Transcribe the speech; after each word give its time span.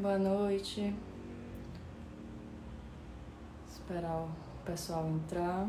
Boa 0.00 0.16
noite. 0.16 0.94
Esperar 3.68 4.14
o 4.14 4.30
pessoal 4.64 5.04
entrar. 5.08 5.68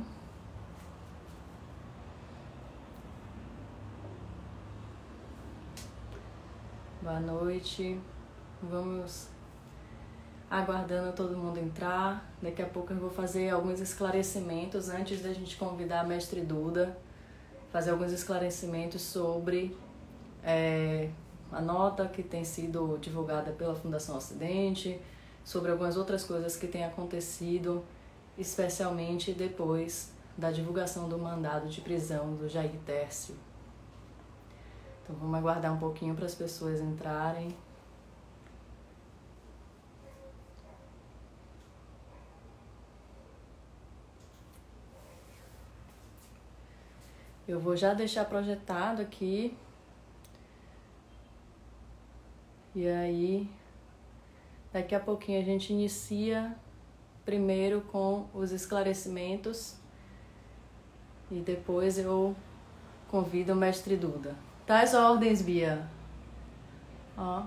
Boa 7.02 7.20
noite. 7.20 8.00
Vamos 8.62 9.30
aguardando 10.48 11.12
todo 11.14 11.36
mundo 11.36 11.58
entrar. 11.58 12.32
Daqui 12.40 12.62
a 12.62 12.68
pouco 12.68 12.94
eu 12.94 13.00
vou 13.00 13.10
fazer 13.10 13.50
alguns 13.50 13.80
esclarecimentos 13.80 14.90
antes 14.90 15.24
da 15.24 15.34
gente 15.34 15.58
convidar 15.58 16.02
a 16.02 16.04
mestre 16.04 16.42
Duda, 16.42 16.96
fazer 17.72 17.90
alguns 17.90 18.12
esclarecimentos 18.12 19.02
sobre 19.02 19.76
é, 20.44 21.10
a 21.52 21.62
nota 21.62 22.08
que 22.08 22.22
tem 22.22 22.44
sido 22.44 22.98
divulgada 23.00 23.52
pela 23.52 23.76
Fundação 23.76 24.18
Ocidente, 24.18 25.02
sobre 25.44 25.72
algumas 25.72 25.98
outras 25.98 26.24
coisas 26.24 26.56
que 26.56 26.68
têm 26.68 26.86
acontecido, 26.86 27.84
especialmente 28.38 29.34
depois 29.34 30.12
da 30.38 30.52
divulgação 30.52 31.10
do 31.10 31.18
mandado 31.18 31.68
de 31.68 31.82
prisão 31.82 32.36
do 32.36 32.48
Jair 32.48 32.80
Tércio. 32.86 33.36
Então 35.04 35.16
vamos 35.16 35.38
aguardar 35.38 35.74
um 35.74 35.80
pouquinho 35.80 36.16
para 36.16 36.26
as 36.26 36.36
pessoas 36.36 36.80
entrarem. 36.80 37.56
Eu 47.48 47.60
vou 47.60 47.76
já 47.76 47.96
deixar 47.96 48.26
projetado 48.26 49.02
aqui 49.02 49.58
E 52.80 52.88
aí, 52.88 53.46
daqui 54.72 54.96
a 54.96 55.02
pouquinho 55.02 55.42
a 55.42 55.44
gente 55.44 55.74
inicia 55.74 56.56
primeiro 57.26 57.82
com 57.82 58.26
os 58.34 58.54
esclarecimentos 58.54 59.76
e 61.30 61.42
depois 61.42 61.98
eu 61.98 62.34
convido 63.10 63.52
o 63.52 63.56
mestre 63.58 63.98
Duda. 63.98 64.34
Tais 64.66 64.94
ordens, 64.94 65.42
Bia. 65.42 65.86
Ó, 67.18 67.44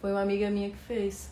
foi 0.00 0.10
uma 0.10 0.22
amiga 0.22 0.50
minha 0.50 0.68
que 0.68 0.78
fez. 0.78 1.30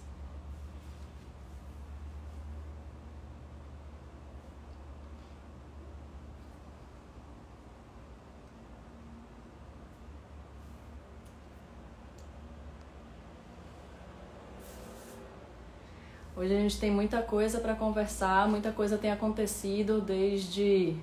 Hoje 16.44 16.54
a 16.54 16.60
gente 16.60 16.78
tem 16.78 16.90
muita 16.90 17.22
coisa 17.22 17.58
para 17.58 17.74
conversar, 17.74 18.46
muita 18.46 18.70
coisa 18.70 18.98
tem 18.98 19.10
acontecido 19.10 20.02
desde 20.02 20.94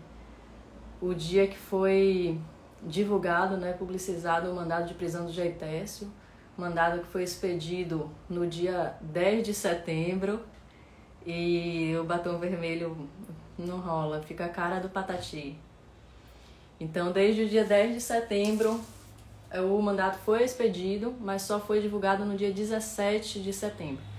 o 1.01 1.15
dia 1.15 1.47
que 1.47 1.57
foi 1.57 2.39
divulgado, 2.83 3.57
né, 3.57 3.73
publicizado 3.73 4.51
o 4.51 4.55
mandado 4.55 4.87
de 4.87 4.93
prisão 4.93 5.25
do 5.25 5.33
Jaitécio, 5.33 6.07
mandado 6.55 6.99
que 6.99 7.07
foi 7.07 7.23
expedido 7.23 8.11
no 8.29 8.45
dia 8.45 8.93
10 9.01 9.43
de 9.43 9.51
setembro 9.55 10.41
e 11.25 11.95
o 11.99 12.03
batom 12.03 12.37
vermelho 12.37 13.09
não 13.57 13.79
rola, 13.79 14.21
fica 14.21 14.45
a 14.45 14.49
cara 14.49 14.79
do 14.79 14.89
patati. 14.89 15.57
Então, 16.79 17.11
desde 17.11 17.45
o 17.45 17.49
dia 17.49 17.65
10 17.65 17.95
de 17.95 18.01
setembro, 18.01 18.79
o 19.51 19.81
mandato 19.81 20.19
foi 20.19 20.43
expedido, 20.43 21.15
mas 21.19 21.41
só 21.41 21.59
foi 21.59 21.81
divulgado 21.81 22.23
no 22.25 22.37
dia 22.37 22.51
17 22.51 23.41
de 23.41 23.51
setembro. 23.51 24.10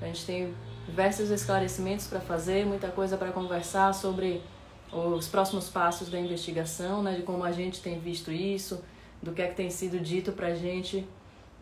A 0.00 0.06
gente 0.06 0.24
tem 0.24 0.54
diversos 0.86 1.30
esclarecimentos 1.30 2.06
para 2.06 2.20
fazer, 2.20 2.66
muita 2.66 2.88
coisa 2.88 3.16
para 3.16 3.30
conversar 3.30 3.92
sobre 3.94 4.42
os 4.92 5.28
próximos 5.28 5.68
passos 5.68 6.08
da 6.08 6.18
investigação, 6.18 7.02
né, 7.02 7.14
de 7.14 7.22
como 7.22 7.44
a 7.44 7.52
gente 7.52 7.80
tem 7.80 8.00
visto 8.00 8.32
isso, 8.32 8.82
do 9.22 9.32
que 9.32 9.42
é 9.42 9.46
que 9.46 9.54
tem 9.54 9.70
sido 9.70 10.00
dito 10.00 10.32
para 10.32 10.48
a 10.48 10.54
gente 10.54 11.06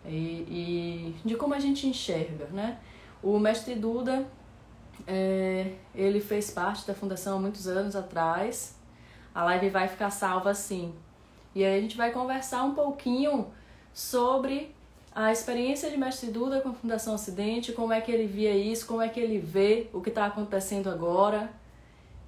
e, 0.07 0.15
e, 0.15 1.17
de 1.25 1.35
como 1.37 1.55
a 1.55 1.59
gente 1.59 1.87
enxerga. 1.87 2.47
Né? 2.47 2.79
O 3.23 3.39
mestre 3.39 3.75
Duda, 3.75 4.27
é, 5.07 5.73
ele 5.95 6.21
fez 6.21 6.51
parte 6.51 6.87
da 6.87 6.95
fundação 6.95 7.37
há 7.37 7.41
muitos 7.41 7.67
anos 7.67 7.95
atrás, 7.95 8.77
a 9.35 9.45
live 9.45 9.69
vai 9.71 9.89
ficar 9.89 10.11
salva 10.11 10.51
assim. 10.51 10.95
E 11.55 11.65
aí 11.65 11.79
a 11.79 11.81
gente 11.81 11.97
vai 11.97 12.13
conversar 12.13 12.63
um 12.65 12.75
pouquinho 12.75 13.49
sobre 13.93 14.75
a 15.21 15.33
experiência 15.33 15.91
de 15.91 15.97
Mestre 15.97 16.31
Duda 16.31 16.61
com 16.61 16.69
a 16.69 16.73
Fundação 16.73 17.15
Ocidente, 17.15 17.73
como 17.73 17.93
é 17.93 18.01
que 18.01 18.09
ele 18.09 18.29
via 18.29 18.57
isso, 18.57 18.87
como 18.87 19.03
é 19.03 19.09
que 19.09 19.19
ele 19.19 19.41
vê 19.41 19.89
o 19.93 20.01
que 20.01 20.11
está 20.11 20.27
acontecendo 20.27 20.89
agora 20.89 21.51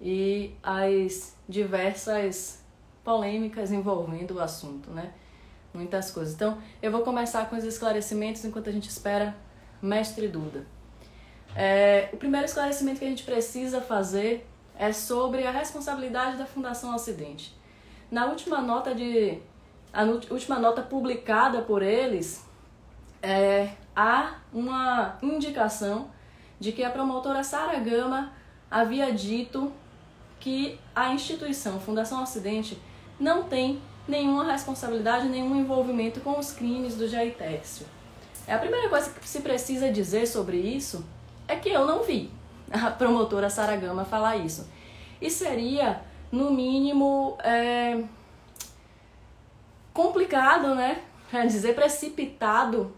e 0.02 0.56
as 0.60 1.36
diversas 1.48 2.64
polêmicas 3.04 3.70
envolvendo 3.70 4.34
o 4.34 4.40
assunto, 4.40 4.90
né? 4.90 5.12
Muitas 5.72 6.10
coisas. 6.10 6.34
Então, 6.34 6.58
eu 6.82 6.90
vou 6.90 7.02
começar 7.02 7.48
com 7.48 7.54
os 7.54 7.62
esclarecimentos 7.62 8.44
enquanto 8.44 8.68
a 8.68 8.72
gente 8.72 8.88
espera 8.88 9.36
Mestre 9.80 10.26
Duda. 10.26 10.66
É, 11.54 12.08
o 12.12 12.16
primeiro 12.16 12.46
esclarecimento 12.46 12.98
que 12.98 13.04
a 13.04 13.08
gente 13.08 13.22
precisa 13.22 13.80
fazer 13.80 14.44
é 14.76 14.92
sobre 14.92 15.46
a 15.46 15.52
responsabilidade 15.52 16.38
da 16.38 16.44
Fundação 16.44 16.92
Ocidente. 16.92 17.56
Na 18.10 18.26
última 18.26 18.60
nota 18.60 18.92
de 18.92 19.38
a 19.92 20.02
última 20.02 20.58
nota 20.58 20.82
publicada 20.82 21.62
por 21.62 21.82
eles, 21.82 22.49
é, 23.22 23.70
há 23.94 24.34
uma 24.52 25.18
indicação 25.22 26.10
de 26.58 26.72
que 26.72 26.84
a 26.84 26.90
promotora 26.90 27.42
Sara 27.42 27.78
Gama 27.78 28.32
havia 28.70 29.12
dito 29.12 29.72
que 30.38 30.78
a 30.94 31.12
instituição 31.12 31.80
Fundação 31.80 32.22
Ocidente 32.22 32.80
não 33.18 33.44
tem 33.44 33.80
nenhuma 34.08 34.50
responsabilidade, 34.50 35.28
nenhum 35.28 35.56
envolvimento 35.56 36.20
com 36.20 36.38
os 36.38 36.52
crimes 36.52 36.96
do 36.96 37.06
Jair 37.06 37.34
Tércio. 37.34 37.86
É 38.46 38.54
a 38.54 38.58
primeira 38.58 38.88
coisa 38.88 39.10
que 39.10 39.28
se 39.28 39.40
precisa 39.40 39.90
dizer 39.90 40.26
sobre 40.26 40.56
isso 40.56 41.04
é 41.46 41.56
que 41.56 41.68
eu 41.68 41.86
não 41.86 42.02
vi 42.02 42.30
a 42.70 42.90
promotora 42.90 43.50
Sara 43.50 43.76
Gama 43.76 44.04
falar 44.04 44.36
isso. 44.36 44.68
E 45.20 45.30
seria, 45.30 46.00
no 46.32 46.50
mínimo, 46.50 47.36
é, 47.42 48.02
complicado, 49.92 50.74
né? 50.74 51.02
Quer 51.30 51.46
dizer, 51.46 51.74
precipitado 51.74 52.92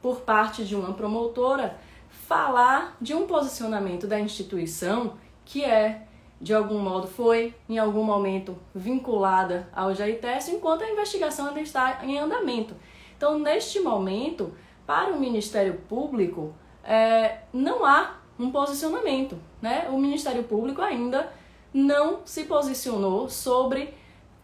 por 0.00 0.20
parte 0.20 0.64
de 0.64 0.74
uma 0.74 0.92
promotora 0.92 1.78
falar 2.26 2.96
de 3.00 3.14
um 3.14 3.26
posicionamento 3.26 4.06
da 4.06 4.18
instituição 4.18 5.14
que 5.44 5.64
é, 5.64 6.06
de 6.40 6.52
algum 6.52 6.78
modo, 6.78 7.06
foi 7.06 7.54
em 7.68 7.78
algum 7.78 8.02
momento 8.02 8.56
vinculada 8.74 9.68
ao 9.74 9.94
JITES, 9.94 10.48
enquanto 10.48 10.82
a 10.82 10.90
investigação 10.90 11.48
ainda 11.48 11.60
está 11.60 12.04
em 12.04 12.18
andamento. 12.18 12.74
Então, 13.16 13.38
neste 13.38 13.80
momento, 13.80 14.52
para 14.86 15.12
o 15.12 15.18
Ministério 15.18 15.74
Público, 15.88 16.52
é, 16.84 17.38
não 17.52 17.84
há 17.84 18.16
um 18.38 18.50
posicionamento. 18.50 19.38
Né? 19.62 19.88
O 19.90 19.98
Ministério 19.98 20.44
Público 20.44 20.82
ainda 20.82 21.32
não 21.72 22.20
se 22.24 22.44
posicionou 22.44 23.28
sobre 23.28 23.94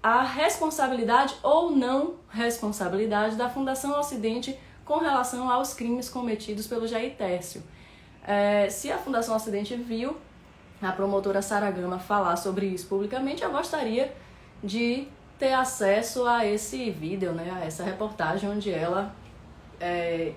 a 0.02 0.22
responsabilidade 0.22 1.34
ou 1.42 1.70
não 1.70 2.14
responsabilidade 2.28 3.36
da 3.36 3.48
Fundação 3.48 3.98
Ocidente 3.98 4.58
com 4.92 4.98
relação 4.98 5.50
aos 5.50 5.72
crimes 5.72 6.10
cometidos 6.10 6.66
pelo 6.66 6.86
Jair 6.86 7.14
Tércio. 7.16 7.62
É, 8.22 8.68
se 8.68 8.92
a 8.92 8.98
Fundação 8.98 9.34
Ocidente 9.34 9.74
viu 9.74 10.18
a 10.82 10.92
promotora 10.92 11.40
Sara 11.40 11.70
Gama 11.70 11.98
falar 11.98 12.36
sobre 12.36 12.66
isso 12.66 12.88
publicamente, 12.88 13.42
eu 13.42 13.50
gostaria 13.50 14.14
de 14.62 15.08
ter 15.38 15.54
acesso 15.54 16.26
a 16.26 16.44
esse 16.44 16.90
vídeo, 16.90 17.32
né, 17.32 17.50
a 17.56 17.64
essa 17.64 17.82
reportagem 17.82 18.50
onde 18.50 18.70
ela 18.70 19.14
é, 19.80 20.34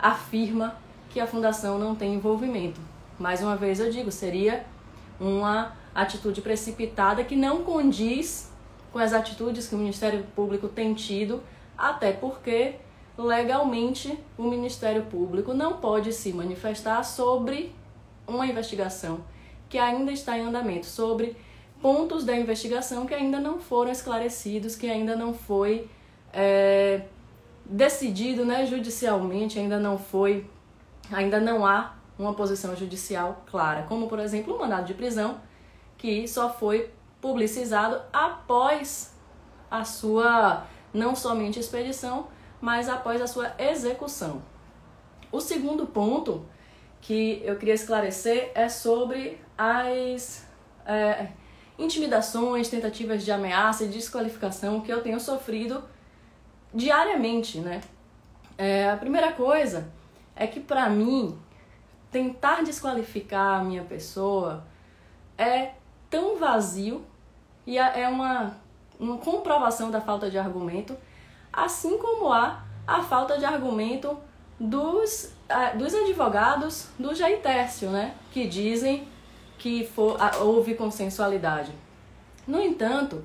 afirma 0.00 0.74
que 1.08 1.20
a 1.20 1.26
fundação 1.26 1.78
não 1.78 1.94
tem 1.94 2.14
envolvimento. 2.14 2.80
Mais 3.20 3.40
uma 3.40 3.54
vez 3.54 3.78
eu 3.78 3.88
digo, 3.88 4.10
seria 4.10 4.66
uma 5.20 5.76
atitude 5.94 6.42
precipitada 6.42 7.22
que 7.22 7.36
não 7.36 7.62
condiz 7.62 8.50
com 8.92 8.98
as 8.98 9.12
atitudes 9.12 9.68
que 9.68 9.76
o 9.76 9.78
Ministério 9.78 10.26
Público 10.34 10.66
tem 10.66 10.92
tido, 10.92 11.40
até 11.78 12.12
porque 12.12 12.80
legalmente 13.16 14.18
o 14.38 14.44
Ministério 14.44 15.04
Público 15.04 15.52
não 15.52 15.78
pode 15.78 16.12
se 16.12 16.32
manifestar 16.32 17.02
sobre 17.02 17.74
uma 18.26 18.46
investigação 18.46 19.24
que 19.68 19.78
ainda 19.78 20.12
está 20.12 20.38
em 20.38 20.42
andamento, 20.42 20.86
sobre 20.86 21.36
pontos 21.80 22.24
da 22.24 22.36
investigação 22.36 23.06
que 23.06 23.14
ainda 23.14 23.40
não 23.40 23.58
foram 23.58 23.90
esclarecidos, 23.90 24.76
que 24.76 24.88
ainda 24.88 25.16
não 25.16 25.34
foi 25.34 25.88
é, 26.32 27.02
decidido 27.64 28.44
né, 28.44 28.64
judicialmente, 28.66 29.58
ainda 29.58 29.78
não 29.78 29.98
foi, 29.98 30.46
ainda 31.10 31.40
não 31.40 31.66
há 31.66 31.94
uma 32.18 32.34
posição 32.34 32.76
judicial 32.76 33.42
clara, 33.50 33.82
como 33.84 34.08
por 34.08 34.18
exemplo 34.18 34.54
o 34.54 34.58
mandado 34.58 34.86
de 34.86 34.94
prisão, 34.94 35.40
que 35.98 36.28
só 36.28 36.50
foi 36.50 36.90
publicizado 37.20 38.00
após 38.12 39.14
a 39.70 39.84
sua 39.84 40.66
não 40.92 41.16
somente 41.16 41.58
expedição, 41.58 42.26
mas 42.62 42.88
após 42.88 43.20
a 43.20 43.26
sua 43.26 43.52
execução. 43.58 44.40
O 45.32 45.40
segundo 45.40 45.84
ponto 45.84 46.46
que 47.00 47.42
eu 47.44 47.56
queria 47.56 47.74
esclarecer 47.74 48.52
é 48.54 48.68
sobre 48.68 49.40
as 49.58 50.46
é, 50.86 51.26
intimidações, 51.76 52.68
tentativas 52.68 53.24
de 53.24 53.32
ameaça 53.32 53.82
e 53.82 53.88
desqualificação 53.88 54.80
que 54.80 54.92
eu 54.92 55.02
tenho 55.02 55.18
sofrido 55.18 55.82
diariamente, 56.72 57.58
né? 57.58 57.80
É, 58.56 58.88
a 58.88 58.96
primeira 58.96 59.32
coisa 59.32 59.90
é 60.36 60.46
que 60.46 60.60
para 60.60 60.88
mim 60.88 61.36
tentar 62.12 62.62
desqualificar 62.62 63.60
a 63.60 63.64
minha 63.64 63.82
pessoa 63.82 64.64
é 65.36 65.72
tão 66.08 66.36
vazio 66.36 67.04
e 67.66 67.76
é 67.76 68.08
uma, 68.08 68.56
uma 69.00 69.18
comprovação 69.18 69.90
da 69.90 70.00
falta 70.00 70.30
de 70.30 70.38
argumento, 70.38 70.96
assim 71.52 71.98
como 71.98 72.32
há 72.32 72.64
a 72.86 73.02
falta 73.02 73.38
de 73.38 73.44
argumento 73.44 74.16
dos, 74.58 75.32
dos 75.76 75.94
advogados 75.94 76.88
do 76.98 77.14
Jair 77.14 77.40
Tércio, 77.40 77.90
né? 77.90 78.14
Que 78.32 78.46
dizem 78.46 79.08
que 79.58 79.86
for, 79.86 80.16
houve 80.40 80.74
consensualidade. 80.74 81.72
No 82.46 82.60
entanto, 82.60 83.24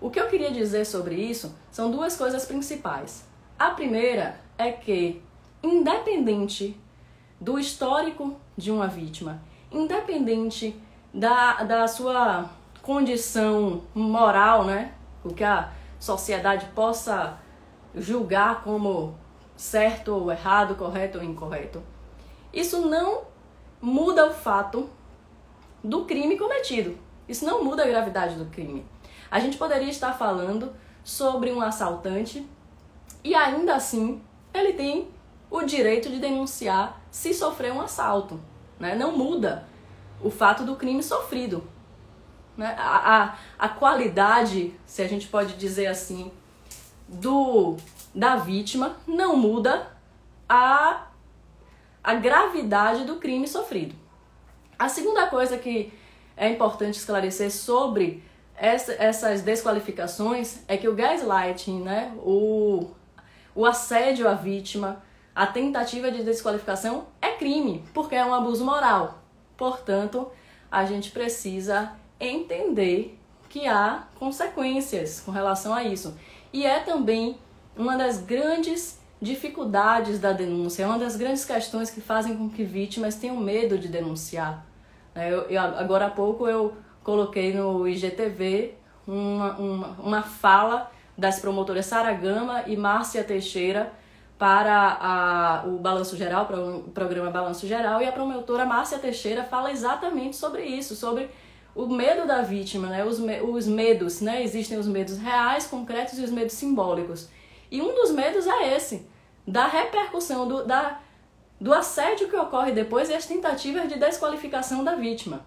o 0.00 0.10
que 0.10 0.18
eu 0.18 0.28
queria 0.28 0.50
dizer 0.50 0.84
sobre 0.84 1.16
isso 1.16 1.54
são 1.70 1.90
duas 1.90 2.16
coisas 2.16 2.44
principais. 2.46 3.24
A 3.58 3.70
primeira 3.70 4.40
é 4.56 4.72
que, 4.72 5.22
independente 5.62 6.78
do 7.40 7.58
histórico 7.58 8.36
de 8.56 8.70
uma 8.70 8.88
vítima, 8.88 9.40
independente 9.70 10.80
da, 11.12 11.62
da 11.64 11.86
sua 11.86 12.50
condição 12.82 13.82
moral, 13.94 14.64
né? 14.64 14.92
O 15.24 15.34
que 15.34 15.44
a 15.44 15.70
sociedade 15.98 16.66
possa 16.74 17.38
julgar 18.00 18.62
como 18.62 19.16
certo 19.56 20.14
ou 20.14 20.30
errado, 20.30 20.76
correto 20.76 21.18
ou 21.18 21.24
incorreto. 21.24 21.82
Isso 22.52 22.88
não 22.88 23.22
muda 23.80 24.26
o 24.26 24.32
fato 24.32 24.88
do 25.82 26.04
crime 26.04 26.38
cometido. 26.38 26.96
Isso 27.28 27.44
não 27.44 27.62
muda 27.62 27.84
a 27.84 27.86
gravidade 27.86 28.36
do 28.36 28.46
crime. 28.46 28.84
A 29.30 29.38
gente 29.40 29.58
poderia 29.58 29.90
estar 29.90 30.12
falando 30.12 30.72
sobre 31.04 31.52
um 31.52 31.60
assaltante 31.60 32.46
e 33.22 33.34
ainda 33.34 33.74
assim 33.74 34.22
ele 34.52 34.72
tem 34.72 35.08
o 35.50 35.62
direito 35.62 36.08
de 36.08 36.18
denunciar 36.18 37.00
se 37.10 37.34
sofrer 37.34 37.72
um 37.72 37.80
assalto. 37.80 38.40
Né? 38.78 38.94
Não 38.94 39.16
muda 39.16 39.66
o 40.22 40.30
fato 40.30 40.64
do 40.64 40.76
crime 40.76 41.02
sofrido. 41.02 41.62
Né? 42.56 42.74
A, 42.78 43.22
a, 43.22 43.34
a 43.58 43.68
qualidade, 43.68 44.74
se 44.86 45.02
a 45.02 45.08
gente 45.08 45.28
pode 45.28 45.54
dizer 45.54 45.86
assim, 45.86 46.30
do 47.08 47.76
da 48.14 48.36
vítima 48.36 48.96
não 49.06 49.36
muda 49.36 49.90
a, 50.48 51.06
a 52.02 52.14
gravidade 52.14 53.04
do 53.04 53.16
crime 53.16 53.46
sofrido. 53.46 53.94
A 54.78 54.88
segunda 54.88 55.26
coisa 55.26 55.58
que 55.58 55.92
é 56.36 56.48
importante 56.48 56.98
esclarecer 56.98 57.50
sobre 57.50 58.22
essa, 58.56 58.92
essas 58.92 59.42
desqualificações 59.42 60.60
é 60.66 60.76
que 60.76 60.88
o 60.88 60.94
gaslighting, 60.94 61.80
né, 61.80 62.12
o, 62.18 62.90
o 63.54 63.64
assédio 63.64 64.28
à 64.28 64.34
vítima, 64.34 65.02
a 65.34 65.46
tentativa 65.46 66.10
de 66.10 66.22
desqualificação 66.24 67.06
é 67.22 67.32
crime, 67.32 67.84
porque 67.94 68.14
é 68.14 68.24
um 68.24 68.34
abuso 68.34 68.64
moral. 68.64 69.22
Portanto, 69.56 70.30
a 70.70 70.84
gente 70.84 71.10
precisa 71.10 71.92
entender 72.20 73.18
que 73.48 73.66
há 73.66 74.04
consequências 74.18 75.20
com 75.20 75.30
relação 75.30 75.72
a 75.72 75.82
isso. 75.82 76.16
E 76.52 76.64
é 76.64 76.80
também 76.80 77.38
uma 77.76 77.96
das 77.96 78.18
grandes 78.20 78.98
dificuldades 79.20 80.18
da 80.18 80.32
denúncia, 80.32 80.84
é 80.84 80.86
uma 80.86 80.98
das 80.98 81.16
grandes 81.16 81.44
questões 81.44 81.90
que 81.90 82.00
fazem 82.00 82.36
com 82.36 82.48
que 82.48 82.62
vítimas 82.62 83.16
tenham 83.16 83.36
medo 83.36 83.76
de 83.76 83.88
denunciar. 83.88 84.64
É, 85.14 85.32
eu, 85.32 85.42
eu, 85.42 85.60
agora 85.60 86.06
há 86.06 86.10
pouco 86.10 86.46
eu 86.46 86.74
coloquei 87.02 87.52
no 87.52 87.88
IGTV 87.88 88.74
uma, 89.06 89.56
uma, 89.56 89.86
uma 89.98 90.22
fala 90.22 90.90
das 91.16 91.40
promotoras 91.40 91.86
Sara 91.86 92.12
Gama 92.12 92.62
e 92.66 92.76
Márcia 92.76 93.24
Teixeira 93.24 93.92
para 94.38 94.96
a, 95.00 95.64
o 95.66 95.78
Balanço 95.78 96.16
Geral, 96.16 96.46
para 96.46 96.60
o 96.60 96.82
programa 96.94 97.28
Balanço 97.28 97.66
Geral, 97.66 98.00
e 98.00 98.06
a 98.06 98.12
promotora 98.12 98.64
Márcia 98.64 98.98
Teixeira 98.98 99.42
fala 99.42 99.72
exatamente 99.72 100.36
sobre 100.36 100.62
isso, 100.62 100.94
sobre 100.94 101.28
o 101.78 101.86
medo 101.86 102.26
da 102.26 102.42
vítima, 102.42 102.88
né? 102.88 103.04
os, 103.04 103.20
me, 103.20 103.40
os 103.40 103.68
medos, 103.68 104.20
né? 104.20 104.42
existem 104.42 104.76
os 104.76 104.88
medos 104.88 105.16
reais, 105.16 105.64
concretos 105.64 106.18
e 106.18 106.22
os 106.22 106.30
medos 106.30 106.54
simbólicos. 106.54 107.28
E 107.70 107.80
um 107.80 107.94
dos 107.94 108.10
medos 108.10 108.48
é 108.48 108.74
esse, 108.74 109.06
da 109.46 109.68
repercussão, 109.68 110.48
do, 110.48 110.66
da, 110.66 111.00
do 111.60 111.72
assédio 111.72 112.28
que 112.28 112.34
ocorre 112.34 112.72
depois 112.72 113.08
e 113.08 113.14
as 113.14 113.26
tentativas 113.26 113.88
de 113.88 113.96
desqualificação 113.96 114.82
da 114.82 114.96
vítima. 114.96 115.46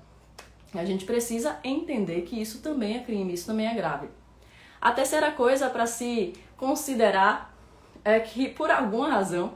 A 0.74 0.86
gente 0.86 1.04
precisa 1.04 1.60
entender 1.66 2.22
que 2.22 2.42
isso 2.42 2.62
também 2.62 2.96
é 2.96 3.00
crime, 3.00 3.34
isso 3.34 3.48
também 3.48 3.68
é 3.68 3.74
grave. 3.74 4.08
A 4.80 4.94
terceira 4.94 5.34
coisa 5.34 5.70
para 5.70 5.86
se 5.86 6.32
considerar 6.56 7.54
é 8.06 8.22
que, 8.22 8.48
por 8.48 8.72
alguma 8.72 9.10
razão, 9.10 9.56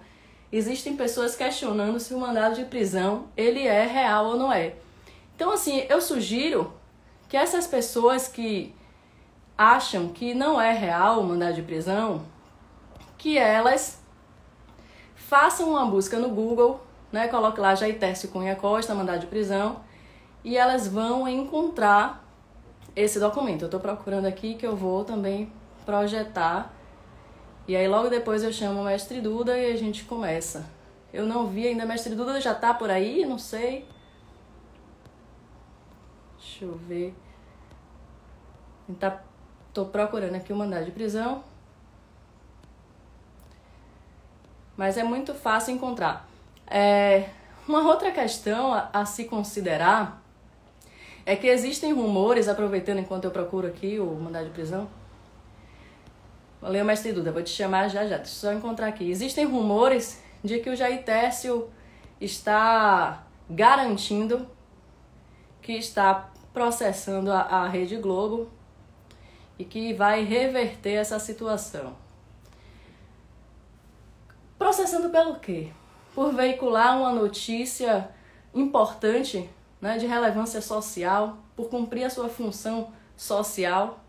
existem 0.52 0.98
pessoas 0.98 1.38
questionando 1.38 2.02
se 2.02 2.14
o 2.14 2.20
mandado 2.20 2.56
de 2.56 2.66
prisão 2.66 3.30
ele 3.38 3.66
é 3.66 3.86
real 3.86 4.26
ou 4.26 4.38
não 4.38 4.52
é. 4.52 4.76
Então, 5.36 5.52
assim, 5.52 5.86
eu 5.90 6.00
sugiro 6.00 6.74
que 7.28 7.36
essas 7.36 7.68
pessoas 7.68 8.28
que 8.28 8.74
acham 9.58 10.10
que 10.10 10.34
não 10.34 10.60
é 10.60 10.72
real 10.72 11.20
o 11.20 11.24
mandado 11.24 11.56
de 11.56 11.62
prisão, 11.62 12.24
que 13.18 13.38
elas 13.38 14.02
façam 15.16 15.70
uma 15.72 15.86
busca 15.86 16.20
no 16.20 16.30
Google, 16.30 16.80
né? 17.12 17.28
Coloque 17.28 17.60
lá 17.60 17.76
Jair 17.76 17.98
Tércio 17.98 18.30
Cunha 18.30 18.56
Costa, 18.56 18.94
mandado 18.94 19.22
de 19.22 19.28
prisão, 19.28 19.82
e 20.44 20.58
elas 20.58 20.88
vão 20.88 21.28
encontrar 21.28 22.24
esse 22.96 23.20
documento. 23.20 23.64
Eu 23.64 23.68
estou 23.68 23.80
procurando 23.80 24.26
aqui 24.26 24.56
que 24.56 24.66
eu 24.66 24.76
vou 24.76 25.04
também 25.04 25.52
projetar. 25.86 26.74
E 27.68 27.76
aí 27.76 27.88
logo 27.88 28.10
depois 28.10 28.44
eu 28.44 28.54
chamo 28.54 28.82
o 28.82 28.86
mestre 28.86 29.20
Duda 29.22 29.58
e 29.58 29.74
a 29.74 29.76
gente 29.76 30.04
começa. 30.04 30.66
Eu 31.12 31.26
não 31.26 31.48
vi 31.48 31.68
ainda, 31.68 31.86
mestre 31.86 32.14
Duda 32.14 32.40
já 32.40 32.54
tá 32.54 32.74
por 32.74 32.90
aí, 32.90 33.26
não 33.26 33.40
sei. 33.40 33.88
Deixa 36.46 36.64
eu 36.64 36.76
ver. 36.76 37.14
Tá, 39.00 39.24
tô 39.74 39.86
procurando 39.86 40.36
aqui 40.36 40.54
o 40.54 40.56
mandado 40.56 40.86
de 40.86 40.92
prisão. 40.92 41.44
Mas 44.78 44.96
é 44.96 45.04
muito 45.04 45.34
fácil 45.34 45.74
encontrar. 45.74 46.30
É, 46.68 47.30
uma 47.68 47.88
outra 47.88 48.12
questão 48.12 48.74
a, 48.74 48.90
a 48.94 49.06
se 49.06 49.26
considerar 49.26 50.22
é 51.26 51.36
que 51.36 51.48
existem 51.48 51.92
rumores, 51.92 52.48
aproveitando 52.48 53.00
enquanto 53.00 53.26
eu 53.26 53.32
procuro 53.32 53.68
aqui 53.68 54.00
o 54.00 54.06
mandado 54.14 54.46
de 54.46 54.52
prisão. 54.52 54.88
Valeu, 56.62 56.86
mestre 56.86 57.12
Duda, 57.12 57.32
vou 57.32 57.42
te 57.42 57.50
chamar 57.50 57.90
já 57.90 58.06
já. 58.06 58.18
Deixa 58.18 58.32
eu 58.32 58.52
só 58.52 58.54
encontrar 58.54 58.88
aqui. 58.88 59.10
Existem 59.10 59.46
rumores 59.46 60.22
de 60.44 60.60
que 60.60 60.70
o 60.70 60.76
Jair 60.76 61.04
Tércio 61.04 61.70
está 62.22 63.24
garantindo 63.50 64.48
que 65.66 65.74
está 65.74 66.30
processando 66.56 67.34
a, 67.34 67.42
a 67.42 67.68
Rede 67.68 67.98
Globo 67.98 68.50
e 69.60 69.66
que 69.66 69.94
vai 69.94 70.24
reverter 70.24 70.94
essa 70.94 71.20
situação. 71.20 71.96
Processando 74.58 75.10
pelo 75.10 75.36
quê? 75.36 75.72
Por 76.14 76.34
veicular 76.34 76.98
uma 76.98 77.12
notícia 77.12 78.10
importante 78.54 79.50
né, 79.82 79.98
de 79.98 80.06
relevância 80.06 80.62
social, 80.62 81.38
por 81.58 81.70
cumprir 81.70 82.06
a 82.06 82.10
sua 82.10 82.30
função 82.30 82.94
social. 83.18 84.00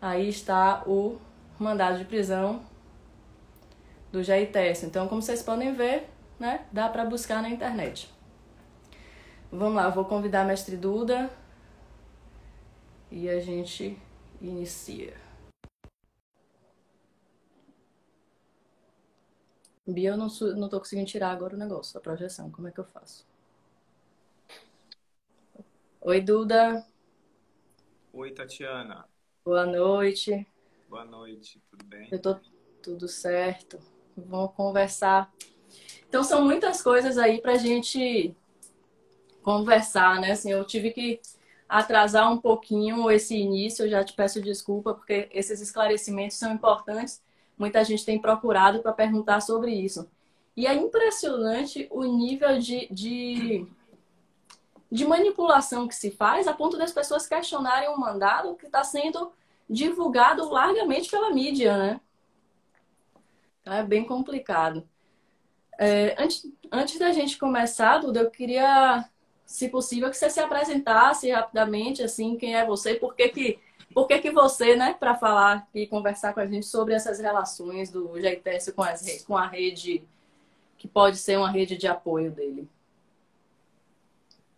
Aí 0.00 0.28
está 0.28 0.84
o 0.86 1.18
mandado 1.58 1.98
de 1.98 2.04
prisão 2.04 2.62
do 4.12 4.22
Jair 4.22 4.52
Tess. 4.52 4.84
Então, 4.84 5.08
como 5.08 5.20
vocês 5.20 5.42
podem 5.42 5.74
ver, 5.74 6.08
né, 6.38 6.60
dá 6.70 6.88
para 6.88 7.04
buscar 7.04 7.42
na 7.42 7.48
internet. 7.48 8.11
Vamos 9.54 9.74
lá, 9.74 9.90
vou 9.90 10.06
convidar 10.06 10.40
a 10.40 10.44
mestre 10.46 10.78
Duda 10.78 11.30
e 13.10 13.28
a 13.28 13.38
gente 13.38 13.98
inicia. 14.40 15.14
Bia, 19.86 20.12
eu 20.12 20.16
não, 20.16 20.28
não 20.56 20.70
tô 20.70 20.78
conseguindo 20.78 21.06
tirar 21.06 21.32
agora 21.32 21.54
o 21.54 21.58
negócio, 21.58 21.98
a 21.98 22.00
projeção. 22.00 22.50
Como 22.50 22.66
é 22.66 22.70
que 22.70 22.80
eu 22.80 22.84
faço? 22.86 23.26
Oi, 26.00 26.22
Duda. 26.22 26.86
Oi, 28.10 28.30
Tatiana. 28.30 29.06
Boa 29.44 29.66
noite. 29.66 30.46
Boa 30.88 31.04
noite, 31.04 31.62
tudo 31.70 31.84
bem? 31.84 32.08
Eu 32.10 32.22
tô 32.22 32.40
tudo 32.82 33.06
certo. 33.06 33.78
Vamos 34.16 34.54
conversar. 34.54 35.30
Então, 36.08 36.24
são 36.24 36.42
muitas 36.42 36.80
coisas 36.80 37.18
aí 37.18 37.38
pra 37.38 37.56
gente 37.56 38.34
conversar, 39.42 40.20
né? 40.20 40.32
Assim, 40.32 40.50
eu 40.50 40.64
tive 40.64 40.90
que 40.90 41.20
atrasar 41.68 42.30
um 42.30 42.38
pouquinho 42.38 43.10
esse 43.10 43.36
início, 43.36 43.84
eu 43.84 43.90
já 43.90 44.04
te 44.04 44.12
peço 44.12 44.40
desculpa, 44.40 44.94
porque 44.94 45.28
esses 45.32 45.60
esclarecimentos 45.60 46.36
são 46.36 46.52
importantes. 46.52 47.22
Muita 47.56 47.84
gente 47.84 48.04
tem 48.04 48.20
procurado 48.20 48.80
para 48.80 48.92
perguntar 48.92 49.40
sobre 49.40 49.72
isso. 49.72 50.08
E 50.56 50.66
é 50.66 50.74
impressionante 50.74 51.88
o 51.90 52.04
nível 52.04 52.58
de, 52.58 52.86
de, 52.90 53.66
de 54.90 55.06
manipulação 55.06 55.88
que 55.88 55.94
se 55.94 56.10
faz 56.10 56.46
a 56.46 56.52
ponto 56.52 56.76
das 56.76 56.92
pessoas 56.92 57.26
questionarem 57.26 57.88
um 57.88 57.96
mandado 57.96 58.54
que 58.56 58.66
está 58.66 58.84
sendo 58.84 59.32
divulgado 59.68 60.48
largamente 60.50 61.10
pela 61.10 61.30
mídia, 61.30 61.76
né? 61.78 62.00
Então 63.62 63.72
é 63.72 63.82
bem 63.82 64.04
complicado. 64.04 64.86
É, 65.78 66.14
antes, 66.22 66.46
antes 66.70 66.98
da 66.98 67.12
gente 67.12 67.38
começar, 67.38 67.98
Duda, 67.98 68.20
eu 68.20 68.30
queria, 68.30 69.08
se 69.52 69.68
possível, 69.68 70.08
que 70.08 70.16
você 70.16 70.30
se 70.30 70.40
apresentasse 70.40 71.30
rapidamente, 71.30 72.02
assim, 72.02 72.38
quem 72.38 72.56
é 72.56 72.64
você, 72.64 72.94
por 72.94 73.14
que 73.14 73.28
que, 73.28 73.58
por 73.92 74.06
que, 74.08 74.18
que 74.18 74.30
você, 74.30 74.74
né, 74.74 74.94
para 74.94 75.14
falar 75.14 75.68
e 75.74 75.86
conversar 75.86 76.32
com 76.32 76.40
a 76.40 76.46
gente 76.46 76.64
sobre 76.64 76.94
essas 76.94 77.20
relações 77.20 77.90
do 77.90 78.18
GTS 78.18 78.72
com, 78.72 78.82
as, 78.82 79.22
com 79.24 79.36
a 79.36 79.46
rede, 79.46 80.02
que 80.78 80.88
pode 80.88 81.18
ser 81.18 81.36
uma 81.36 81.50
rede 81.50 81.76
de 81.76 81.86
apoio 81.86 82.32
dele. 82.32 82.66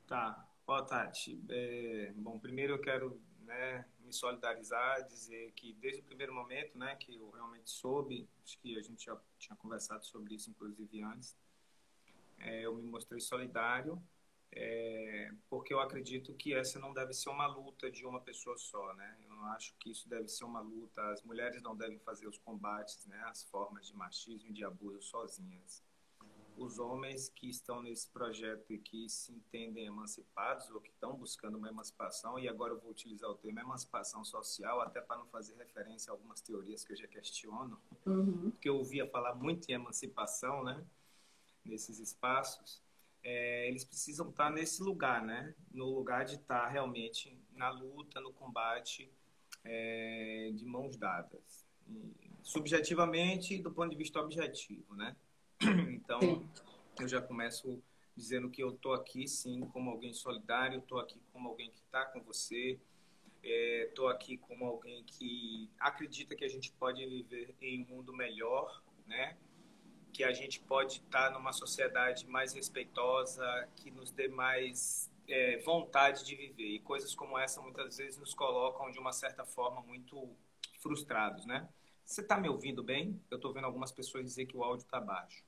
Tá. 0.07 0.47
Ó, 0.65 0.81
Tati, 0.83 1.43
é, 1.49 2.13
bom, 2.15 2.39
primeiro 2.39 2.75
eu 2.75 2.81
quero 2.81 3.21
né, 3.41 3.85
me 3.99 4.13
solidarizar, 4.13 5.05
dizer 5.09 5.51
que 5.57 5.73
desde 5.73 6.03
o 6.03 6.05
primeiro 6.05 6.33
momento, 6.33 6.79
né, 6.79 6.95
que 6.95 7.17
eu 7.17 7.31
realmente 7.31 7.69
soube, 7.69 8.29
acho 8.45 8.57
que 8.61 8.79
a 8.79 8.83
gente 8.83 9.05
já 9.05 9.17
tinha 9.41 9.57
conversado 9.57 10.07
sobre 10.07 10.37
isso, 10.37 10.51
inclusive 10.51 11.03
antes, 11.03 11.37
é, 12.39 12.65
eu 12.65 12.77
me 12.77 12.85
mostrei 12.85 13.21
solidário, 13.21 14.01
é, 14.55 15.31
porque 15.49 15.73
eu 15.75 15.81
acredito 15.81 16.33
que 16.35 16.55
essa 16.55 16.79
não 16.79 16.93
deve 16.93 17.13
ser 17.13 17.31
uma 17.31 17.47
luta 17.47 17.91
de 17.91 18.07
uma 18.07 18.21
pessoa 18.21 18.57
só, 18.57 18.95
né? 18.95 19.17
Eu 19.23 19.35
não 19.35 19.47
acho 19.47 19.75
que 19.79 19.91
isso 19.91 20.09
deve 20.09 20.29
ser 20.29 20.45
uma 20.45 20.61
luta. 20.61 21.03
As 21.11 21.23
mulheres 21.23 21.63
não 21.63 21.77
devem 21.77 21.99
fazer 21.99 22.27
os 22.27 22.39
combates, 22.39 23.05
né? 23.07 23.21
As 23.27 23.45
formas 23.45 23.87
de 23.87 23.95
machismo 23.95 24.51
e 24.51 24.53
de 24.53 24.65
abuso 24.65 25.03
sozinhas 25.03 25.83
os 26.57 26.79
homens 26.79 27.29
que 27.29 27.49
estão 27.49 27.83
nesse 27.83 28.09
projeto 28.09 28.73
e 28.73 28.79
que 28.79 29.09
se 29.09 29.33
entendem 29.33 29.87
emancipados 29.87 30.71
ou 30.71 30.81
que 30.81 30.91
estão 30.91 31.15
buscando 31.15 31.59
uma 31.59 31.69
emancipação, 31.69 32.39
e 32.39 32.49
agora 32.49 32.73
eu 32.73 32.81
vou 32.81 32.91
utilizar 32.91 33.29
o 33.31 33.35
termo 33.35 33.61
emancipação 33.61 34.25
social, 34.25 34.81
até 34.81 35.01
para 35.01 35.19
não 35.19 35.27
fazer 35.27 35.55
referência 35.57 36.11
a 36.11 36.15
algumas 36.15 36.41
teorias 36.41 36.85
que 36.85 36.93
eu 36.93 36.97
já 36.97 37.07
questiono, 37.09 37.79
uhum. 38.07 38.51
porque 38.51 38.69
eu 38.69 38.77
ouvia 38.77 39.09
falar 39.09 39.35
muito 39.35 39.69
em 39.69 39.75
emancipação, 39.75 40.63
né, 40.63 40.85
nesses 41.65 41.99
espaços, 41.99 42.81
é, 43.25 43.67
eles 43.67 43.85
precisam 43.85 44.29
estar 44.29 44.51
nesse 44.51 44.83
lugar, 44.83 45.25
né, 45.25 45.55
no 45.73 45.87
lugar 45.87 46.25
de 46.25 46.35
estar 46.35 46.69
realmente 46.69 47.37
na 47.55 47.71
luta, 47.71 48.21
no 48.21 48.33
combate, 48.33 49.11
é, 49.65 50.53
de 50.55 50.65
mãos 50.67 50.97
dadas. 50.97 51.67
E, 51.89 52.13
subjetivamente, 52.43 53.59
do 53.59 53.71
ponto 53.71 53.91
de 53.91 53.97
vista 53.97 54.21
objetivo, 54.21 54.95
né? 54.95 55.17
Então, 55.95 56.21
sim. 56.21 56.49
eu 57.01 57.09
já 57.09 57.23
começo 57.23 57.83
dizendo 58.15 58.51
que 58.51 58.63
eu 58.63 58.71
estou 58.71 58.93
aqui, 58.93 59.27
sim, 59.27 59.63
como 59.73 59.91
alguém 59.91 60.13
solidário, 60.13 60.81
estou 60.81 61.01
aqui 61.01 61.19
como 61.33 61.49
alguém 61.49 61.71
que 61.71 61.79
está 61.79 62.05
com 62.05 62.21
você, 62.23 62.79
estou 63.43 64.11
é, 64.11 64.15
aqui 64.15 64.37
como 64.37 64.67
alguém 64.67 65.03
que 65.05 65.71
acredita 65.81 66.37
que 66.37 66.45
a 66.45 66.49
gente 66.49 66.71
pode 66.73 67.05
viver 67.07 67.55
em 67.61 67.83
um 67.83 67.87
mundo 67.87 68.13
melhor, 68.13 68.83
né? 69.07 69.37
Que 70.15 70.23
a 70.23 70.33
gente 70.33 70.61
pode 70.61 70.99
estar 70.99 71.33
numa 71.33 71.53
sociedade 71.53 72.25
mais 72.29 72.55
respeitosa, 72.55 73.69
que 73.75 73.91
nos 73.91 74.13
dê 74.13 74.29
mais 74.29 75.11
é, 75.29 75.59
vontade 75.59 76.25
de 76.25 76.37
viver. 76.37 76.77
E 76.77 76.79
coisas 76.79 77.17
como 77.17 77.37
essa 77.37 77.61
muitas 77.61 77.97
vezes 77.97 78.17
nos 78.17 78.33
colocam 78.33 78.93
de 78.93 78.99
uma 79.01 79.13
certa 79.13 79.45
forma 79.45 79.83
muito 79.83 80.31
frustrados, 80.81 81.45
né? 81.47 81.69
Você 82.07 82.21
está 82.21 82.39
me 82.39 82.49
ouvindo 82.49 82.81
bem? 82.81 83.21
Eu 83.29 83.37
estou 83.37 83.53
vendo 83.53 83.65
algumas 83.65 83.91
pessoas 83.91 84.25
dizer 84.25 84.47
que 84.47 84.57
o 84.57 84.63
áudio 84.63 84.85
está 84.85 85.01
baixo. 85.01 85.43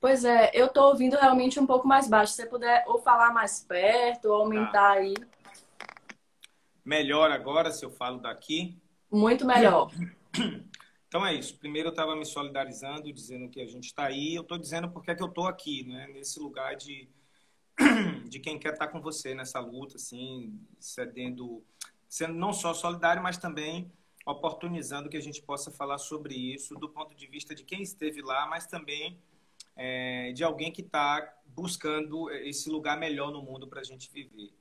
Pois 0.00 0.24
é, 0.24 0.50
eu 0.54 0.66
estou 0.66 0.84
ouvindo 0.84 1.16
realmente 1.16 1.60
um 1.60 1.66
pouco 1.66 1.86
mais 1.86 2.08
baixo. 2.08 2.32
Se 2.32 2.42
você 2.42 2.48
puder 2.48 2.84
ou 2.86 2.98
falar 3.02 3.34
mais 3.34 3.62
perto, 3.64 4.28
ou 4.28 4.34
aumentar 4.34 4.72
tá. 4.72 4.90
aí. 4.92 5.14
Melhor 6.82 7.30
agora 7.30 7.70
se 7.70 7.84
eu 7.84 7.90
falo 7.90 8.18
daqui? 8.18 8.80
Muito 9.10 9.44
melhor. 9.44 9.90
Então 11.08 11.26
é 11.26 11.34
isso. 11.34 11.58
Primeiro 11.58 11.88
eu 11.88 11.90
estava 11.90 12.14
me 12.14 12.24
solidarizando, 12.24 13.12
dizendo 13.12 13.48
que 13.48 13.60
a 13.60 13.66
gente 13.66 13.86
está 13.86 14.04
aí. 14.06 14.34
Eu 14.34 14.42
estou 14.42 14.58
dizendo 14.58 14.90
porque 14.90 15.10
é 15.10 15.14
que 15.14 15.22
eu 15.22 15.28
estou 15.28 15.46
aqui, 15.46 15.82
né? 15.84 16.06
Nesse 16.08 16.38
lugar 16.38 16.76
de, 16.76 17.08
de 18.28 18.38
quem 18.38 18.58
quer 18.58 18.74
estar 18.74 18.86
tá 18.86 18.92
com 18.92 19.00
você 19.00 19.34
nessa 19.34 19.58
luta, 19.58 19.96
assim, 19.96 20.60
cedendo, 20.78 21.64
sendo 22.08 22.34
não 22.34 22.52
só 22.52 22.74
solidário, 22.74 23.22
mas 23.22 23.38
também 23.38 23.90
oportunizando 24.26 25.08
que 25.08 25.16
a 25.16 25.22
gente 25.22 25.40
possa 25.40 25.70
falar 25.70 25.96
sobre 25.96 26.34
isso 26.34 26.74
do 26.74 26.90
ponto 26.90 27.14
de 27.14 27.26
vista 27.26 27.54
de 27.54 27.64
quem 27.64 27.82
esteve 27.82 28.20
lá, 28.20 28.46
mas 28.46 28.66
também 28.66 29.18
é, 29.74 30.32
de 30.32 30.44
alguém 30.44 30.70
que 30.70 30.82
está 30.82 31.34
buscando 31.46 32.30
esse 32.30 32.68
lugar 32.68 32.98
melhor 32.98 33.32
no 33.32 33.42
mundo 33.42 33.66
para 33.66 33.80
a 33.80 33.84
gente 33.84 34.12
viver. 34.12 34.52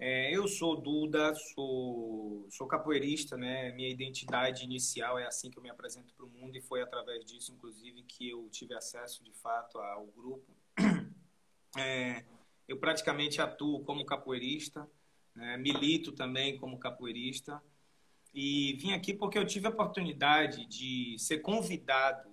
É, 0.00 0.32
eu 0.32 0.46
sou 0.46 0.80
Duda, 0.80 1.34
sou, 1.34 2.46
sou 2.50 2.68
capoeirista, 2.68 3.36
né? 3.36 3.72
Minha 3.72 3.88
identidade 3.88 4.62
inicial 4.64 5.18
é 5.18 5.26
assim 5.26 5.50
que 5.50 5.58
eu 5.58 5.62
me 5.62 5.70
apresento 5.70 6.14
para 6.14 6.24
o 6.24 6.30
mundo 6.30 6.56
e 6.56 6.60
foi 6.60 6.80
através 6.80 7.24
disso, 7.24 7.52
inclusive, 7.52 8.04
que 8.04 8.30
eu 8.30 8.48
tive 8.48 8.74
acesso 8.74 9.24
de 9.24 9.32
fato 9.32 9.78
ao 9.78 10.06
grupo. 10.06 10.56
É, 11.76 12.24
eu 12.66 12.78
praticamente 12.78 13.42
atuo 13.42 13.84
como 13.84 14.04
capoeirista, 14.04 14.88
né? 15.34 15.56
milito 15.58 16.12
também 16.12 16.56
como 16.56 16.78
capoeirista. 16.78 17.62
E 18.32 18.72
vim 18.80 18.92
aqui 18.92 19.12
porque 19.12 19.38
eu 19.38 19.46
tive 19.46 19.66
a 19.66 19.70
oportunidade 19.70 20.66
de 20.66 21.16
ser 21.18 21.38
convidado, 21.38 22.30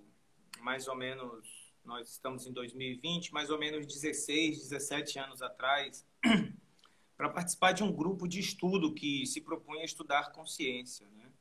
mais 0.61 0.87
ou 0.87 0.95
menos, 0.95 1.73
nós 1.83 2.11
estamos 2.11 2.47
em 2.47 2.53
2020, 2.53 3.33
mais 3.33 3.49
ou 3.49 3.59
menos 3.59 3.85
16, 3.85 4.69
17 4.69 5.19
anos 5.19 5.41
atrás, 5.41 6.07
para 7.17 7.29
participar 7.29 7.71
de 7.71 7.83
um 7.83 7.91
grupo 7.91 8.27
de 8.27 8.39
estudo 8.39 8.93
que 8.93 9.25
se 9.25 9.41
propunha 9.41 9.81
a 9.81 9.85
estudar 9.85 10.31
consciência. 10.31 11.07
Né? 11.07 11.31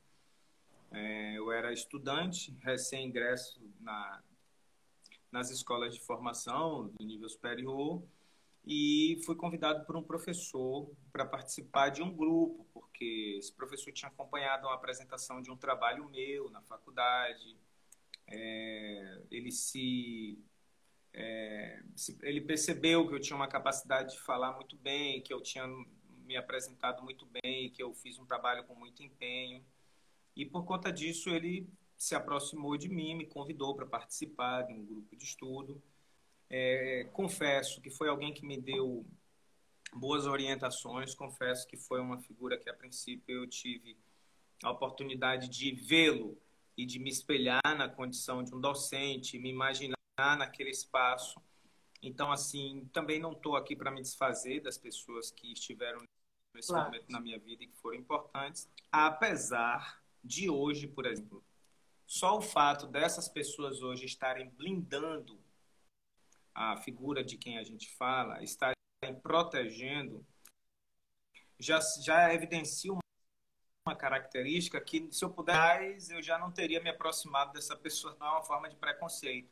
É, 0.92 1.38
eu 1.38 1.50
era 1.50 1.72
estudante, 1.72 2.56
recém-ingresso 2.62 3.60
na, 3.80 4.22
nas 5.32 5.50
escolas 5.50 5.94
de 5.94 6.00
formação 6.00 6.88
do 6.88 7.04
nível 7.04 7.28
superior, 7.28 8.02
e 8.66 9.20
fui 9.26 9.34
convidado 9.34 9.84
por 9.84 9.96
um 9.96 10.02
professor 10.02 10.90
para 11.12 11.26
participar 11.26 11.90
de 11.90 12.02
um 12.02 12.10
grupo, 12.10 12.66
porque 12.72 13.36
esse 13.38 13.52
professor 13.52 13.92
tinha 13.92 14.08
acompanhado 14.08 14.66
uma 14.66 14.74
apresentação 14.74 15.42
de 15.42 15.50
um 15.50 15.56
trabalho 15.56 16.08
meu 16.08 16.48
na 16.50 16.62
faculdade. 16.62 17.56
É, 18.26 19.20
ele 19.30 19.52
se, 19.52 20.38
é, 21.14 21.80
ele 22.22 22.40
percebeu 22.40 23.06
que 23.06 23.14
eu 23.14 23.20
tinha 23.20 23.36
uma 23.36 23.46
capacidade 23.46 24.14
de 24.14 24.20
falar 24.20 24.52
muito 24.52 24.76
bem, 24.76 25.22
que 25.22 25.32
eu 25.32 25.40
tinha 25.40 25.64
me 26.24 26.36
apresentado 26.36 27.04
muito 27.04 27.24
bem, 27.26 27.70
que 27.70 27.82
eu 27.82 27.94
fiz 27.94 28.18
um 28.18 28.26
trabalho 28.26 28.64
com 28.64 28.74
muito 28.74 29.02
empenho. 29.02 29.64
E 30.34 30.44
por 30.44 30.64
conta 30.64 30.92
disso 30.92 31.30
ele 31.30 31.68
se 31.96 32.16
aproximou 32.16 32.76
de 32.76 32.88
mim, 32.88 33.14
me 33.14 33.26
convidou 33.26 33.76
para 33.76 33.86
participar 33.86 34.62
de 34.62 34.72
um 34.72 34.84
grupo 34.84 35.16
de 35.16 35.24
estudo. 35.24 35.80
É, 36.50 37.08
confesso 37.12 37.80
que 37.80 37.90
foi 37.90 38.08
alguém 38.08 38.34
que 38.34 38.44
me 38.44 38.60
deu 38.60 39.06
boas 39.94 40.26
orientações. 40.26 41.14
Confesso 41.14 41.64
que 41.68 41.76
foi 41.76 42.00
uma 42.00 42.18
figura 42.18 42.58
que, 42.58 42.68
a 42.68 42.74
princípio, 42.74 43.36
eu 43.36 43.46
tive 43.46 43.96
a 44.64 44.70
oportunidade 44.72 45.48
de 45.48 45.72
vê-lo 45.72 46.36
e 46.76 46.84
de 46.84 46.98
me 46.98 47.08
espelhar 47.08 47.62
na 47.76 47.88
condição 47.88 48.42
de 48.42 48.52
um 48.52 48.60
docente, 48.60 49.38
me 49.38 49.50
imaginar 49.50 49.94
naquele 50.18 50.70
espaço. 50.70 51.40
Então, 52.02 52.30
assim, 52.30 52.88
também 52.92 53.18
não 53.18 53.32
estou 53.32 53.56
aqui 53.56 53.74
para 53.74 53.90
me 53.90 54.02
desfazer 54.02 54.60
das 54.60 54.78
pessoas 54.78 55.30
que 55.30 55.52
estiveram 55.52 56.02
nesse 56.54 56.68
claro. 56.68 56.86
momento 56.86 57.10
na 57.10 57.20
minha 57.20 57.38
vida 57.38 57.64
e 57.64 57.66
que 57.66 57.76
foram 57.76 57.96
importantes, 57.96 58.70
apesar 58.92 60.00
de 60.22 60.48
hoje, 60.48 60.86
por 60.86 61.04
exemplo, 61.06 61.44
só 62.06 62.38
o 62.38 62.42
fato 62.42 62.86
dessas 62.86 63.28
pessoas 63.28 63.82
hoje 63.82 64.04
estarem 64.04 64.48
blindando 64.50 65.38
a 66.54 66.76
figura 66.76 67.24
de 67.24 67.36
quem 67.36 67.58
a 67.58 67.64
gente 67.64 67.90
fala, 67.96 68.42
estarem 68.42 68.76
protegendo, 69.22 70.24
já, 71.58 71.80
já 72.02 72.32
evidencia 72.32 72.92
uma 73.86 73.96
característica 73.96 74.80
que, 74.80 75.08
se 75.10 75.24
eu 75.24 75.30
pudesse, 75.30 76.14
eu 76.14 76.22
já 76.22 76.38
não 76.38 76.52
teria 76.52 76.80
me 76.80 76.90
aproximado 76.90 77.52
dessa 77.52 77.76
pessoa, 77.76 78.16
não 78.20 78.26
é 78.26 78.30
uma 78.30 78.44
forma 78.44 78.68
de 78.68 78.76
preconceito. 78.76 79.50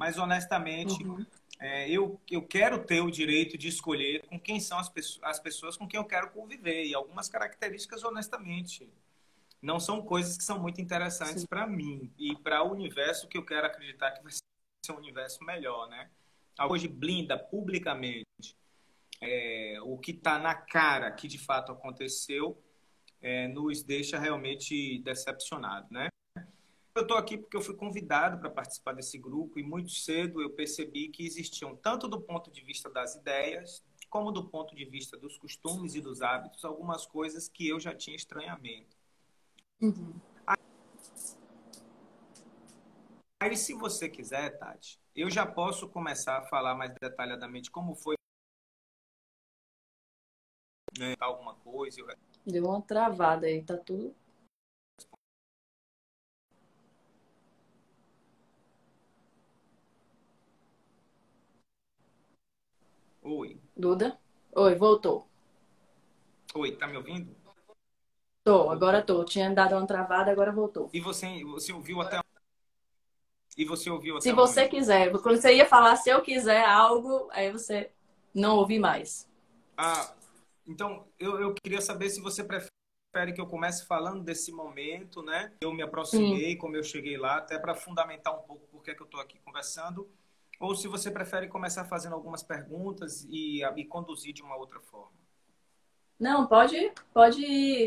Mas, 0.00 0.16
honestamente, 0.16 1.04
uhum. 1.04 1.26
é, 1.60 1.86
eu, 1.90 2.18
eu 2.30 2.40
quero 2.40 2.82
ter 2.82 3.02
o 3.02 3.10
direito 3.10 3.58
de 3.58 3.68
escolher 3.68 4.24
com 4.26 4.40
quem 4.40 4.58
são 4.58 4.78
as, 4.78 4.88
pessoas, 4.88 5.22
as 5.22 5.38
pessoas 5.38 5.76
com 5.76 5.86
quem 5.86 6.00
eu 6.00 6.06
quero 6.06 6.30
conviver. 6.30 6.86
E 6.86 6.94
algumas 6.94 7.28
características, 7.28 8.02
honestamente, 8.02 8.88
não 9.60 9.78
são 9.78 10.00
coisas 10.00 10.38
que 10.38 10.42
são 10.42 10.58
muito 10.58 10.80
interessantes 10.80 11.44
para 11.44 11.66
mim 11.66 12.10
e 12.18 12.34
para 12.34 12.62
o 12.62 12.72
universo 12.72 13.28
que 13.28 13.36
eu 13.36 13.44
quero 13.44 13.66
acreditar 13.66 14.12
que 14.12 14.22
vai 14.22 14.32
ser 14.32 14.92
um 14.92 14.96
universo 14.96 15.44
melhor, 15.44 15.86
né? 15.90 16.08
Hoje 16.66 16.88
blinda 16.88 17.38
publicamente 17.38 18.24
é, 19.20 19.76
o 19.82 19.98
que 19.98 20.12
está 20.12 20.38
na 20.38 20.54
cara 20.54 21.12
que 21.12 21.28
de 21.28 21.38
fato 21.38 21.72
aconteceu, 21.72 22.58
é, 23.20 23.48
nos 23.48 23.82
deixa 23.82 24.18
realmente 24.18 24.98
decepcionado, 25.00 25.88
né? 25.90 26.08
Eu 26.94 27.02
estou 27.02 27.16
aqui 27.16 27.38
porque 27.38 27.56
eu 27.56 27.60
fui 27.60 27.74
convidado 27.74 28.38
para 28.38 28.50
participar 28.50 28.92
desse 28.92 29.18
grupo 29.18 29.58
e 29.58 29.62
muito 29.62 29.90
cedo 29.90 30.42
eu 30.42 30.50
percebi 30.50 31.08
que 31.08 31.24
existiam, 31.24 31.76
tanto 31.76 32.08
do 32.08 32.20
ponto 32.20 32.50
de 32.50 32.62
vista 32.62 32.90
das 32.90 33.14
ideias, 33.14 33.84
como 34.08 34.32
do 34.32 34.48
ponto 34.48 34.74
de 34.74 34.84
vista 34.84 35.16
dos 35.16 35.38
costumes 35.38 35.94
e 35.94 36.00
dos 36.00 36.20
hábitos, 36.20 36.64
algumas 36.64 37.06
coisas 37.06 37.48
que 37.48 37.68
eu 37.68 37.78
já 37.78 37.94
tinha 37.94 38.16
estranhamento. 38.16 38.96
Uhum. 39.80 40.12
Aí, 43.42 43.56
se 43.56 43.72
você 43.72 44.06
quiser, 44.06 44.58
Tati, 44.58 45.00
eu 45.16 45.30
já 45.30 45.46
posso 45.46 45.88
começar 45.88 46.38
a 46.38 46.42
falar 46.42 46.74
mais 46.74 46.92
detalhadamente 47.00 47.70
como 47.70 47.94
foi 47.94 48.14
né, 50.98 51.14
alguma 51.18 51.54
coisa. 51.54 52.02
Deu 52.44 52.66
uma 52.66 52.82
travada 52.82 53.46
aí, 53.46 53.62
tá 53.62 53.78
tudo. 53.78 54.14
Oi. 63.22 63.58
Duda? 63.76 64.18
Oi, 64.54 64.74
voltou. 64.76 65.26
Oi, 66.54 66.76
tá 66.76 66.86
me 66.86 66.96
ouvindo? 66.96 67.34
Tô, 68.44 68.70
agora 68.70 69.02
tô. 69.02 69.24
Tinha 69.24 69.50
dado 69.50 69.74
uma 69.76 69.86
travada, 69.86 70.30
agora 70.30 70.52
voltou. 70.52 70.90
E 70.92 71.00
você, 71.00 71.44
você 71.44 71.72
ouviu 71.72 72.00
até 72.00 72.20
e 73.56 73.64
você 73.64 73.90
ouviu 73.90 74.16
até 74.16 74.24
Se 74.24 74.32
você 74.32 74.62
momento. 74.62 74.70
quiser. 74.70 75.12
Quando 75.12 75.40
você 75.40 75.54
ia 75.54 75.66
falar 75.66 75.96
se 75.96 76.10
eu 76.10 76.22
quiser 76.22 76.64
algo, 76.64 77.28
aí 77.32 77.50
você 77.52 77.90
não 78.34 78.56
ouvi 78.56 78.78
mais. 78.78 79.28
Ah, 79.76 80.14
então 80.66 81.06
eu, 81.18 81.40
eu 81.40 81.54
queria 81.54 81.80
saber 81.80 82.10
se 82.10 82.20
você 82.20 82.44
prefere 82.44 83.32
que 83.34 83.40
eu 83.40 83.46
comece 83.46 83.86
falando 83.86 84.22
desse 84.22 84.52
momento, 84.52 85.22
né? 85.22 85.52
Eu 85.60 85.72
me 85.72 85.82
aproximei, 85.82 86.52
Sim. 86.52 86.58
como 86.58 86.76
eu 86.76 86.82
cheguei 86.82 87.16
lá, 87.16 87.38
até 87.38 87.58
para 87.58 87.74
fundamentar 87.74 88.34
um 88.38 88.42
pouco 88.42 88.66
por 88.68 88.82
que, 88.82 88.94
que 88.94 89.02
eu 89.02 89.06
estou 89.06 89.20
aqui 89.20 89.38
conversando. 89.40 90.08
Ou 90.60 90.74
se 90.74 90.86
você 90.86 91.10
prefere 91.10 91.48
começar 91.48 91.86
fazendo 91.86 92.14
algumas 92.14 92.42
perguntas 92.42 93.26
e, 93.30 93.64
e 93.64 93.84
conduzir 93.86 94.34
de 94.34 94.42
uma 94.42 94.56
outra 94.56 94.78
forma. 94.78 95.18
Não, 96.18 96.46
pode, 96.46 96.92
pode 97.14 97.42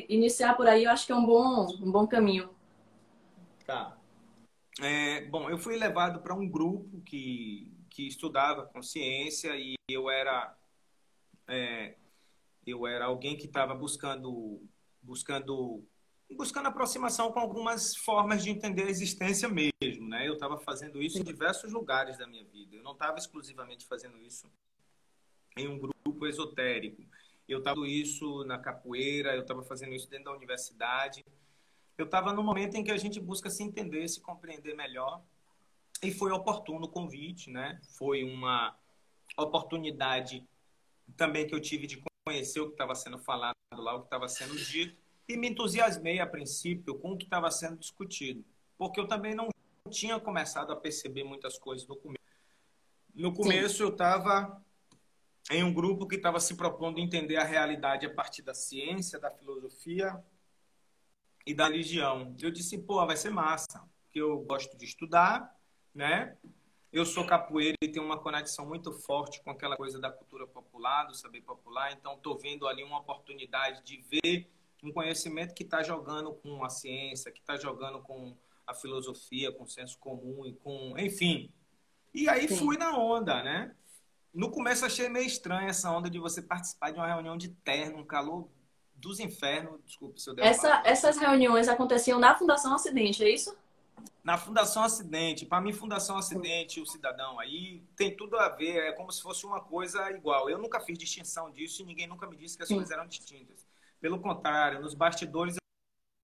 iniciar 0.10 0.56
por 0.56 0.68
aí. 0.68 0.86
Eu 0.86 0.92
acho 0.92 1.06
que 1.06 1.12
é 1.12 1.16
um 1.16 1.24
bom, 1.24 1.68
um 1.80 1.92
bom 1.92 2.08
caminho. 2.08 2.50
Tá. 3.64 3.96
É, 4.82 5.26
bom, 5.26 5.48
eu 5.52 5.58
fui 5.60 5.78
levado 5.78 6.20
para 6.22 6.34
um 6.34 6.50
grupo 6.50 7.00
que, 7.02 7.72
que 7.92 8.08
estudava 8.08 8.66
consciência 8.66 9.56
e 9.56 9.76
eu 9.88 10.10
era 10.10 10.58
é, 11.48 11.96
eu 12.66 12.88
era 12.88 13.06
alguém 13.06 13.38
que 13.38 13.46
estava 13.46 13.76
buscando 13.76 14.60
buscando 15.00 15.86
buscando 16.32 16.68
aproximação 16.68 17.32
com 17.32 17.40
algumas 17.40 17.96
formas 17.96 18.44
de 18.44 18.50
entender 18.50 18.84
a 18.84 18.90
existência 18.90 19.48
mesmo, 19.48 20.08
né? 20.08 20.28
Eu 20.28 20.34
estava 20.34 20.58
fazendo 20.58 21.02
isso 21.02 21.20
em 21.20 21.24
diversos 21.24 21.72
lugares 21.72 22.18
da 22.18 22.26
minha 22.26 22.44
vida. 22.44 22.76
Eu 22.76 22.84
não 22.84 22.94
estava 22.94 23.18
exclusivamente 23.18 23.86
fazendo 23.86 24.18
isso 24.22 24.50
em 25.58 25.68
um 25.68 25.78
grupo 25.78 26.26
esotérico. 26.26 27.04
Eu 27.48 27.60
estava 27.60 27.88
isso 27.88 28.44
na 28.46 28.58
capoeira, 28.58 29.36
eu 29.36 29.42
estava 29.42 29.64
fazendo 29.64 29.94
isso 29.94 30.10
dentro 30.10 30.26
da 30.26 30.34
universidade 30.34 31.24
eu 31.98 32.06
estava 32.06 32.34
no 32.34 32.44
momento 32.44 32.76
em 32.76 32.84
que 32.84 32.92
a 32.92 32.98
gente 32.98 33.20
busca 33.20 33.50
se 33.50 33.64
entender, 33.64 34.08
se 34.08 34.20
compreender 34.20 34.76
melhor. 34.76 35.22
E 36.02 36.12
foi 36.12 36.32
oportuno 36.32 36.86
o 36.86 36.90
convite, 36.90 37.50
né? 37.50 37.80
Foi 37.98 38.24
uma 38.24 38.76
oportunidade 39.38 40.46
também 41.16 41.48
que 41.48 41.54
eu 41.54 41.62
tive 41.62 41.88
de 41.88 42.04
conhecer 42.26 42.60
o 42.60 42.68
que 42.68 42.74
estava 42.74 42.96
sendo 42.96 43.20
falado 43.20 43.56
lá, 43.72 43.96
o 43.96 44.00
que 44.00 44.08
estava 44.08 44.28
sendo 44.28 44.56
dito. 44.56 45.02
E 45.28 45.38
me 45.38 45.50
entusiasmei 45.50 46.20
a 46.20 46.28
princípio 46.28 47.00
com 47.00 47.14
o 47.14 47.18
que 47.18 47.26
estava 47.26 47.50
sendo 47.50 47.78
discutido. 47.78 48.44
Porque 48.78 49.00
eu 49.00 49.08
também 49.08 49.34
não 49.34 49.50
tinha 49.90 50.20
começado 50.20 50.72
a 50.72 50.76
perceber 50.76 51.24
muitas 51.24 51.58
coisas 51.58 51.88
no 51.88 51.96
começo. 51.96 52.24
No 53.14 53.34
começo 53.34 53.78
Sim. 53.78 53.84
eu 53.84 53.90
estava 53.90 54.62
em 55.52 55.64
um 55.64 55.74
grupo 55.74 56.08
que 56.08 56.16
estava 56.16 56.40
se 56.40 56.56
propondo 56.56 57.00
entender 57.00 57.38
a 57.38 57.44
realidade 57.44 58.06
a 58.06 58.14
partir 58.14 58.42
da 58.42 58.54
ciência, 58.54 59.20
da 59.20 59.30
filosofia 59.30 60.22
e 61.46 61.54
da 61.54 61.68
religião. 61.68 62.36
Eu 62.42 62.52
disse, 62.52 62.78
pô, 62.78 63.06
vai 63.06 63.18
ser 63.18 63.30
massa, 63.30 63.84
porque 64.02 64.20
eu 64.20 64.40
gosto 64.40 64.78
de 64.78 64.86
estudar, 64.86 65.56
né? 65.94 66.38
Eu 66.92 67.06
sou 67.06 67.26
capoeira 67.26 67.76
e 67.82 67.88
tenho 67.88 68.06
uma 68.06 68.20
conexão 68.20 68.66
muito 68.66 68.92
forte 68.92 69.42
com 69.42 69.50
aquela 69.50 69.76
coisa 69.76 70.00
da 70.00 70.12
cultura 70.12 70.48
popular, 70.48 71.06
do 71.06 71.16
saber 71.16 71.42
popular, 71.42 71.92
então 71.92 72.14
estou 72.14 72.38
vendo 72.38 72.68
ali 72.68 72.84
uma 72.84 73.00
oportunidade 73.00 73.84
de 73.84 73.98
ver 73.98 74.48
um 74.84 74.92
conhecimento 74.92 75.54
que 75.54 75.64
está 75.64 75.82
jogando 75.82 76.34
com 76.34 76.64
a 76.64 76.70
ciência, 76.70 77.32
que 77.32 77.40
está 77.40 77.56
jogando 77.56 78.00
com 78.02 78.36
a 78.68 78.74
filosofia, 78.74 79.52
com 79.52 79.64
o 79.64 79.68
senso 79.68 79.98
comum 79.98 80.46
e 80.46 80.54
com, 80.54 80.94
enfim. 80.98 81.50
E 82.14 82.28
aí 82.28 82.48
Sim. 82.48 82.58
fui 82.58 82.78
na 82.78 82.98
onda, 82.98 83.42
né? 83.42 83.74
No 84.34 84.52
começo 84.52 84.86
achei 84.86 85.08
meio 85.10 85.26
estranho 85.26 85.70
essa 85.70 85.90
onda 85.92 86.10
de 86.10 86.20
você 86.20 86.42
participar 86.42 86.92
de 86.92 86.98
uma 86.98 87.08
reunião 87.08 87.38
de 87.38 87.50
terno, 87.50 88.00
um 88.00 88.06
calor 88.06 88.50
dos 88.96 89.20
infernos, 89.20 89.80
desculpe 89.86 90.22
se 90.22 90.30
eu 90.30 90.34
der 90.34 90.46
Essa, 90.46 90.82
Essas 90.86 91.18
reuniões 91.18 91.68
aconteciam 91.68 92.20
na 92.20 92.36
Fundação 92.36 92.74
Acidente, 92.74 93.24
é 93.24 93.30
isso? 93.30 93.56
Na 94.24 94.38
Fundação 94.38 94.84
Acidente. 94.84 95.46
Para 95.46 95.62
mim, 95.62 95.74
Fundação 95.74 96.18
Acidente, 96.18 96.80
o 96.82 96.86
cidadão 96.86 97.40
aí, 97.40 97.84
tem 97.96 98.16
tudo 98.16 98.38
a 98.38 98.50
ver, 98.50 98.78
é 98.78 98.92
como 98.94 99.12
se 99.12 99.22
fosse 99.22 99.46
uma 99.46 99.60
coisa 99.60 100.10
igual. 100.12 100.50
Eu 100.50 100.58
nunca 100.58 100.80
fiz 100.80 100.98
distinção 100.98 101.52
disso 101.52 101.82
e 101.82 101.86
ninguém 101.86 102.08
nunca 102.08 102.26
me 102.28 102.36
disse 102.36 102.56
que 102.56 102.64
as 102.64 102.70
Sim. 102.70 102.76
coisas 102.76 102.92
eram 102.92 103.06
distintas. 103.06 103.63
Pelo 104.04 104.20
contrário, 104.20 104.82
nos 104.82 104.94
bastidores 104.94 105.56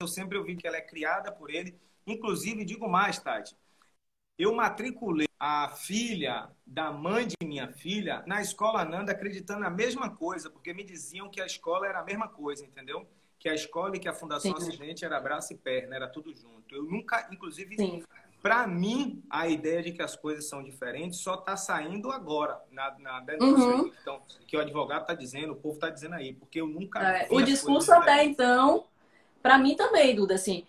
eu 0.02 0.06
sempre 0.06 0.36
ouvi 0.36 0.54
que 0.54 0.66
ela 0.66 0.76
é 0.76 0.82
criada 0.82 1.32
por 1.32 1.48
ele. 1.48 1.80
Inclusive, 2.06 2.62
digo 2.62 2.86
mais, 2.86 3.18
Tati, 3.18 3.56
eu 4.38 4.54
matriculei 4.54 5.26
a 5.38 5.66
filha 5.70 6.50
da 6.66 6.92
mãe 6.92 7.26
de 7.26 7.36
minha 7.42 7.72
filha 7.72 8.22
na 8.26 8.42
escola 8.42 8.84
Nanda 8.84 9.12
acreditando 9.12 9.60
na 9.60 9.70
mesma 9.70 10.14
coisa, 10.14 10.50
porque 10.50 10.74
me 10.74 10.84
diziam 10.84 11.30
que 11.30 11.40
a 11.40 11.46
escola 11.46 11.86
era 11.86 12.00
a 12.00 12.04
mesma 12.04 12.28
coisa, 12.28 12.66
entendeu? 12.66 13.08
Que 13.38 13.48
a 13.48 13.54
escola 13.54 13.96
e 13.96 13.98
que 13.98 14.08
a 14.08 14.12
Fundação 14.12 14.54
Sim. 14.58 14.68
Acidente 14.68 15.06
era 15.06 15.18
braço 15.18 15.54
e 15.54 15.56
perna, 15.56 15.96
era 15.96 16.06
tudo 16.06 16.34
junto. 16.34 16.74
Eu 16.74 16.82
nunca, 16.82 17.30
inclusive, 17.32 17.76
para 18.42 18.66
mim, 18.66 19.22
a 19.28 19.48
ideia 19.48 19.82
de 19.82 19.92
que 19.92 20.02
as 20.02 20.16
coisas 20.16 20.48
são 20.48 20.62
diferentes 20.62 21.20
só 21.20 21.34
está 21.34 21.56
saindo 21.56 22.10
agora, 22.10 22.60
na, 22.70 22.98
na 22.98 23.20
denúncia 23.20 23.66
uhum. 23.66 23.92
então, 24.00 24.22
que 24.46 24.56
o 24.56 24.60
advogado 24.60 25.02
está 25.02 25.14
dizendo, 25.14 25.52
o 25.52 25.56
povo 25.56 25.74
está 25.74 25.90
dizendo 25.90 26.14
aí, 26.14 26.32
porque 26.32 26.60
eu 26.60 26.66
nunca. 26.66 27.00
É, 27.00 27.28
o 27.30 27.42
discurso 27.42 27.92
até 27.92 28.24
então 28.24 28.84
para 29.42 29.58
mim 29.58 29.74
também, 29.74 30.14
Duda, 30.14 30.34
assim, 30.34 30.64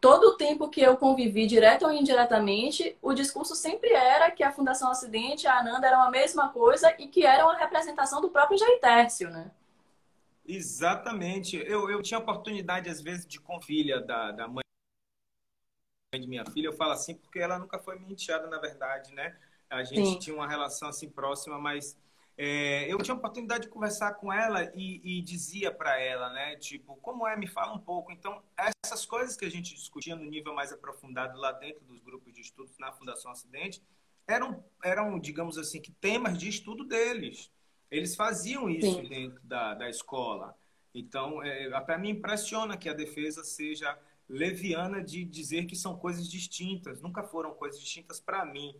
todo 0.00 0.28
o 0.28 0.36
tempo 0.36 0.68
que 0.68 0.80
eu 0.80 0.96
convivi, 0.96 1.46
direto 1.46 1.84
ou 1.84 1.92
indiretamente, 1.92 2.96
o 3.02 3.12
discurso 3.12 3.54
sempre 3.54 3.92
era 3.92 4.30
que 4.30 4.44
a 4.44 4.52
Fundação 4.52 4.90
Ocidente 4.90 5.44
e 5.44 5.48
a 5.48 5.58
Ananda 5.58 5.86
eram 5.86 6.02
a 6.02 6.10
mesma 6.10 6.48
coisa 6.50 6.94
e 6.98 7.08
que 7.08 7.26
era 7.26 7.44
uma 7.44 7.56
representação 7.56 8.20
do 8.20 8.30
próprio 8.30 8.58
Jair 8.58 8.80
Tércio, 8.80 9.28
né? 9.30 9.50
Exatamente. 10.46 11.56
Eu, 11.56 11.90
eu 11.90 12.02
tinha 12.02 12.18
oportunidade, 12.18 12.88
às 12.88 13.00
vezes, 13.00 13.26
de 13.26 13.40
com 13.40 13.60
filha 13.60 14.00
da, 14.00 14.30
da 14.30 14.48
mãe 14.48 14.62
de 16.18 16.28
minha 16.28 16.44
filha, 16.44 16.66
eu 16.66 16.72
falo 16.72 16.92
assim 16.92 17.14
porque 17.14 17.38
ela 17.38 17.58
nunca 17.58 17.78
foi 17.78 17.98
minha 17.98 18.12
enteada, 18.12 18.46
na 18.46 18.58
verdade, 18.58 19.14
né? 19.14 19.36
A 19.70 19.82
gente 19.82 20.10
Sim. 20.10 20.18
tinha 20.18 20.36
uma 20.36 20.46
relação 20.46 20.88
assim 20.88 21.08
próxima, 21.08 21.58
mas 21.58 21.96
é, 22.36 22.92
eu 22.92 22.98
tinha 22.98 23.14
a 23.14 23.18
oportunidade 23.18 23.64
de 23.64 23.70
conversar 23.70 24.14
com 24.14 24.30
ela 24.30 24.70
e, 24.74 25.00
e 25.02 25.22
dizia 25.22 25.72
para 25.72 25.98
ela, 25.98 26.30
né, 26.30 26.56
tipo, 26.56 26.96
como 26.96 27.26
é, 27.26 27.36
me 27.36 27.46
fala 27.46 27.72
um 27.72 27.78
pouco. 27.78 28.12
Então, 28.12 28.42
essas 28.84 29.06
coisas 29.06 29.36
que 29.36 29.46
a 29.46 29.50
gente 29.50 29.74
discutia 29.74 30.14
no 30.14 30.24
nível 30.24 30.54
mais 30.54 30.72
aprofundado 30.72 31.38
lá 31.38 31.52
dentro 31.52 31.82
dos 31.84 32.00
grupos 32.00 32.32
de 32.34 32.42
estudos 32.42 32.76
na 32.78 32.92
Fundação 32.92 33.30
Acidente, 33.30 33.82
eram, 34.26 34.62
eram 34.84 35.18
digamos 35.18 35.56
assim, 35.56 35.80
que 35.80 35.92
temas 35.92 36.36
de 36.36 36.48
estudo 36.48 36.84
deles. 36.84 37.50
Eles 37.90 38.14
faziam 38.14 38.68
isso 38.68 38.96
Sim. 38.96 39.08
dentro 39.08 39.40
da, 39.44 39.74
da 39.74 39.88
escola. 39.88 40.54
Então, 40.94 41.42
é, 41.42 41.72
até 41.74 41.96
me 41.96 42.10
impressiona 42.10 42.76
que 42.76 42.88
a 42.88 42.94
defesa 42.94 43.42
seja 43.42 43.98
leviana 44.32 45.02
de 45.02 45.24
dizer 45.24 45.66
que 45.66 45.76
são 45.76 45.96
coisas 45.96 46.26
distintas. 46.26 47.02
Nunca 47.02 47.22
foram 47.22 47.52
coisas 47.52 47.78
distintas 47.78 48.18
para 48.18 48.44
mim. 48.44 48.74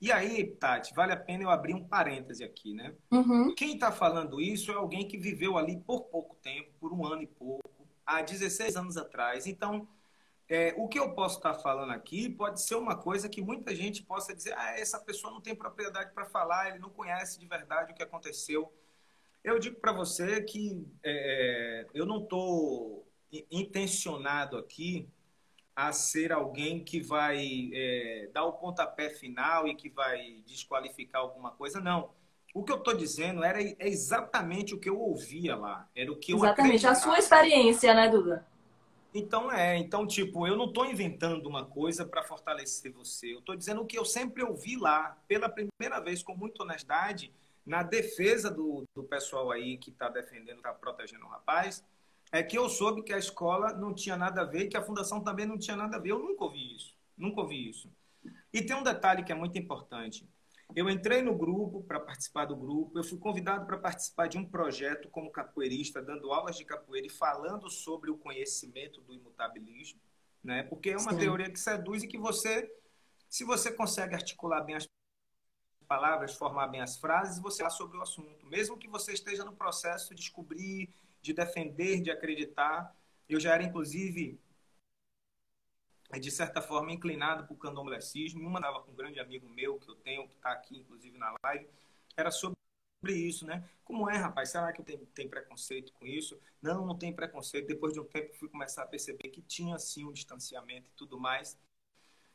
E 0.00 0.12
aí, 0.12 0.46
Tati, 0.46 0.94
vale 0.94 1.12
a 1.12 1.16
pena 1.16 1.42
eu 1.42 1.50
abrir 1.50 1.74
um 1.74 1.84
parêntese 1.84 2.44
aqui, 2.44 2.74
né? 2.74 2.94
Uhum. 3.10 3.54
Quem 3.54 3.74
está 3.74 3.90
falando 3.90 4.40
isso 4.40 4.70
é 4.70 4.74
alguém 4.74 5.06
que 5.08 5.18
viveu 5.18 5.58
ali 5.58 5.78
por 5.78 6.04
pouco 6.04 6.36
tempo, 6.36 6.70
por 6.78 6.92
um 6.92 7.06
ano 7.06 7.22
e 7.22 7.26
pouco, 7.26 7.86
há 8.06 8.22
16 8.22 8.76
anos 8.76 8.96
atrás. 8.96 9.46
Então, 9.46 9.86
é, 10.48 10.74
o 10.76 10.88
que 10.88 10.98
eu 10.98 11.14
posso 11.14 11.36
estar 11.36 11.54
tá 11.54 11.60
falando 11.60 11.92
aqui 11.92 12.28
pode 12.28 12.62
ser 12.62 12.76
uma 12.76 12.96
coisa 12.96 13.28
que 13.28 13.42
muita 13.42 13.74
gente 13.74 14.02
possa 14.02 14.34
dizer: 14.34 14.54
ah, 14.56 14.78
essa 14.78 14.98
pessoa 14.98 15.32
não 15.32 15.40
tem 15.40 15.54
propriedade 15.54 16.12
para 16.12 16.24
falar, 16.26 16.70
ele 16.70 16.78
não 16.78 16.90
conhece 16.90 17.38
de 17.38 17.46
verdade 17.46 17.92
o 17.92 17.94
que 17.94 18.02
aconteceu. 18.02 18.72
Eu 19.44 19.58
digo 19.58 19.80
para 19.80 19.92
você 19.92 20.42
que 20.42 20.86
é, 21.02 21.86
eu 21.94 22.04
não 22.04 22.22
estou 22.22 23.09
intencionado 23.50 24.56
aqui 24.56 25.08
a 25.74 25.92
ser 25.92 26.32
alguém 26.32 26.82
que 26.84 27.00
vai 27.00 27.70
é, 27.72 28.28
dar 28.32 28.44
o 28.44 28.52
pontapé 28.52 29.08
final 29.08 29.66
e 29.66 29.74
que 29.74 29.88
vai 29.88 30.42
desqualificar 30.46 31.22
alguma 31.22 31.52
coisa, 31.52 31.80
não. 31.80 32.10
O 32.52 32.64
que 32.64 32.72
eu 32.72 32.76
estou 32.76 32.94
dizendo 32.94 33.44
era 33.44 33.62
é 33.62 33.76
exatamente 33.80 34.74
o 34.74 34.78
que 34.78 34.88
eu 34.90 35.00
ouvia 35.00 35.54
lá. 35.54 35.88
Era 35.94 36.10
o 36.10 36.16
que 36.16 36.32
eu 36.32 36.38
Exatamente, 36.38 36.86
a 36.86 36.94
sua 36.94 37.18
experiência, 37.18 37.94
né, 37.94 38.08
Duda? 38.08 38.46
Então 39.14 39.50
é, 39.50 39.76
então 39.78 40.06
tipo, 40.06 40.46
eu 40.46 40.56
não 40.56 40.66
estou 40.66 40.84
inventando 40.84 41.46
uma 41.46 41.64
coisa 41.64 42.04
para 42.04 42.22
fortalecer 42.24 42.92
você. 42.92 43.34
Eu 43.34 43.38
estou 43.38 43.56
dizendo 43.56 43.80
o 43.80 43.86
que 43.86 43.98
eu 43.98 44.04
sempre 44.04 44.42
ouvi 44.42 44.76
lá, 44.76 45.16
pela 45.26 45.48
primeira 45.48 46.00
vez, 46.00 46.22
com 46.22 46.36
muita 46.36 46.62
honestidade, 46.62 47.32
na 47.64 47.82
defesa 47.82 48.50
do, 48.50 48.84
do 48.94 49.04
pessoal 49.04 49.50
aí 49.50 49.76
que 49.78 49.90
está 49.90 50.08
defendendo, 50.08 50.58
está 50.58 50.72
protegendo 50.72 51.24
o 51.24 51.28
rapaz, 51.28 51.84
é 52.32 52.42
que 52.42 52.56
eu 52.56 52.68
soube 52.68 53.02
que 53.02 53.12
a 53.12 53.18
escola 53.18 53.72
não 53.72 53.94
tinha 53.94 54.16
nada 54.16 54.42
a 54.42 54.44
ver, 54.44 54.68
que 54.68 54.76
a 54.76 54.82
fundação 54.82 55.22
também 55.22 55.46
não 55.46 55.58
tinha 55.58 55.76
nada 55.76 55.96
a 55.96 56.00
ver. 56.00 56.10
Eu 56.10 56.18
nunca 56.18 56.44
ouvi 56.44 56.76
isso, 56.76 56.96
nunca 57.16 57.40
ouvi 57.40 57.68
isso. 57.68 57.90
E 58.52 58.62
tem 58.62 58.76
um 58.76 58.82
detalhe 58.82 59.24
que 59.24 59.32
é 59.32 59.34
muito 59.34 59.58
importante. 59.58 60.28
Eu 60.74 60.88
entrei 60.88 61.20
no 61.20 61.36
grupo 61.36 61.82
para 61.82 61.98
participar 61.98 62.44
do 62.44 62.56
grupo, 62.56 62.96
eu 62.96 63.02
fui 63.02 63.18
convidado 63.18 63.66
para 63.66 63.76
participar 63.76 64.28
de 64.28 64.38
um 64.38 64.44
projeto 64.44 65.08
como 65.08 65.30
capoeirista, 65.30 66.00
dando 66.00 66.32
aulas 66.32 66.56
de 66.56 66.64
capoeira 66.64 67.08
e 67.08 67.10
falando 67.10 67.68
sobre 67.68 68.10
o 68.10 68.16
conhecimento 68.16 69.00
do 69.00 69.12
imutabilismo, 69.12 70.00
né? 70.44 70.62
Porque 70.62 70.90
é 70.90 70.96
uma 70.96 71.12
Sim. 71.12 71.18
teoria 71.18 71.50
que 71.50 71.58
seduz 71.58 72.04
e 72.04 72.06
que 72.06 72.16
você, 72.16 72.72
se 73.28 73.42
você 73.42 73.72
consegue 73.72 74.14
articular 74.14 74.60
bem 74.60 74.76
as 74.76 74.88
palavras, 75.88 76.36
formar 76.36 76.68
bem 76.68 76.80
as 76.80 76.96
frases, 76.96 77.40
você 77.40 77.58
fala 77.58 77.70
sobre 77.70 77.98
o 77.98 78.02
assunto, 78.02 78.46
mesmo 78.46 78.78
que 78.78 78.86
você 78.86 79.12
esteja 79.12 79.44
no 79.44 79.52
processo 79.52 80.14
de 80.14 80.20
descobrir, 80.20 80.88
de 81.20 81.32
defender, 81.32 82.00
de 82.00 82.10
acreditar. 82.10 82.94
Eu 83.28 83.38
já 83.38 83.54
era 83.54 83.62
inclusive 83.62 84.38
de 86.18 86.30
certa 86.30 86.60
forma 86.60 86.90
inclinado 86.90 87.44
para 87.44 87.54
o 87.54 87.56
candomblecismo. 87.56 88.44
Uma 88.44 88.58
estava 88.58 88.82
com 88.82 88.90
um 88.90 88.96
grande 88.96 89.20
amigo 89.20 89.48
meu 89.48 89.78
que 89.78 89.88
eu 89.88 89.94
tenho, 89.96 90.26
que 90.26 90.34
está 90.34 90.50
aqui 90.52 90.78
inclusive 90.78 91.16
na 91.16 91.34
live, 91.44 91.68
era 92.16 92.30
sobre 92.30 92.56
isso, 93.08 93.46
né? 93.46 93.68
Como 93.84 94.10
é, 94.10 94.16
rapaz? 94.16 94.50
Será 94.50 94.72
que 94.72 94.82
tenho, 94.82 95.06
tenho 95.06 95.30
preconceito 95.30 95.92
com 95.92 96.06
isso? 96.06 96.38
Não, 96.60 96.84
não 96.84 96.96
tem 96.96 97.12
preconceito. 97.12 97.66
Depois 97.66 97.92
de 97.92 98.00
um 98.00 98.04
tempo, 98.04 98.34
fui 98.34 98.48
começar 98.48 98.82
a 98.82 98.86
perceber 98.86 99.28
que 99.28 99.40
tinha 99.42 99.78
sim 99.78 100.04
um 100.04 100.12
distanciamento 100.12 100.90
e 100.90 100.94
tudo 100.96 101.18
mais. 101.18 101.58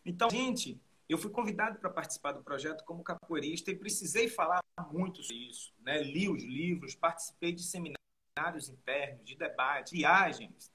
Então, 0.05 0.29
gente, 0.29 0.79
eu 1.07 1.17
fui 1.17 1.29
convidado 1.29 1.79
para 1.79 1.89
participar 1.89 2.31
do 2.31 2.43
projeto 2.43 2.83
como 2.83 3.03
capoeirista 3.03 3.71
e 3.71 3.75
precisei 3.75 4.27
falar 4.27 4.59
muito 4.91 5.21
sobre 5.21 5.49
isso, 5.49 5.73
né? 5.79 6.01
Li 6.01 6.29
os 6.29 6.43
livros, 6.43 6.95
participei 6.95 7.51
de 7.53 7.63
seminários 7.63 8.04
internos, 8.35 8.71
de 9.23 9.35
debates, 9.35 9.93
viagens 9.93 10.71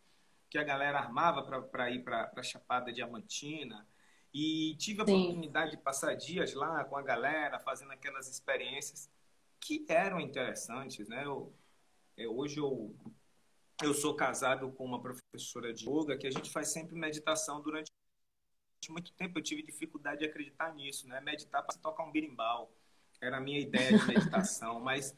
que 0.49 0.59
a 0.59 0.64
galera 0.64 0.99
armava 0.99 1.42
para 1.42 1.90
ir 1.90 2.03
para 2.03 2.33
a 2.35 2.42
Chapada 2.42 2.92
Diamantina. 2.92 3.87
E 4.33 4.75
tive 4.79 5.03
a 5.03 5.07
Sim. 5.07 5.23
oportunidade 5.23 5.73
de 5.73 5.77
passar 5.77 6.14
dias 6.14 6.55
lá 6.55 6.85
com 6.85 6.96
a 6.96 7.03
galera, 7.03 7.61
fazendo 7.61 7.92
aquelas 7.92 8.29
experiências 8.29 9.11
que 9.61 9.85
eram 9.88 10.20
interessantes. 10.20 11.09
Né? 11.09 11.25
Eu, 11.25 11.55
eu, 12.16 12.37
hoje 12.37 12.59
eu, 12.59 12.96
eu 13.83 13.92
sou 13.92 14.14
casado 14.14 14.73
com 14.73 14.85
uma 14.85 15.01
professora 15.01 15.73
de 15.73 15.88
yoga 15.88 16.16
que 16.16 16.27
a 16.27 16.31
gente 16.31 16.51
faz 16.51 16.73
sempre 16.73 16.96
meditação 16.96 17.61
durante 17.61 17.90
muito 18.88 19.12
tempo. 19.12 19.38
Eu 19.38 19.42
tive 19.42 19.62
dificuldade 19.62 20.20
de 20.20 20.25
acreditar 20.27 20.75
nisso, 20.75 21.07
né? 21.07 21.20
meditar 21.20 21.62
para 21.62 21.77
tocar 21.79 22.05
um 22.05 22.11
birimbau. 22.11 22.73
Era 23.20 23.37
a 23.37 23.40
minha 23.40 23.61
ideia 23.61 23.99
de 23.99 24.07
meditação, 24.07 24.81
mas 24.81 25.14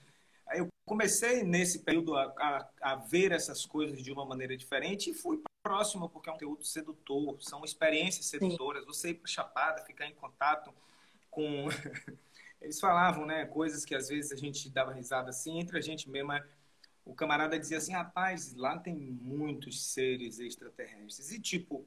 comecei 0.84 1.42
nesse 1.42 1.80
período 1.80 2.16
a, 2.16 2.24
a, 2.38 2.92
a, 2.92 2.96
ver 2.96 3.32
essas 3.32 3.64
coisas 3.64 4.02
de 4.02 4.12
uma 4.12 4.24
maneira 4.24 4.56
diferente 4.56 5.10
e 5.10 5.14
fui 5.14 5.40
próximo, 5.62 6.08
porque 6.08 6.28
é 6.28 6.32
um 6.32 6.34
conteúdo 6.34 6.64
sedutor, 6.64 7.36
são 7.40 7.64
experiências 7.64 8.26
sedutoras. 8.26 8.82
Sim. 8.82 8.88
Você 8.88 9.10
ir 9.10 9.14
para 9.14 9.30
Chapada, 9.30 9.84
ficar 9.84 10.06
em 10.06 10.14
contato 10.14 10.72
com. 11.30 11.68
Eles 12.60 12.78
falavam, 12.78 13.26
né, 13.26 13.44
coisas 13.46 13.84
que 13.84 13.94
às 13.94 14.08
vezes 14.08 14.30
a 14.30 14.36
gente 14.36 14.70
dava 14.70 14.92
risada 14.92 15.30
assim, 15.30 15.58
entre 15.58 15.78
a 15.78 15.80
gente 15.80 16.08
mesmo. 16.08 16.32
O 17.04 17.14
camarada 17.14 17.58
dizia 17.58 17.78
assim: 17.78 17.92
rapaz, 17.92 18.54
lá 18.54 18.78
tem 18.78 18.94
muitos 18.94 19.82
seres 19.92 20.38
extraterrestres. 20.38 21.32
E 21.32 21.40
tipo, 21.40 21.84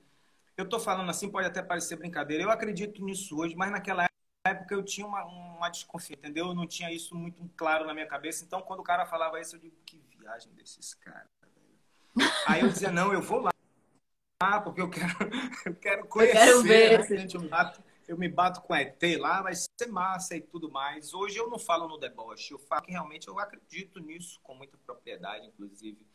eu 0.58 0.68
tô 0.68 0.80
falando 0.80 1.10
assim, 1.10 1.30
pode 1.30 1.48
até 1.48 1.62
parecer 1.62 1.96
brincadeira. 1.96 2.44
Eu 2.44 2.52
acredito 2.52 3.04
nisso 3.04 3.38
hoje, 3.38 3.56
mas 3.56 3.72
naquela 3.72 4.06
época 4.50 4.74
eu 4.76 4.84
tinha 4.84 5.06
uma, 5.06 5.24
uma 5.26 5.70
desconfiança, 5.70 6.20
entendeu? 6.20 6.48
Eu 6.48 6.56
não 6.56 6.68
tinha 6.68 6.92
isso 6.92 7.16
muito 7.16 7.50
claro 7.56 7.86
na 7.86 7.94
minha 7.94 8.08
cabeça. 8.08 8.44
Então, 8.44 8.62
quando 8.62 8.80
o 8.80 8.84
cara 8.84 9.06
falava 9.06 9.40
isso, 9.40 9.56
eu 9.56 9.60
digo, 9.60 9.76
que 9.86 10.02
viagem 10.26 10.52
desses 10.54 10.94
caras, 10.96 11.28
velho. 11.40 12.30
Aí 12.48 12.62
eu 12.62 12.70
dizia, 12.70 12.92
não, 12.92 13.14
eu 13.14 13.22
vou 13.22 13.40
lá, 13.40 14.62
porque 14.62 14.82
eu 14.82 14.90
quero, 14.90 15.08
eu 15.66 15.76
quero 15.76 16.08
conhecer. 16.08 16.38
Eu 16.38 16.42
quero 16.42 16.64
ver. 16.64 17.10
Né? 17.10 17.28
Eu, 17.34 17.42
me 17.42 17.48
bato, 17.48 17.84
eu 18.08 18.18
me 18.18 18.30
bato 18.30 18.62
com 18.62 18.74
a 18.74 18.82
ET 18.82 19.02
lá, 19.20 19.42
vai 19.42 19.54
ser 19.56 19.88
massa 19.88 20.36
e 20.36 20.42
tudo 20.42 20.72
mais. 20.72 21.14
Hoje 21.14 21.38
eu 21.38 21.50
não 21.50 21.60
falo 21.60 21.88
no 21.88 21.98
deboche, 21.98 22.54
eu 22.54 22.60
falo 22.60 22.82
que 22.82 22.92
realmente 22.92 23.28
eu 23.28 23.40
acredito 23.40 24.00
nisso 24.00 24.40
com 24.42 24.56
muita 24.56 24.78
propriedade, 24.78 25.48
inclusive. 25.48 26.06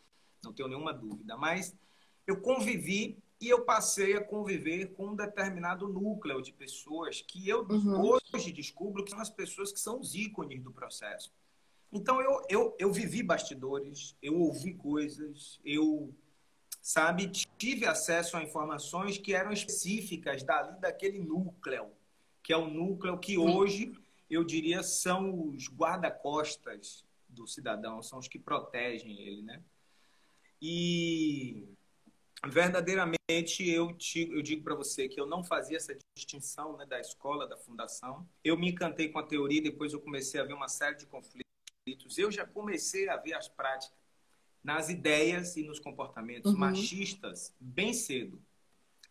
Não 0.42 0.52
tenho 0.52 0.68
nenhuma 0.68 0.92
dúvida. 0.92 1.36
Mas 1.36 1.76
eu 2.26 2.40
convivi 2.40 3.22
e 3.40 3.48
eu 3.48 3.64
passei 3.64 4.14
a 4.16 4.22
conviver 4.22 4.92
com 4.92 5.08
um 5.08 5.16
determinado 5.16 5.88
núcleo 5.88 6.42
de 6.42 6.52
pessoas 6.52 7.22
que 7.22 7.48
eu 7.48 7.66
uhum. 7.66 8.18
hoje 8.34 8.52
descubro 8.52 9.02
que 9.02 9.10
são 9.10 9.20
as 9.20 9.30
pessoas 9.30 9.72
que 9.72 9.80
são 9.80 9.98
os 9.98 10.14
ícones 10.14 10.62
do 10.62 10.70
processo. 10.70 11.32
Então 11.90 12.20
eu, 12.20 12.42
eu, 12.48 12.76
eu 12.78 12.92
vivi 12.92 13.22
bastidores, 13.22 14.14
eu 14.22 14.38
ouvi 14.38 14.74
coisas, 14.74 15.58
eu, 15.64 16.14
sabe, 16.82 17.28
tive 17.56 17.86
acesso 17.86 18.36
a 18.36 18.42
informações 18.42 19.16
que 19.16 19.34
eram 19.34 19.50
específicas 19.52 20.42
dali 20.42 20.78
daquele 20.78 21.18
núcleo, 21.18 21.90
que 22.42 22.52
é 22.52 22.56
o 22.56 22.68
núcleo 22.68 23.18
que 23.18 23.38
hoje 23.38 23.92
eu 24.28 24.44
diria 24.44 24.82
são 24.82 25.48
os 25.48 25.68
guarda-costas 25.68 27.04
do 27.26 27.46
cidadão, 27.46 28.02
são 28.02 28.18
os 28.18 28.28
que 28.28 28.38
protegem 28.38 29.18
ele, 29.18 29.42
né? 29.42 29.62
E 30.62 31.66
verdadeiramente 32.46 33.68
eu, 33.68 33.92
te, 33.92 34.30
eu 34.30 34.40
digo 34.40 34.62
para 34.62 34.74
você 34.74 35.08
que 35.08 35.20
eu 35.20 35.26
não 35.26 35.44
fazia 35.44 35.76
essa 35.76 35.96
distinção 36.14 36.76
né, 36.76 36.86
da 36.86 36.98
escola, 36.98 37.46
da 37.46 37.56
fundação. 37.56 38.26
Eu 38.42 38.56
me 38.56 38.70
encantei 38.70 39.08
com 39.08 39.18
a 39.18 39.26
teoria, 39.26 39.62
depois 39.62 39.92
eu 39.92 40.00
comecei 40.00 40.40
a 40.40 40.44
ver 40.44 40.54
uma 40.54 40.68
série 40.68 40.96
de 40.96 41.06
conflitos. 41.06 41.44
Eu 42.16 42.30
já 42.30 42.46
comecei 42.46 43.08
a 43.08 43.16
ver 43.16 43.34
as 43.34 43.48
práticas 43.48 43.98
nas 44.62 44.88
ideias 44.88 45.56
e 45.56 45.62
nos 45.62 45.78
comportamentos 45.78 46.52
uhum. 46.52 46.58
machistas 46.58 47.54
bem 47.58 47.92
cedo, 47.92 48.40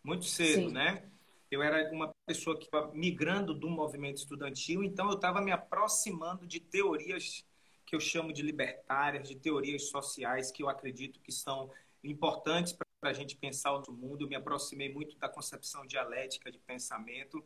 muito 0.02 0.24
cedo, 0.24 0.68
Sim. 0.68 0.74
né? 0.74 1.10
Eu 1.50 1.62
era 1.62 1.92
uma 1.92 2.12
pessoa 2.24 2.56
que 2.56 2.66
estava 2.66 2.92
migrando 2.94 3.52
do 3.52 3.68
movimento 3.68 4.18
estudantil, 4.18 4.84
então 4.84 5.08
eu 5.08 5.16
estava 5.16 5.40
me 5.40 5.50
aproximando 5.50 6.46
de 6.46 6.60
teorias 6.60 7.44
que 7.84 7.96
eu 7.96 8.00
chamo 8.00 8.32
de 8.32 8.42
libertárias, 8.42 9.28
de 9.28 9.34
teorias 9.34 9.88
sociais 9.88 10.52
que 10.52 10.62
eu 10.62 10.68
acredito 10.68 11.18
que 11.20 11.32
são 11.32 11.68
importantes 12.04 12.72
para 12.72 12.86
a 13.08 13.12
gente 13.12 13.36
pensar 13.36 13.74
o 13.74 13.92
mundo. 13.92 14.24
Eu 14.24 14.28
me 14.28 14.36
aproximei 14.36 14.92
muito 14.92 15.16
da 15.18 15.28
concepção 15.28 15.86
dialética 15.86 16.50
de 16.50 16.58
pensamento. 16.58 17.42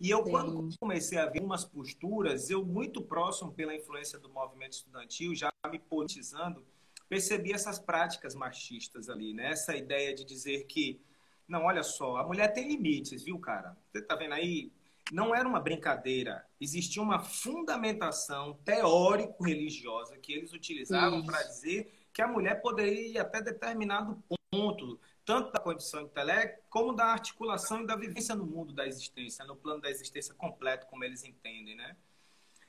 E 0.00 0.10
eu, 0.10 0.24
Sim. 0.24 0.30
quando 0.30 0.68
comecei 0.78 1.18
a 1.18 1.26
ver 1.26 1.42
umas 1.42 1.64
posturas, 1.64 2.50
eu, 2.50 2.64
muito 2.64 3.02
próximo 3.02 3.52
pela 3.52 3.74
influência 3.74 4.18
do 4.18 4.28
movimento 4.28 4.74
estudantil, 4.74 5.34
já 5.34 5.50
me 5.70 5.78
politizando, 5.78 6.64
percebi 7.08 7.52
essas 7.52 7.78
práticas 7.78 8.34
machistas 8.34 9.08
ali, 9.08 9.32
né? 9.32 9.52
Essa 9.52 9.74
ideia 9.76 10.14
de 10.14 10.24
dizer 10.24 10.64
que, 10.64 11.00
não, 11.48 11.64
olha 11.64 11.82
só, 11.82 12.16
a 12.16 12.24
mulher 12.24 12.52
tem 12.52 12.68
limites, 12.68 13.24
viu, 13.24 13.38
cara? 13.38 13.76
Você 13.90 14.02
tá 14.02 14.14
vendo 14.14 14.34
aí? 14.34 14.70
Não 15.10 15.34
era 15.34 15.48
uma 15.48 15.58
brincadeira. 15.58 16.46
Existia 16.60 17.02
uma 17.02 17.18
fundamentação 17.18 18.54
teórico-religiosa 18.64 20.18
que 20.18 20.32
eles 20.32 20.52
utilizavam 20.52 21.24
para 21.24 21.42
dizer 21.44 21.92
que 22.12 22.20
a 22.20 22.28
mulher 22.28 22.60
poderia 22.60 23.08
ir 23.08 23.18
até 23.18 23.40
determinado 23.40 24.22
ponto, 24.28 24.37
tanto 24.50 25.52
da 25.52 25.60
condição 25.60 26.02
intelectual 26.02 26.58
como 26.70 26.94
da 26.94 27.06
articulação 27.06 27.82
e 27.82 27.86
da 27.86 27.96
vivência 27.96 28.34
no 28.34 28.46
mundo 28.46 28.72
da 28.72 28.86
existência, 28.86 29.44
no 29.44 29.56
plano 29.56 29.80
da 29.80 29.90
existência 29.90 30.34
completo, 30.34 30.86
como 30.86 31.04
eles 31.04 31.22
entendem, 31.22 31.76
né? 31.76 31.96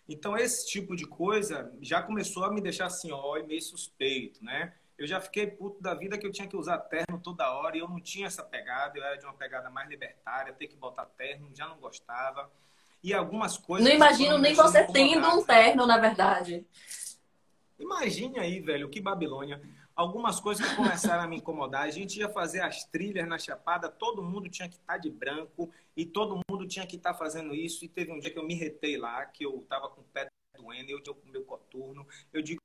Então, 0.08 0.36
esse 0.36 0.68
tipo 0.68 0.96
de 0.96 1.06
coisa 1.06 1.72
já 1.82 2.02
começou 2.02 2.44
a 2.44 2.52
me 2.52 2.60
deixar 2.60 2.88
assim, 2.88 3.12
ó, 3.12 3.42
meio 3.44 3.62
suspeito, 3.62 4.44
né? 4.44 4.74
Eu 4.98 5.08
já 5.08 5.22
fiquei 5.22 5.48
puto 5.48 5.82
da 5.82 5.94
vida 5.94 6.18
que 6.18 6.26
eu 6.26 6.32
tinha 6.32 6.48
que 6.48 6.58
usar 6.58 6.78
terno 6.80 7.20
toda 7.24 7.54
hora 7.54 7.78
e 7.78 7.80
eu 7.80 7.88
não 7.88 8.02
tinha 8.02 8.28
essa 8.28 8.44
pegada, 8.44 8.98
eu 8.98 9.04
era 9.04 9.18
de 9.18 9.26
uma 9.26 9.34
pegada 9.34 9.70
mais 9.70 9.88
libertária, 9.88 10.54
ter 10.54 10.68
que 10.68 10.76
botar 10.76 11.06
terno, 11.06 11.50
já 11.56 11.68
não 11.68 11.78
gostava. 11.78 12.52
E 13.02 13.14
algumas 13.14 13.58
coisas. 13.58 13.88
Não 13.88 13.96
imagino 13.96 14.38
nem 14.38 14.54
você 14.54 14.84
tendo 14.88 15.26
um 15.30 15.46
terno, 15.46 15.86
na 15.86 15.98
verdade. 15.98 16.66
Imagine 17.80 18.40
aí, 18.40 18.60
velho, 18.60 18.90
que 18.90 19.00
Babilônia 19.00 19.62
algumas 20.00 20.40
coisas 20.40 20.66
que 20.66 20.78
começaram 20.78 21.26
a 21.26 21.28
me 21.28 21.36
incomodar. 21.36 21.82
A 21.82 21.92
gente 21.92 22.18
ia 22.18 22.30
fazer 22.30 22.62
as 22.62 22.86
trilhas 22.86 23.28
na 23.28 23.38
Chapada, 23.38 23.90
todo 23.90 24.24
mundo 24.24 24.50
tinha 24.50 24.70
que 24.70 24.76
estar 24.76 24.94
tá 24.94 24.98
de 24.98 25.10
branco 25.10 25.70
e 25.94 26.06
todo 26.06 26.40
mundo 26.50 26.66
tinha 26.66 26.88
que 26.88 26.96
estar 26.96 27.12
tá 27.12 27.20
fazendo 27.20 27.54
isso. 27.54 27.84
E 27.84 27.90
teve 27.90 28.10
um 28.10 28.18
dia 28.18 28.32
que 28.32 28.40
eu 28.40 28.46
me 28.46 28.54
retei 28.54 28.98
lá, 28.98 29.26
que 29.26 29.46
eu 29.46 29.60
estava 29.60 29.90
com 29.90 30.00
o 30.00 30.06
pé 30.06 30.30
doendo, 30.56 30.90
eu 30.90 31.14
com 31.14 31.28
o 31.28 31.32
meu 31.32 31.44
coturno. 31.44 32.08
Eu 32.32 32.42
digo, 32.42 32.62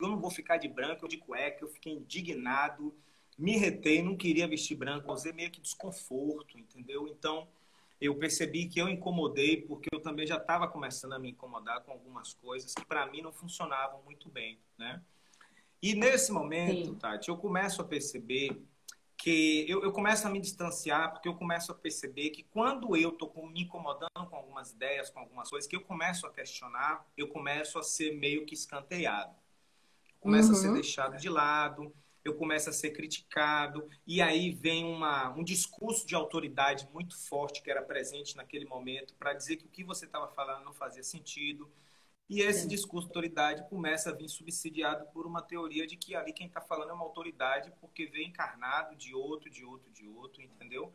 eu 0.00 0.08
não 0.08 0.20
vou 0.20 0.30
ficar 0.30 0.56
de 0.56 0.68
branco, 0.68 1.04
eu 1.04 1.08
de 1.08 1.16
cueca, 1.16 1.64
eu 1.64 1.68
fiquei 1.68 1.94
indignado, 1.94 2.94
me 3.36 3.56
retei, 3.56 4.00
não 4.00 4.16
queria 4.16 4.46
vestir 4.46 4.76
branco, 4.76 5.08
causei 5.08 5.32
meio 5.32 5.50
que 5.50 5.60
desconforto, 5.60 6.56
entendeu? 6.56 7.08
Então, 7.08 7.48
eu 8.00 8.16
percebi 8.16 8.68
que 8.68 8.80
eu 8.80 8.88
incomodei 8.88 9.62
porque 9.62 9.88
eu 9.92 10.00
também 10.00 10.28
já 10.28 10.36
estava 10.36 10.68
começando 10.68 11.14
a 11.14 11.18
me 11.18 11.30
incomodar 11.30 11.82
com 11.82 11.90
algumas 11.90 12.34
coisas 12.34 12.72
que 12.72 12.86
para 12.86 13.04
mim 13.06 13.20
não 13.20 13.32
funcionavam 13.32 14.00
muito 14.04 14.28
bem, 14.28 14.60
né? 14.78 15.02
E 15.82 15.94
nesse 15.94 16.32
momento, 16.32 16.90
Sim. 16.90 16.94
Tati, 16.94 17.28
eu 17.28 17.36
começo 17.36 17.80
a 17.80 17.84
perceber 17.84 18.60
que 19.16 19.66
eu, 19.68 19.82
eu 19.82 19.92
começo 19.92 20.26
a 20.26 20.30
me 20.30 20.40
distanciar 20.40 21.12
porque 21.12 21.28
eu 21.28 21.34
começo 21.34 21.72
a 21.72 21.74
perceber 21.74 22.30
que 22.30 22.44
quando 22.44 22.96
eu 22.96 23.10
estou 23.10 23.32
me 23.48 23.62
incomodando 23.62 24.26
com 24.28 24.36
algumas 24.36 24.70
ideias, 24.72 25.10
com 25.10 25.18
algumas 25.18 25.50
coisas, 25.50 25.68
que 25.68 25.74
eu 25.74 25.80
começo 25.80 26.26
a 26.26 26.32
questionar, 26.32 27.04
eu 27.16 27.28
começo 27.28 27.78
a 27.78 27.82
ser 27.82 28.16
meio 28.16 28.46
que 28.46 28.54
escanteado. 28.54 29.34
Começo 30.20 30.50
uhum. 30.50 30.54
a 30.54 30.58
ser 30.58 30.68
uhum. 30.68 30.74
deixado 30.74 31.16
de 31.16 31.28
lado, 31.28 31.92
eu 32.24 32.34
começo 32.34 32.68
a 32.70 32.72
ser 32.72 32.90
criticado, 32.90 33.88
e 34.06 34.20
aí 34.20 34.52
vem 34.52 34.84
uma, 34.84 35.30
um 35.30 35.42
discurso 35.42 36.06
de 36.06 36.14
autoridade 36.14 36.88
muito 36.92 37.18
forte 37.18 37.62
que 37.62 37.70
era 37.70 37.82
presente 37.82 38.36
naquele 38.36 38.66
momento 38.66 39.14
para 39.14 39.32
dizer 39.32 39.56
que 39.56 39.66
o 39.66 39.68
que 39.68 39.82
você 39.82 40.04
estava 40.04 40.28
falando 40.28 40.64
não 40.64 40.72
fazia 40.72 41.02
sentido, 41.02 41.70
e 42.28 42.42
esse 42.42 42.62
Sim. 42.62 42.68
discurso 42.68 43.08
de 43.08 43.10
autoridade 43.10 43.68
começa 43.70 44.10
a 44.10 44.14
vir 44.14 44.28
subsidiado 44.28 45.06
por 45.12 45.26
uma 45.26 45.40
teoria 45.40 45.86
de 45.86 45.96
que 45.96 46.14
ali 46.14 46.32
quem 46.32 46.46
está 46.46 46.60
falando 46.60 46.90
é 46.90 46.92
uma 46.92 47.04
autoridade 47.04 47.72
porque 47.80 48.06
veio 48.06 48.26
encarnado 48.26 48.94
de 48.96 49.14
outro, 49.14 49.48
de 49.48 49.64
outro, 49.64 49.90
de 49.90 50.06
outro, 50.06 50.42
entendeu? 50.42 50.94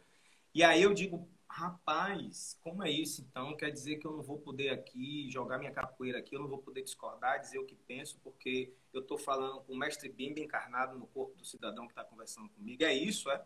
E 0.53 0.63
aí 0.63 0.83
eu 0.83 0.93
digo, 0.93 1.27
rapaz, 1.49 2.55
como 2.61 2.83
é 2.83 2.91
isso 2.91 3.21
então? 3.21 3.57
Quer 3.57 3.71
dizer 3.71 3.97
que 3.97 4.05
eu 4.05 4.11
não 4.11 4.21
vou 4.21 4.37
poder 4.37 4.69
aqui 4.69 5.27
jogar 5.31 5.57
minha 5.57 5.71
capoeira 5.71 6.19
aqui, 6.19 6.35
eu 6.35 6.39
não 6.39 6.47
vou 6.47 6.59
poder 6.59 6.83
discordar, 6.83 7.39
dizer 7.39 7.57
o 7.57 7.65
que 7.65 7.75
penso, 7.75 8.19
porque 8.23 8.71
eu 8.93 9.01
estou 9.01 9.17
falando 9.17 9.61
com 9.61 9.73
o 9.73 9.77
mestre 9.77 10.09
Bimba 10.09 10.39
encarnado 10.39 10.99
no 10.99 11.07
corpo 11.07 11.35
do 11.35 11.43
cidadão 11.43 11.87
que 11.87 11.93
está 11.93 12.03
conversando 12.03 12.49
comigo. 12.49 12.83
É 12.83 12.93
isso, 12.93 13.31
é? 13.31 13.43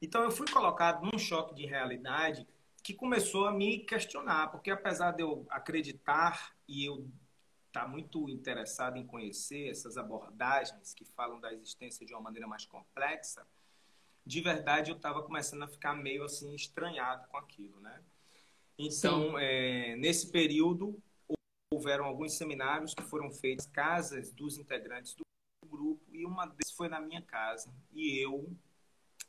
Então 0.00 0.22
eu 0.22 0.30
fui 0.30 0.46
colocado 0.46 1.02
num 1.02 1.18
choque 1.18 1.54
de 1.54 1.64
realidade 1.64 2.46
que 2.82 2.92
começou 2.92 3.46
a 3.46 3.52
me 3.52 3.78
questionar, 3.78 4.48
porque 4.48 4.70
apesar 4.70 5.12
de 5.12 5.22
eu 5.22 5.46
acreditar 5.48 6.53
e 6.68 6.84
eu 6.84 7.10
tá 7.72 7.88
muito 7.88 8.28
interessado 8.28 8.96
em 8.96 9.04
conhecer 9.04 9.68
essas 9.68 9.96
abordagens 9.96 10.94
que 10.94 11.04
falam 11.04 11.40
da 11.40 11.52
existência 11.52 12.06
de 12.06 12.12
uma 12.12 12.20
maneira 12.20 12.46
mais 12.46 12.64
complexa, 12.64 13.44
de 14.24 14.40
verdade 14.40 14.90
eu 14.90 14.96
estava 14.96 15.22
começando 15.22 15.64
a 15.64 15.68
ficar 15.68 15.92
meio 15.94 16.22
assim 16.22 16.54
estranhado 16.54 17.26
com 17.28 17.36
aquilo, 17.36 17.80
né? 17.80 18.00
Então, 18.78 19.38
é, 19.38 19.96
nesse 19.96 20.30
período 20.30 21.00
houveram 21.72 22.04
alguns 22.04 22.34
seminários 22.34 22.94
que 22.94 23.02
foram 23.02 23.30
feitos 23.30 23.66
casas 23.66 24.32
dos 24.32 24.56
integrantes 24.56 25.14
do 25.14 25.24
grupo 25.66 26.02
e 26.12 26.24
uma 26.24 26.46
delas 26.46 26.70
foi 26.76 26.88
na 26.88 27.00
minha 27.00 27.22
casa 27.22 27.74
e 27.92 28.24
eu 28.24 28.56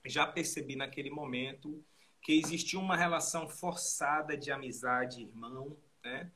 já 0.05 0.27
percebi 0.27 0.75
naquele 0.75 1.09
momento 1.09 1.83
que 2.21 2.33
existia 2.33 2.79
uma 2.79 2.95
relação 2.95 3.49
forçada 3.49 4.37
de 4.37 4.51
amizade 4.51 5.23
irmão, 5.23 5.75
né? 6.03 6.31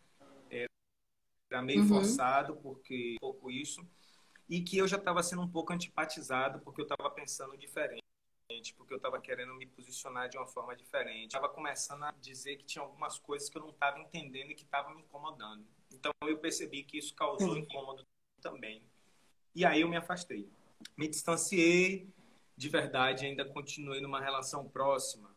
Era 1.50 1.62
meio 1.62 1.82
uhum. 1.82 1.88
forçado, 1.88 2.56
porque 2.58 3.16
um 3.16 3.20
pouco 3.20 3.50
isso, 3.50 3.86
e 4.48 4.62
que 4.62 4.78
eu 4.78 4.88
já 4.88 4.98
estava 4.98 5.24
sendo 5.24 5.42
um 5.42 5.48
pouco 5.48 5.74
antipatizado, 5.74 6.60
porque 6.60 6.82
eu 6.82 6.86
estava 6.86 7.10
pensando 7.10 7.58
diferente, 7.58 8.04
porque 8.76 8.94
eu 8.94 8.98
estava 8.98 9.20
querendo 9.20 9.54
me 9.56 9.66
posicionar 9.66 10.30
de 10.30 10.38
uma 10.38 10.48
forma 10.48 10.76
diferente. 10.76 11.28
Estava 11.28 11.50
começando 11.50 12.04
a 12.04 12.12
dizer 12.12 12.58
que 12.58 12.66
tinha 12.66 12.84
algumas 12.84 13.18
coisas 13.20 13.50
que 13.50 13.58
eu 13.58 13.62
não 13.62 13.70
estava 13.70 14.00
entendendo 14.00 14.52
e 14.52 14.56
que 14.56 14.64
estavam 14.64 14.96
me 14.96 15.02
incomodando. 15.02 15.66
Então 15.92 16.12
eu 16.24 16.38
percebi 16.38 16.84
que 16.84 16.98
isso 16.98 17.14
causou 17.16 17.58
incômodo 17.58 18.04
também. 18.42 18.82
E 19.56 19.66
aí 19.66 19.82
eu 19.82 19.88
me 19.88 19.98
afastei. 19.98 20.48
Me 20.98 21.08
distanciei, 21.08 22.08
de 22.56 22.70
verdade, 22.70 23.26
ainda 23.26 23.46
continuei 23.46 24.02
numa 24.02 24.20
relação 24.20 24.68
próxima 24.68 25.29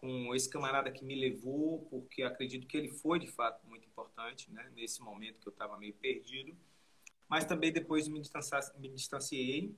com 0.00 0.34
esse 0.34 0.48
camarada 0.48 0.90
que 0.90 1.04
me 1.04 1.14
levou, 1.14 1.86
porque 1.90 2.22
acredito 2.22 2.66
que 2.66 2.76
ele 2.76 2.88
foi 2.88 3.18
de 3.18 3.26
fato 3.26 3.66
muito 3.66 3.86
importante, 3.86 4.50
né, 4.50 4.70
nesse 4.74 5.02
momento 5.02 5.38
que 5.40 5.48
eu 5.48 5.52
estava 5.52 5.76
meio 5.76 5.94
perdido. 5.94 6.56
Mas 7.28 7.44
também 7.44 7.70
depois 7.70 8.08
me, 8.08 8.20
me 8.78 8.88
distanciei. 8.88 9.76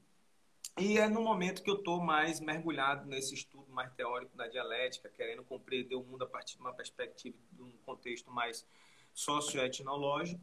E 0.78 0.96
é 0.96 1.08
no 1.08 1.20
momento 1.20 1.62
que 1.62 1.68
eu 1.68 1.74
estou 1.74 2.00
mais 2.00 2.40
mergulhado 2.40 3.06
nesse 3.06 3.35
estudo 3.35 3.70
mais 3.70 3.92
teórico 3.92 4.37
da 4.37 4.46
dialética, 4.46 5.08
querendo 5.08 5.44
compreender 5.44 5.96
o 5.96 6.04
mundo 6.04 6.22
a 6.22 6.26
partir 6.26 6.54
de 6.54 6.61
uma 6.61 6.72
perspectiva, 6.72 7.37
de 7.50 7.62
um 7.62 7.72
contexto 7.85 8.30
mais 8.30 8.66
socioetnológico 9.12 10.40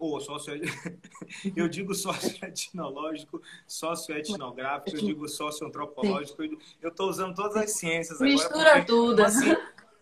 ou 0.00 0.18
socio... 0.18 0.54
eu 1.54 1.68
digo 1.68 1.94
socioetnológico, 1.94 3.40
socioetnográfico, 3.68 4.96
eu 4.96 5.02
digo 5.02 5.28
socioantropológico, 5.28 6.42
eu 6.80 6.88
estou 6.88 7.10
usando 7.10 7.34
todas 7.34 7.54
as 7.56 7.72
ciências 7.72 8.18
Mistura 8.18 8.70
agora. 8.70 8.84
tudo. 8.84 9.22
Uma, 9.22 9.58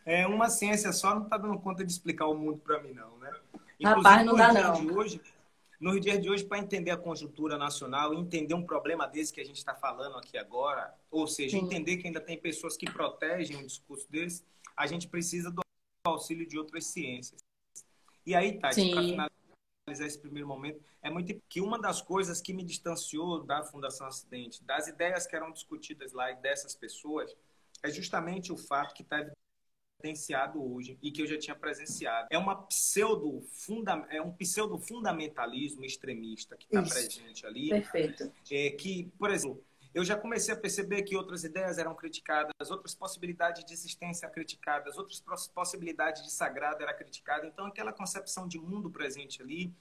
é, 0.06 0.26
uma 0.26 0.48
ciência 0.48 0.92
só 0.92 1.14
não 1.14 1.24
está 1.24 1.37
dando 1.37 1.58
conta 1.58 1.84
de 1.84 1.90
explicar 1.90 2.28
o 2.28 2.34
mundo 2.34 2.58
para 2.58 2.80
mim, 2.80 2.92
não, 2.92 3.18
né? 3.18 3.30
Inclusive, 3.80 4.04
Rapaz, 4.04 4.26
não 4.26 4.37
dá 4.37 4.52
não. 4.52 4.87
De 4.87 4.92
hoje, 4.92 5.20
nos 5.80 6.00
dias 6.00 6.20
de 6.20 6.30
hoje, 6.30 6.44
para 6.44 6.58
entender 6.58 6.92
a 6.92 6.96
conjuntura 6.96 7.58
nacional, 7.58 8.14
entender 8.14 8.54
um 8.54 8.64
problema 8.64 9.06
desse 9.06 9.32
que 9.32 9.40
a 9.40 9.44
gente 9.44 9.58
está 9.58 9.74
falando 9.74 10.16
aqui 10.16 10.38
agora, 10.38 10.94
ou 11.11 11.26
seja, 11.26 11.58
Sim. 11.58 11.64
entender 11.64 11.96
que 11.96 12.06
ainda 12.06 12.20
tem 12.20 12.38
pessoas 12.38 12.76
que 12.76 12.90
protegem 12.90 13.56
um 13.56 13.66
discurso 13.66 14.06
desse, 14.11 14.44
a 14.76 14.87
gente 14.87 15.08
precisa 15.08 15.50
do 15.50 15.61
auxílio 16.04 16.46
de 16.46 16.56
outras 16.56 16.87
ciências. 16.87 17.44
E 18.24 18.34
aí, 18.34 18.58
Tati, 18.58 18.92
para 19.16 19.30
finalizar, 19.88 20.07
esse 20.07 20.18
primeiro 20.18 20.46
momento 20.46 20.81
é 21.03 21.11
muito 21.11 21.40
que 21.48 21.61
uma 21.61 21.79
das 21.79 22.03
coisas 22.03 22.40
que 22.40 22.53
me 22.53 22.62
distanciou 22.62 23.42
da 23.42 23.62
Fundação 23.62 24.07
Acidente, 24.07 24.62
das 24.64 24.87
ideias 24.87 25.27
que 25.27 25.35
eram 25.35 25.51
discutidas 25.51 26.12
lá 26.12 26.31
e 26.31 26.37
dessas 26.37 26.74
pessoas, 26.74 27.35
é 27.83 27.90
justamente 27.90 28.53
o 28.53 28.57
fato 28.57 28.94
que 28.94 29.03
está 29.03 29.27
evidenciado 30.01 30.62
hoje 30.62 30.98
e 31.03 31.11
que 31.11 31.22
eu 31.22 31.27
já 31.27 31.38
tinha 31.38 31.57
presenciado. 31.57 32.29
É 32.31 32.38
uma 32.38 32.55
pseudo 32.66 33.42
funda, 33.53 34.07
é 34.11 34.20
um 34.20 34.33
pseudo 34.33 34.79
fundamentalismo 34.79 35.85
extremista 35.85 36.57
que 36.57 36.66
está 36.66 36.83
presente 36.83 37.46
ali. 37.46 37.70
Perfeito. 37.70 38.33
É, 38.51 38.70
que, 38.70 39.11
por 39.18 39.31
exemplo, 39.31 39.64
eu 39.98 40.04
já 40.04 40.16
comecei 40.16 40.54
a 40.54 40.56
perceber 40.56 41.02
que 41.02 41.16
outras 41.16 41.42
ideias 41.42 41.76
eram 41.76 41.92
criticadas, 41.92 42.70
outras 42.70 42.94
possibilidades 42.94 43.64
de 43.64 43.72
existência 43.72 44.30
criticadas, 44.30 44.96
outras 44.96 45.20
possibilidades 45.48 46.22
de 46.22 46.30
sagrado 46.30 46.80
era 46.80 46.94
criticada. 46.94 47.48
Então, 47.48 47.66
aquela 47.66 47.92
concepção 47.92 48.46
de 48.46 48.61
mundo 48.61 48.88
presente 48.88 49.42
ali, 49.42 49.74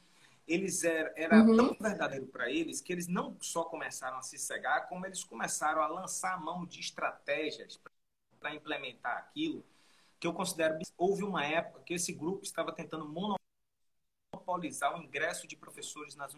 eles 0.47 0.84
era, 0.84 1.13
era 1.15 1.38
uhum. 1.43 1.56
tão 1.56 1.77
verdadeiro 1.80 2.25
para 2.25 2.49
eles 2.49 2.82
que 2.82 2.91
eles 2.91 3.08
não 3.08 3.38
só 3.39 3.63
começaram 3.65 4.17
a 4.17 4.23
se 4.23 4.39
cegar, 4.39 4.89
como 4.89 5.06
eles 5.06 5.23
começaram 5.23 5.84
a 5.84 5.88
lançar 5.88 6.34
a 6.34 6.39
mão 6.39 6.65
de 6.65 6.80
estratégias 6.80 7.80
para 8.39 8.56
implementar 8.56 9.17
aquilo 9.17 9.63
que 10.19 10.25
eu 10.25 10.34
considero 10.34 10.80
houve 10.97 11.23
uma 11.23 11.45
época 11.45 11.84
que 11.84 11.93
esse 11.93 12.12
grupo 12.12 12.43
estava 12.43 12.71
tentando 12.71 13.08
monopolizar 14.34 14.97
o 14.97 15.03
ingresso 15.03 15.47
de 15.47 15.56
professores 15.56 16.15
nas 16.15 16.36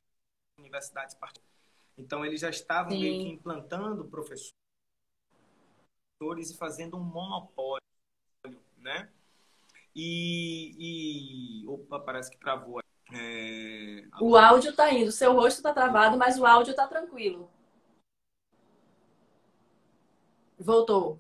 universidades 0.58 1.15
particulares 1.15 1.59
então, 2.00 2.26
eles 2.26 2.40
já 2.40 2.50
estavam 2.50 2.92
Sim. 2.92 3.02
meio 3.02 3.22
que 3.22 3.30
implantando 3.30 4.06
professores 4.06 4.54
e 6.50 6.58
fazendo 6.58 6.96
um 6.96 7.04
monopólio, 7.04 7.84
né? 8.78 9.12
E, 9.94 11.64
e... 11.64 11.68
opa, 11.68 12.00
parece 12.00 12.32
que 12.32 12.38
travou. 12.38 12.80
É... 13.12 14.08
O 14.22 14.38
áudio 14.38 14.72
está 14.72 14.92
indo, 14.94 15.12
seu 15.12 15.34
rosto 15.34 15.58
está 15.58 15.74
travado, 15.74 16.18
mas 16.18 16.40
o 16.40 16.46
áudio 16.46 16.72
está 16.72 16.88
tranquilo. 16.88 17.52
Voltou. 20.58 21.20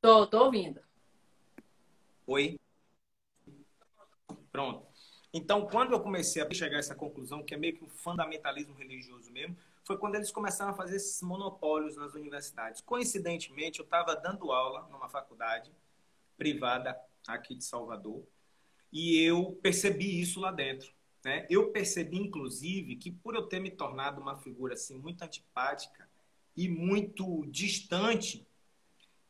Tô, 0.00 0.26
tô 0.26 0.44
ouvindo. 0.44 0.80
Oi. 2.26 2.58
Pronto. 4.52 4.85
Então, 5.36 5.66
quando 5.66 5.92
eu 5.92 6.00
comecei 6.00 6.42
a 6.42 6.50
chegar 6.50 6.76
a 6.76 6.78
essa 6.78 6.94
conclusão, 6.94 7.42
que 7.42 7.52
é 7.52 7.58
meio 7.58 7.76
que 7.76 7.84
um 7.84 7.90
fundamentalismo 7.90 8.74
religioso 8.74 9.30
mesmo, 9.30 9.54
foi 9.84 9.98
quando 9.98 10.14
eles 10.14 10.32
começaram 10.32 10.70
a 10.70 10.74
fazer 10.74 10.96
esses 10.96 11.20
monopólios 11.20 11.94
nas 11.94 12.14
universidades. 12.14 12.80
Coincidentemente, 12.80 13.78
eu 13.78 13.84
estava 13.84 14.16
dando 14.16 14.50
aula 14.50 14.88
numa 14.90 15.10
faculdade 15.10 15.70
privada 16.38 16.98
aqui 17.28 17.54
de 17.54 17.64
Salvador 17.64 18.24
e 18.90 19.20
eu 19.20 19.52
percebi 19.60 20.22
isso 20.22 20.40
lá 20.40 20.50
dentro. 20.50 20.90
Né? 21.22 21.46
Eu 21.50 21.70
percebi, 21.70 22.16
inclusive, 22.16 22.96
que 22.96 23.10
por 23.10 23.34
eu 23.34 23.42
ter 23.42 23.60
me 23.60 23.70
tornado 23.70 24.18
uma 24.18 24.38
figura 24.38 24.72
assim 24.72 24.96
muito 24.96 25.20
antipática 25.20 26.08
e 26.56 26.66
muito 26.66 27.44
distante, 27.48 28.46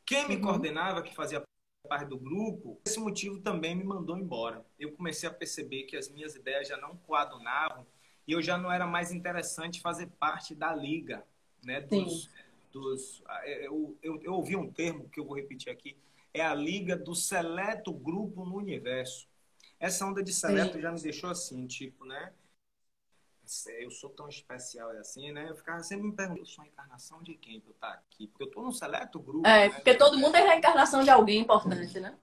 quem 0.04 0.28
me 0.28 0.36
uhum. 0.36 0.42
coordenava, 0.42 1.02
que 1.02 1.12
fazia 1.12 1.44
parte 1.86 2.08
do 2.08 2.18
grupo, 2.18 2.80
esse 2.84 2.98
motivo 2.98 3.40
também 3.40 3.74
me 3.74 3.84
mandou 3.84 4.18
embora. 4.18 4.64
Eu 4.78 4.92
comecei 4.92 5.28
a 5.28 5.32
perceber 5.32 5.84
que 5.84 5.96
as 5.96 6.08
minhas 6.08 6.34
ideias 6.34 6.68
já 6.68 6.76
não 6.76 6.96
coadunavam 6.96 7.86
e 8.26 8.32
eu 8.32 8.42
já 8.42 8.58
não 8.58 8.70
era 8.70 8.86
mais 8.86 9.12
interessante 9.12 9.80
fazer 9.80 10.08
parte 10.18 10.54
da 10.54 10.74
liga, 10.74 11.24
né? 11.62 11.80
Dos, 11.80 12.28
dos, 12.72 13.22
é, 13.44 13.66
eu, 13.66 13.96
eu, 14.02 14.20
eu 14.22 14.34
ouvi 14.34 14.56
um 14.56 14.70
termo 14.70 15.08
que 15.08 15.20
eu 15.20 15.24
vou 15.24 15.36
repetir 15.36 15.72
aqui, 15.72 15.96
é 16.34 16.42
a 16.42 16.54
liga 16.54 16.96
do 16.96 17.14
seleto 17.14 17.92
grupo 17.92 18.44
no 18.44 18.56
universo. 18.56 19.26
Essa 19.78 20.06
onda 20.06 20.22
de 20.22 20.32
seleto 20.32 20.74
Sim. 20.74 20.80
já 20.82 20.92
me 20.92 21.00
deixou 21.00 21.30
assim, 21.30 21.66
tipo, 21.66 22.04
né? 22.04 22.32
Eu 23.80 23.90
sou 23.90 24.10
tão 24.10 24.28
especial 24.28 24.90
assim, 24.90 25.30
né? 25.32 25.48
Eu 25.48 25.56
ficava 25.56 25.82
sempre 25.82 26.06
me 26.06 26.14
perguntando, 26.14 26.40
eu 26.42 26.46
sou 26.46 26.64
a 26.64 26.66
encarnação 26.66 27.22
de 27.22 27.34
quem 27.34 27.60
pra 27.60 27.70
eu 27.70 27.74
estar 27.74 27.92
aqui? 27.92 28.26
Porque 28.26 28.44
eu 28.44 28.50
tô 28.50 28.62
num 28.62 28.72
seleto 28.72 29.20
grupo. 29.20 29.46
É, 29.46 29.68
né? 29.68 29.74
porque 29.74 29.94
todo 29.94 30.18
mundo 30.18 30.36
é 30.36 30.42
a 30.42 30.52
reencarnação 30.52 31.02
de 31.02 31.10
alguém 31.10 31.40
importante, 31.40 32.00
né? 32.00 32.18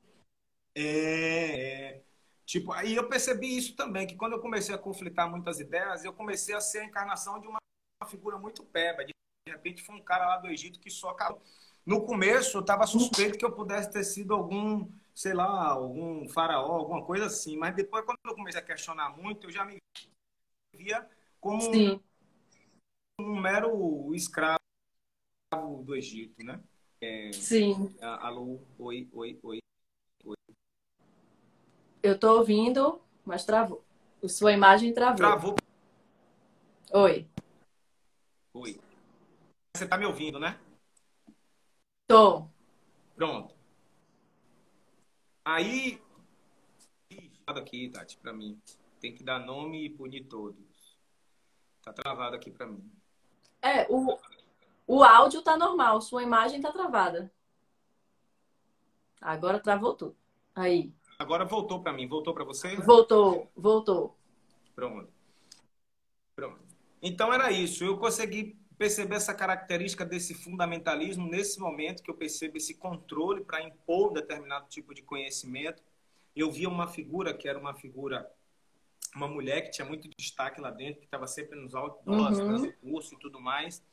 É, 0.76 1.92
é. 1.96 2.04
Tipo, 2.46 2.74
aí 2.74 2.96
eu 2.96 3.08
percebi 3.08 3.56
isso 3.58 3.76
também, 3.76 4.06
que 4.06 4.16
quando 4.16 4.34
eu 4.34 4.40
comecei 4.40 4.76
a 4.76 4.78
conflitar 4.78 5.30
muitas 5.30 5.60
ideias, 5.60 6.04
eu 6.04 6.14
comecei 6.14 6.54
a 6.54 6.62
ser 6.62 6.80
a 6.80 6.86
encarnação 6.86 7.40
de 7.40 7.48
uma 7.48 7.60
figura 8.08 8.38
muito 8.38 8.64
peba. 8.64 9.06
De 9.06 9.14
repente 9.48 9.82
foi 9.82 9.96
um 9.96 10.04
cara 10.04 10.28
lá 10.28 10.38
do 10.38 10.48
Egito 10.48 10.80
que 10.80 10.90
só 10.90 11.10
acabou. 11.10 11.42
No 11.86 12.06
começo 12.06 12.58
eu 12.58 12.62
estava 12.62 12.86
suspeito 12.86 13.38
que 13.38 13.46
eu 13.46 13.52
pudesse 13.52 13.92
ter 13.92 14.04
sido 14.04 14.34
algum, 14.34 14.90
sei 15.14 15.34
lá, 15.34 15.68
algum 15.68 16.28
faraó, 16.30 16.74
alguma 16.74 17.04
coisa 17.04 17.26
assim. 17.26 17.58
Mas 17.58 17.76
depois, 17.76 18.06
quando 18.06 18.20
eu 18.26 18.36
comecei 18.36 18.60
a 18.60 18.64
questionar 18.64 19.10
muito, 19.18 19.48
eu 19.48 19.52
já 19.52 19.66
me 19.66 19.78
via 20.74 21.08
como 21.40 21.64
um, 21.72 22.00
um, 23.20 23.40
mero 23.40 24.14
escravo 24.14 24.60
do 25.84 25.96
Egito, 25.96 26.44
né? 26.44 26.62
É, 27.00 27.32
Sim. 27.34 27.96
Alô, 28.02 28.60
oi, 28.80 29.08
oi, 29.14 29.40
oi, 29.44 29.60
oi. 30.24 30.36
Eu 32.02 32.16
estou 32.16 32.40
ouvindo, 32.40 33.02
mas 33.24 33.46
travou. 33.46 33.84
Sua 34.28 34.52
imagem 34.52 34.94
travou. 34.94 35.18
Travou. 35.18 35.56
Oi. 36.92 37.28
Oi. 38.54 38.80
Você 39.76 39.84
está 39.84 39.98
me 39.98 40.06
ouvindo, 40.06 40.40
né? 40.40 40.60
Tô. 42.08 42.48
Pronto. 43.16 43.54
Aí. 45.46 46.02
Aqui, 47.46 47.90
Tati, 47.90 48.18
para 48.18 48.34
mim. 48.34 48.60
Tem 49.04 49.14
que 49.14 49.22
dar 49.22 49.38
nome 49.38 49.84
e 49.84 49.90
punir 49.90 50.30
todos. 50.30 50.98
Tá 51.82 51.92
travado 51.92 52.38
aqui 52.38 52.50
para 52.50 52.66
mim. 52.66 52.90
É, 53.62 53.86
o, 53.90 54.18
o 54.88 55.04
áudio 55.04 55.42
tá 55.42 55.58
normal, 55.58 56.00
sua 56.00 56.24
imagem 56.24 56.62
tá 56.62 56.72
travada. 56.72 57.30
Agora 59.20 59.60
travou 59.60 59.94
tudo. 59.94 60.16
Aí. 60.56 60.94
Agora 61.20 61.44
voltou 61.44 61.84
para 61.84 61.92
mim. 61.92 62.08
Voltou 62.08 62.34
para 62.34 62.46
você? 62.46 62.78
Voltou, 62.78 63.52
voltou. 63.58 64.18
Pronto. 64.74 65.12
Pronto. 66.34 66.62
Então 67.02 67.34
era 67.34 67.52
isso. 67.52 67.84
Eu 67.84 67.98
consegui 67.98 68.58
perceber 68.78 69.16
essa 69.16 69.34
característica 69.34 70.06
desse 70.06 70.34
fundamentalismo 70.34 71.28
nesse 71.28 71.60
momento 71.60 72.02
que 72.02 72.10
eu 72.10 72.16
percebo 72.16 72.56
esse 72.56 72.76
controle 72.76 73.44
para 73.44 73.62
impor 73.62 74.12
um 74.12 74.14
determinado 74.14 74.70
tipo 74.70 74.94
de 74.94 75.02
conhecimento. 75.02 75.84
Eu 76.34 76.50
via 76.50 76.70
uma 76.70 76.88
figura 76.88 77.34
que 77.34 77.50
era 77.50 77.60
uma 77.60 77.74
figura, 77.74 78.32
uma 79.16 79.28
mulher 79.28 79.62
que 79.62 79.72
tinha 79.72 79.86
muito 79.86 80.10
destaque 80.18 80.60
lá 80.60 80.72
dentro, 80.72 81.00
que 81.00 81.06
estava 81.06 81.28
sempre 81.28 81.60
nos 81.60 81.76
outdoors, 81.76 82.40
uhum. 82.40 82.48
dando 82.48 82.74
curso 82.74 83.16
e 83.16 83.20
tudo 83.20 83.40
mais. 83.40 83.84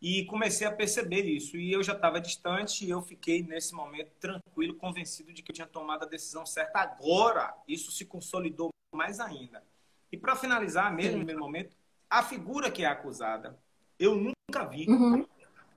E 0.00 0.24
comecei 0.26 0.66
a 0.66 0.72
perceber 0.72 1.22
isso. 1.22 1.56
E 1.56 1.72
eu 1.72 1.82
já 1.82 1.92
estava 1.92 2.20
distante 2.20 2.84
e 2.84 2.90
eu 2.90 3.02
fiquei, 3.02 3.42
nesse 3.42 3.74
momento, 3.74 4.12
tranquilo, 4.20 4.74
convencido 4.74 5.32
de 5.32 5.42
que 5.42 5.50
eu 5.50 5.54
tinha 5.54 5.66
tomado 5.66 6.04
a 6.04 6.06
decisão 6.06 6.46
certa. 6.46 6.78
Agora, 6.78 7.54
isso 7.66 7.90
se 7.90 8.04
consolidou 8.04 8.70
mais 8.94 9.18
ainda. 9.18 9.62
E 10.10 10.16
para 10.16 10.36
finalizar, 10.36 10.94
mesmo 10.94 11.24
no 11.24 11.38
momento, 11.38 11.76
a 12.08 12.22
figura 12.22 12.70
que 12.70 12.84
é 12.84 12.86
acusada, 12.86 13.58
eu 13.98 14.14
nunca 14.14 14.64
vi. 14.64 14.88
Uhum. 14.88 15.26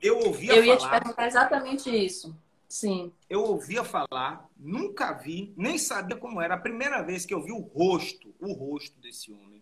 Eu 0.02 0.20
ouvia 0.20 0.54
eu 0.54 0.56
falar. 0.56 0.66
Eu 0.66 0.66
ia 0.66 0.78
te 0.78 0.90
perguntar 0.90 1.28
exatamente 1.28 1.90
isso. 1.90 2.36
Sim. 2.72 3.12
Eu 3.30 3.44
ouvia 3.44 3.84
falar, 3.84 4.50
nunca 4.56 5.12
vi, 5.12 5.54
nem 5.58 5.78
sabia 5.78 6.16
como 6.16 6.40
era. 6.40 6.54
A 6.54 6.58
primeira 6.58 7.02
vez 7.02 7.26
que 7.26 7.34
eu 7.34 7.44
vi 7.44 7.52
o 7.52 7.60
rosto, 7.60 8.34
o 8.40 8.54
rosto 8.54 8.98
desse 9.02 9.30
homem, 9.30 9.62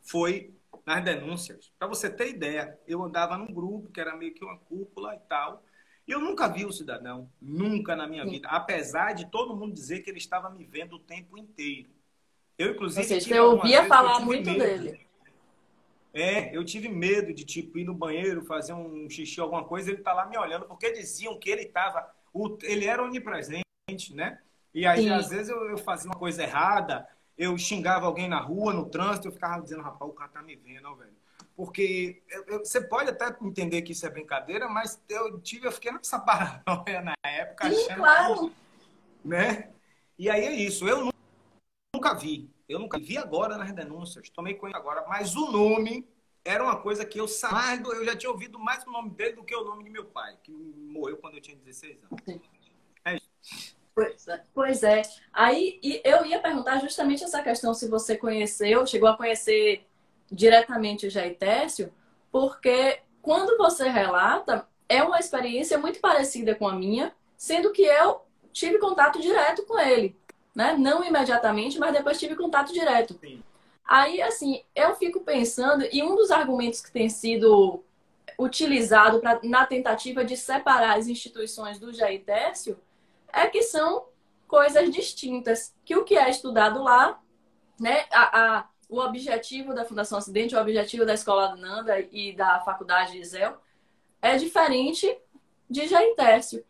foi 0.00 0.54
nas 0.86 1.02
denúncias. 1.02 1.72
Para 1.76 1.88
você 1.88 2.08
ter 2.08 2.28
ideia, 2.28 2.78
eu 2.86 3.02
andava 3.02 3.36
num 3.36 3.52
grupo 3.52 3.90
que 3.90 4.00
era 4.00 4.16
meio 4.16 4.32
que 4.32 4.44
uma 4.44 4.56
cúpula 4.56 5.16
e 5.16 5.18
tal. 5.28 5.64
E 6.06 6.12
eu 6.12 6.20
nunca 6.20 6.46
vi 6.46 6.64
o 6.64 6.70
cidadão, 6.70 7.28
nunca 7.42 7.96
na 7.96 8.06
minha 8.06 8.22
Sim. 8.22 8.30
vida. 8.30 8.48
Apesar 8.48 9.12
de 9.12 9.28
todo 9.28 9.56
mundo 9.56 9.74
dizer 9.74 10.02
que 10.02 10.08
ele 10.08 10.18
estava 10.18 10.48
me 10.48 10.64
vendo 10.64 10.94
o 10.94 11.00
tempo 11.00 11.36
inteiro. 11.36 11.90
Eu, 12.56 12.74
inclusive. 12.74 13.00
Ou 13.02 13.08
seja, 13.08 13.26
você 13.26 13.40
ouvia 13.40 13.86
falar 13.86 14.20
muito 14.20 14.48
medo. 14.52 14.62
dele. 14.62 15.04
É, 16.14 16.56
eu 16.56 16.64
tive 16.64 16.88
medo 16.88 17.34
de, 17.34 17.44
tipo, 17.44 17.76
ir 17.76 17.84
no 17.84 17.92
banheiro, 17.92 18.44
fazer 18.44 18.72
um 18.72 19.10
xixi, 19.10 19.40
alguma 19.40 19.64
coisa, 19.64 19.90
ele 19.90 20.00
tá 20.00 20.12
lá 20.12 20.26
me 20.26 20.38
olhando, 20.38 20.64
porque 20.64 20.92
diziam 20.92 21.36
que 21.40 21.50
ele 21.50 21.66
tava. 21.66 22.08
Ele 22.62 22.86
era 22.86 23.02
onipresente, 23.02 24.14
né? 24.14 24.38
E 24.72 24.86
aí, 24.86 25.02
Sim. 25.02 25.10
às 25.10 25.28
vezes, 25.28 25.48
eu, 25.48 25.70
eu, 25.70 25.76
fazia 25.76 26.08
uma 26.08 26.18
coisa 26.18 26.44
errada, 26.44 27.08
eu 27.36 27.58
xingava 27.58 28.06
alguém 28.06 28.28
na 28.28 28.38
rua, 28.38 28.72
no 28.72 28.88
trânsito, 28.88 29.26
eu 29.26 29.32
ficava 29.32 29.60
dizendo, 29.60 29.82
rapaz, 29.82 30.08
o 30.08 30.14
cara 30.14 30.30
tá 30.30 30.40
me 30.40 30.54
vendo, 30.54 30.88
ó, 30.88 30.94
velho. 30.94 31.12
Porque 31.56 32.22
eu, 32.30 32.44
eu, 32.46 32.58
você 32.60 32.80
pode 32.80 33.10
até 33.10 33.36
entender 33.42 33.82
que 33.82 33.90
isso 33.90 34.06
é 34.06 34.10
brincadeira, 34.10 34.68
mas 34.68 35.00
eu 35.08 35.40
tive, 35.40 35.66
eu 35.66 35.72
fiquei 35.72 35.90
nessa 35.90 36.18
paranoia 36.20 37.02
na 37.02 37.14
época, 37.24 37.68
Sim, 37.68 37.76
achando 37.76 37.96
claro. 37.96 38.50
que, 38.50 39.28
né? 39.28 39.70
E 40.16 40.30
aí 40.30 40.44
é 40.44 40.52
isso, 40.52 40.88
eu 40.88 41.10
nunca 41.92 42.14
vi. 42.14 42.53
Eu 42.74 42.80
nunca 42.80 42.98
vi 42.98 43.16
agora 43.16 43.56
nas 43.56 43.72
denúncias, 43.72 44.28
tomei 44.28 44.54
conta 44.54 44.76
agora, 44.76 45.04
mas 45.06 45.36
o 45.36 45.48
nome 45.52 46.04
era 46.44 46.62
uma 46.64 46.76
coisa 46.76 47.04
que 47.04 47.20
eu 47.20 47.28
sabia, 47.28 47.86
eu 47.94 48.04
já 48.04 48.16
tinha 48.16 48.32
ouvido 48.32 48.58
mais 48.58 48.84
o 48.84 48.90
nome 48.90 49.10
dele 49.10 49.36
do 49.36 49.44
que 49.44 49.54
o 49.54 49.62
nome 49.62 49.84
de 49.84 49.90
meu 49.90 50.04
pai, 50.06 50.36
que 50.42 50.50
morreu 50.50 51.16
quando 51.16 51.34
eu 51.34 51.40
tinha 51.40 51.56
16 51.56 51.98
anos. 52.02 52.40
É 53.04 53.14
isso. 53.14 53.76
Pois 53.94 54.26
é. 54.26 54.44
Pois 54.52 54.82
é. 54.82 55.02
Aí 55.32 55.80
eu 56.02 56.26
ia 56.26 56.40
perguntar 56.40 56.80
justamente 56.80 57.22
essa 57.22 57.40
questão 57.44 57.72
se 57.72 57.88
você 57.88 58.16
conheceu, 58.16 58.84
chegou 58.86 59.08
a 59.08 59.16
conhecer 59.16 59.86
diretamente 60.28 61.06
o 61.06 61.10
Jair 61.10 61.38
Tércio, 61.38 61.94
porque 62.32 63.02
quando 63.22 63.56
você 63.56 63.88
relata, 63.88 64.66
é 64.88 65.00
uma 65.00 65.20
experiência 65.20 65.78
muito 65.78 66.00
parecida 66.00 66.56
com 66.56 66.66
a 66.66 66.74
minha, 66.74 67.14
sendo 67.36 67.70
que 67.70 67.82
eu 67.82 68.22
tive 68.52 68.78
contato 68.78 69.20
direto 69.20 69.64
com 69.64 69.78
ele 69.78 70.16
né? 70.54 70.76
Não 70.78 71.04
imediatamente, 71.04 71.78
mas 71.78 71.92
depois 71.92 72.18
tive 72.18 72.36
contato 72.36 72.72
direto. 72.72 73.18
Sim. 73.20 73.42
Aí, 73.84 74.22
assim, 74.22 74.62
eu 74.74 74.94
fico 74.94 75.20
pensando, 75.20 75.86
e 75.92 76.02
um 76.02 76.14
dos 76.16 76.30
argumentos 76.30 76.80
que 76.80 76.90
tem 76.90 77.08
sido 77.08 77.82
utilizado 78.38 79.20
pra, 79.20 79.40
na 79.42 79.66
tentativa 79.66 80.24
de 80.24 80.36
separar 80.36 80.98
as 80.98 81.06
instituições 81.06 81.78
do 81.78 81.92
Jair 81.92 82.24
Tércio 82.24 82.78
é 83.32 83.46
que 83.46 83.62
são 83.62 84.06
coisas 84.48 84.90
distintas. 84.90 85.74
Que 85.84 85.96
o 85.96 86.04
que 86.04 86.16
é 86.16 86.30
estudado 86.30 86.82
lá, 86.82 87.20
né? 87.78 88.06
A, 88.10 88.40
a, 88.58 88.68
o 88.88 88.98
objetivo 89.00 89.74
da 89.74 89.84
Fundação 89.84 90.18
Acidente, 90.18 90.54
o 90.54 90.60
objetivo 90.60 91.04
da 91.04 91.14
Escola 91.14 91.48
do 91.48 91.56
Nanda 91.56 92.00
e 92.12 92.32
da 92.32 92.60
Faculdade 92.60 93.12
de 93.12 93.18
Isel 93.18 93.58
é 94.22 94.36
diferente 94.36 95.16
de 95.68 95.86
Jair 95.86 96.14
Tércio. 96.14 96.64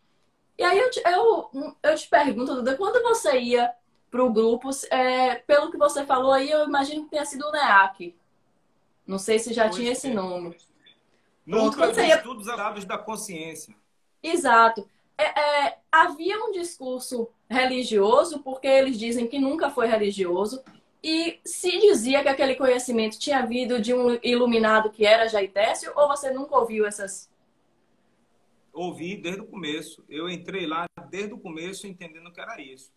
E 0.58 0.62
aí 0.62 0.78
eu 0.78 0.90
te, 0.90 1.02
eu, 1.04 1.74
eu 1.82 1.94
te 1.96 2.08
pergunto, 2.08 2.54
Duda, 2.54 2.76
quando 2.76 3.02
você 3.02 3.38
ia 3.38 3.72
para 4.10 4.24
o 4.24 4.32
grupo, 4.32 4.70
é, 4.90 5.36
pelo 5.36 5.70
que 5.70 5.76
você 5.76 6.06
falou 6.06 6.32
aí, 6.32 6.48
eu 6.48 6.64
imagino 6.64 7.04
que 7.04 7.10
tenha 7.10 7.24
sido 7.24 7.46
o 7.46 7.50
NEAC. 7.50 8.14
Não 9.06 9.18
sei 9.18 9.38
se 9.38 9.52
já 9.52 9.64
pois 9.64 9.76
tinha 9.76 9.88
é. 9.88 9.92
esse 9.92 10.08
nome. 10.08 10.56
Nunca 11.44 11.92
vi 11.92 12.06
ia... 12.06 12.16
estudos 12.16 12.46
dados 12.46 12.84
da 12.84 12.96
consciência. 12.96 13.74
Exato. 14.22 14.88
É, 15.18 15.66
é, 15.66 15.78
havia 15.90 16.38
um 16.44 16.52
discurso 16.52 17.28
religioso, 17.48 18.40
porque 18.40 18.66
eles 18.66 18.98
dizem 18.98 19.26
que 19.26 19.38
nunca 19.38 19.70
foi 19.70 19.86
religioso, 19.86 20.62
e 21.02 21.38
se 21.44 21.78
dizia 21.80 22.22
que 22.22 22.28
aquele 22.28 22.54
conhecimento 22.54 23.18
tinha 23.18 23.44
vindo 23.44 23.80
de 23.80 23.92
um 23.92 24.18
iluminado 24.22 24.90
que 24.90 25.04
era 25.04 25.28
Jaitécio, 25.28 25.92
ou 25.94 26.08
você 26.08 26.30
nunca 26.30 26.56
ouviu 26.56 26.86
essas 26.86 27.28
ouvi 28.74 29.16
desde 29.16 29.40
o 29.40 29.46
começo. 29.46 30.04
Eu 30.08 30.28
entrei 30.28 30.66
lá 30.66 30.86
desde 31.08 31.32
o 31.32 31.38
começo 31.38 31.86
entendendo 31.86 32.32
que 32.32 32.40
era 32.40 32.60
isso. 32.60 32.92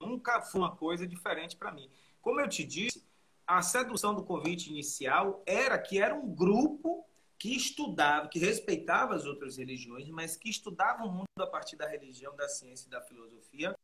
Nunca 0.00 0.40
foi 0.40 0.60
uma 0.60 0.74
coisa 0.74 1.06
diferente 1.06 1.56
para 1.56 1.70
mim. 1.70 1.88
Como 2.20 2.40
eu 2.40 2.48
te 2.48 2.64
disse, 2.64 3.04
a 3.46 3.62
sedução 3.62 4.14
do 4.14 4.24
convite 4.24 4.70
inicial 4.70 5.42
era 5.46 5.78
que 5.78 6.00
era 6.00 6.14
um 6.14 6.34
grupo 6.34 7.04
que 7.38 7.54
estudava, 7.54 8.28
que 8.28 8.38
respeitava 8.38 9.14
as 9.14 9.24
outras 9.24 9.56
religiões, 9.56 10.08
mas 10.08 10.36
que 10.36 10.50
estudava 10.50 11.04
o 11.04 11.12
mundo 11.12 11.26
a 11.40 11.46
partir 11.46 11.76
da 11.76 11.86
religião, 11.86 12.34
da 12.34 12.48
ciência 12.48 12.86
e 12.86 12.90
da 12.90 13.00
filosofia. 13.00 13.76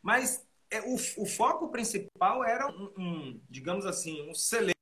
Mas 0.00 0.46
é, 0.70 0.80
o, 0.82 0.94
o 0.94 1.26
foco 1.26 1.68
principal 1.70 2.44
era 2.44 2.68
um, 2.68 2.92
um, 2.96 3.40
digamos 3.50 3.84
assim, 3.84 4.28
um 4.28 4.34
celeiro 4.34 4.74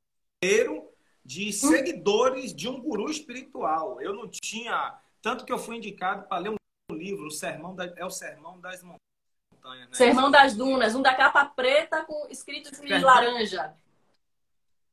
de 1.24 1.52
seguidores 1.52 2.54
de 2.54 2.68
um 2.68 2.80
guru 2.80 3.10
espiritual. 3.10 4.00
Eu 4.00 4.14
não 4.14 4.28
tinha 4.28 5.00
tanto 5.22 5.44
que 5.44 5.52
eu 5.52 5.58
fui 5.58 5.76
indicado 5.76 6.26
para 6.28 6.38
ler 6.38 6.50
um 6.50 6.94
livro, 6.94 7.26
o 7.26 7.30
Sermão 7.30 7.74
da, 7.74 7.86
é 7.96 8.04
o 8.04 8.10
Sermão 8.10 8.60
das 8.60 8.82
Montanhas. 8.82 9.88
Né? 9.88 9.94
Sermão 9.94 10.30
das 10.30 10.54
Dunas, 10.54 10.94
um 10.94 11.02
da 11.02 11.14
capa 11.14 11.44
preta 11.44 12.04
com 12.04 12.26
escrito 12.28 12.70
de 12.70 12.76
Sermão... 12.76 13.02
laranja. 13.02 13.76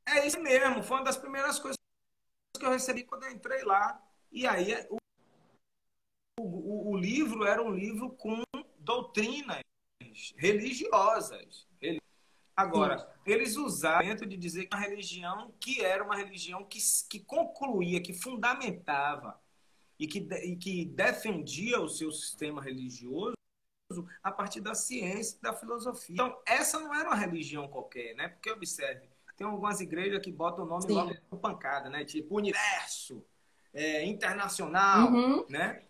É 0.06 0.28
isso 0.28 0.40
mesmo, 0.42 0.84
foi 0.84 0.98
uma 0.98 1.04
das 1.06 1.18
primeiras 1.18 1.60
coisas 1.60 1.78
que 2.58 2.66
eu 2.66 2.72
recebi 2.72 3.04
quando 3.04 3.24
eu 3.24 3.32
entrei 3.32 3.64
lá. 3.64 4.02
E 4.32 4.48
aí 4.48 4.88
o, 4.90 4.98
o, 6.40 6.92
o 6.92 6.98
livro 6.98 7.46
era 7.46 7.62
um 7.62 7.72
livro 7.72 8.10
com 8.12 8.44
doutrinas 8.80 9.62
religiosas. 10.36 11.68
Agora, 12.56 13.00
Sim. 13.00 13.06
eles 13.26 13.58
usaram 13.58 14.06
dentro 14.06 14.28
de 14.28 14.38
dizer 14.38 14.68
que 14.68 14.76
uma 14.76 14.84
religião 14.84 15.52
que 15.60 15.82
era 15.84 16.04
uma 16.04 16.16
religião 16.16 16.64
que, 16.64 16.78
que 17.10 17.20
concluía, 17.20 18.02
que 18.02 18.14
fundamentava 18.14 19.42
e 20.00 20.08
que, 20.08 20.20
e 20.20 20.56
que 20.56 20.86
defendia 20.86 21.80
o 21.80 21.90
seu 21.90 22.12
sistema 22.12 22.62
religioso 22.62 23.36
a 24.24 24.32
partir 24.32 24.62
da 24.62 24.74
ciência 24.74 25.38
e 25.38 25.42
da 25.42 25.54
filosofia. 25.54 26.14
Então, 26.14 26.42
essa 26.46 26.80
não 26.80 26.94
era 26.94 27.10
uma 27.10 27.16
religião 27.16 27.68
qualquer, 27.68 28.16
né? 28.16 28.30
Porque, 28.30 28.50
observe, 28.50 29.08
tem 29.38 29.46
algumas 29.46 29.80
igrejas 29.82 30.22
que 30.22 30.32
botam 30.32 30.66
o 30.66 30.68
nome 30.68 30.84
Sim. 30.84 30.94
logo 30.94 31.16
com 31.30 31.38
pancada, 31.38 31.90
né? 31.90 32.04
Tipo 32.04 32.38
Universo, 32.38 33.24
é, 33.74 34.06
Internacional, 34.06 35.12
uhum. 35.12 35.46
né? 35.50 35.84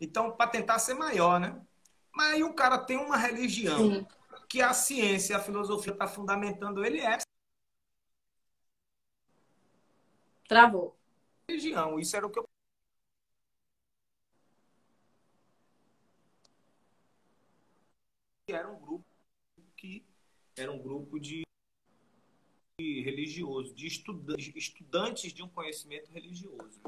Então, 0.00 0.30
para 0.30 0.50
tentar 0.50 0.78
ser 0.78 0.94
maior, 0.94 1.40
né? 1.40 1.60
Mas 2.12 2.34
aí 2.34 2.44
o 2.44 2.54
cara 2.54 2.78
tem 2.78 2.96
uma 2.96 3.16
religião 3.16 3.78
Sim. 3.78 4.06
que 4.48 4.62
a 4.62 4.72
ciência, 4.72 5.36
a 5.36 5.40
filosofia 5.40 5.92
está 5.92 6.06
fundamentando 6.06 6.84
ele 6.84 7.00
é 7.00 7.18
Travou. 10.48 10.96
Religião, 11.46 11.98
isso 12.00 12.16
era 12.16 12.26
o 12.26 12.30
que 12.30 12.38
eu 12.38 12.48
era 18.52 18.70
um 18.70 18.78
grupo 18.78 19.04
que 19.76 20.04
era 20.56 20.72
um 20.72 20.78
grupo 20.78 21.18
de 21.20 21.42
religioso, 22.80 23.74
de 23.74 23.86
estudantes, 23.86 24.52
estudantes 24.54 25.32
de 25.32 25.42
um 25.42 25.48
conhecimento 25.48 26.10
religioso. 26.10 26.80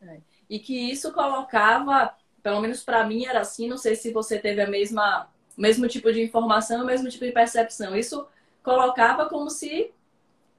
É. 0.00 0.20
E 0.48 0.58
que 0.58 0.90
isso 0.90 1.12
colocava, 1.12 2.16
pelo 2.42 2.60
menos 2.60 2.82
para 2.82 3.04
mim 3.06 3.26
era 3.26 3.40
assim, 3.40 3.68
não 3.68 3.76
sei 3.76 3.94
se 3.94 4.12
você 4.12 4.38
teve 4.38 4.62
a 4.62 4.68
mesma 4.68 5.30
mesmo 5.56 5.86
tipo 5.86 6.10
de 6.10 6.22
informação, 6.22 6.82
o 6.82 6.86
mesmo 6.86 7.08
tipo 7.10 7.24
de 7.24 7.32
percepção. 7.32 7.94
Isso 7.94 8.26
colocava 8.62 9.28
como 9.28 9.50
se 9.50 9.92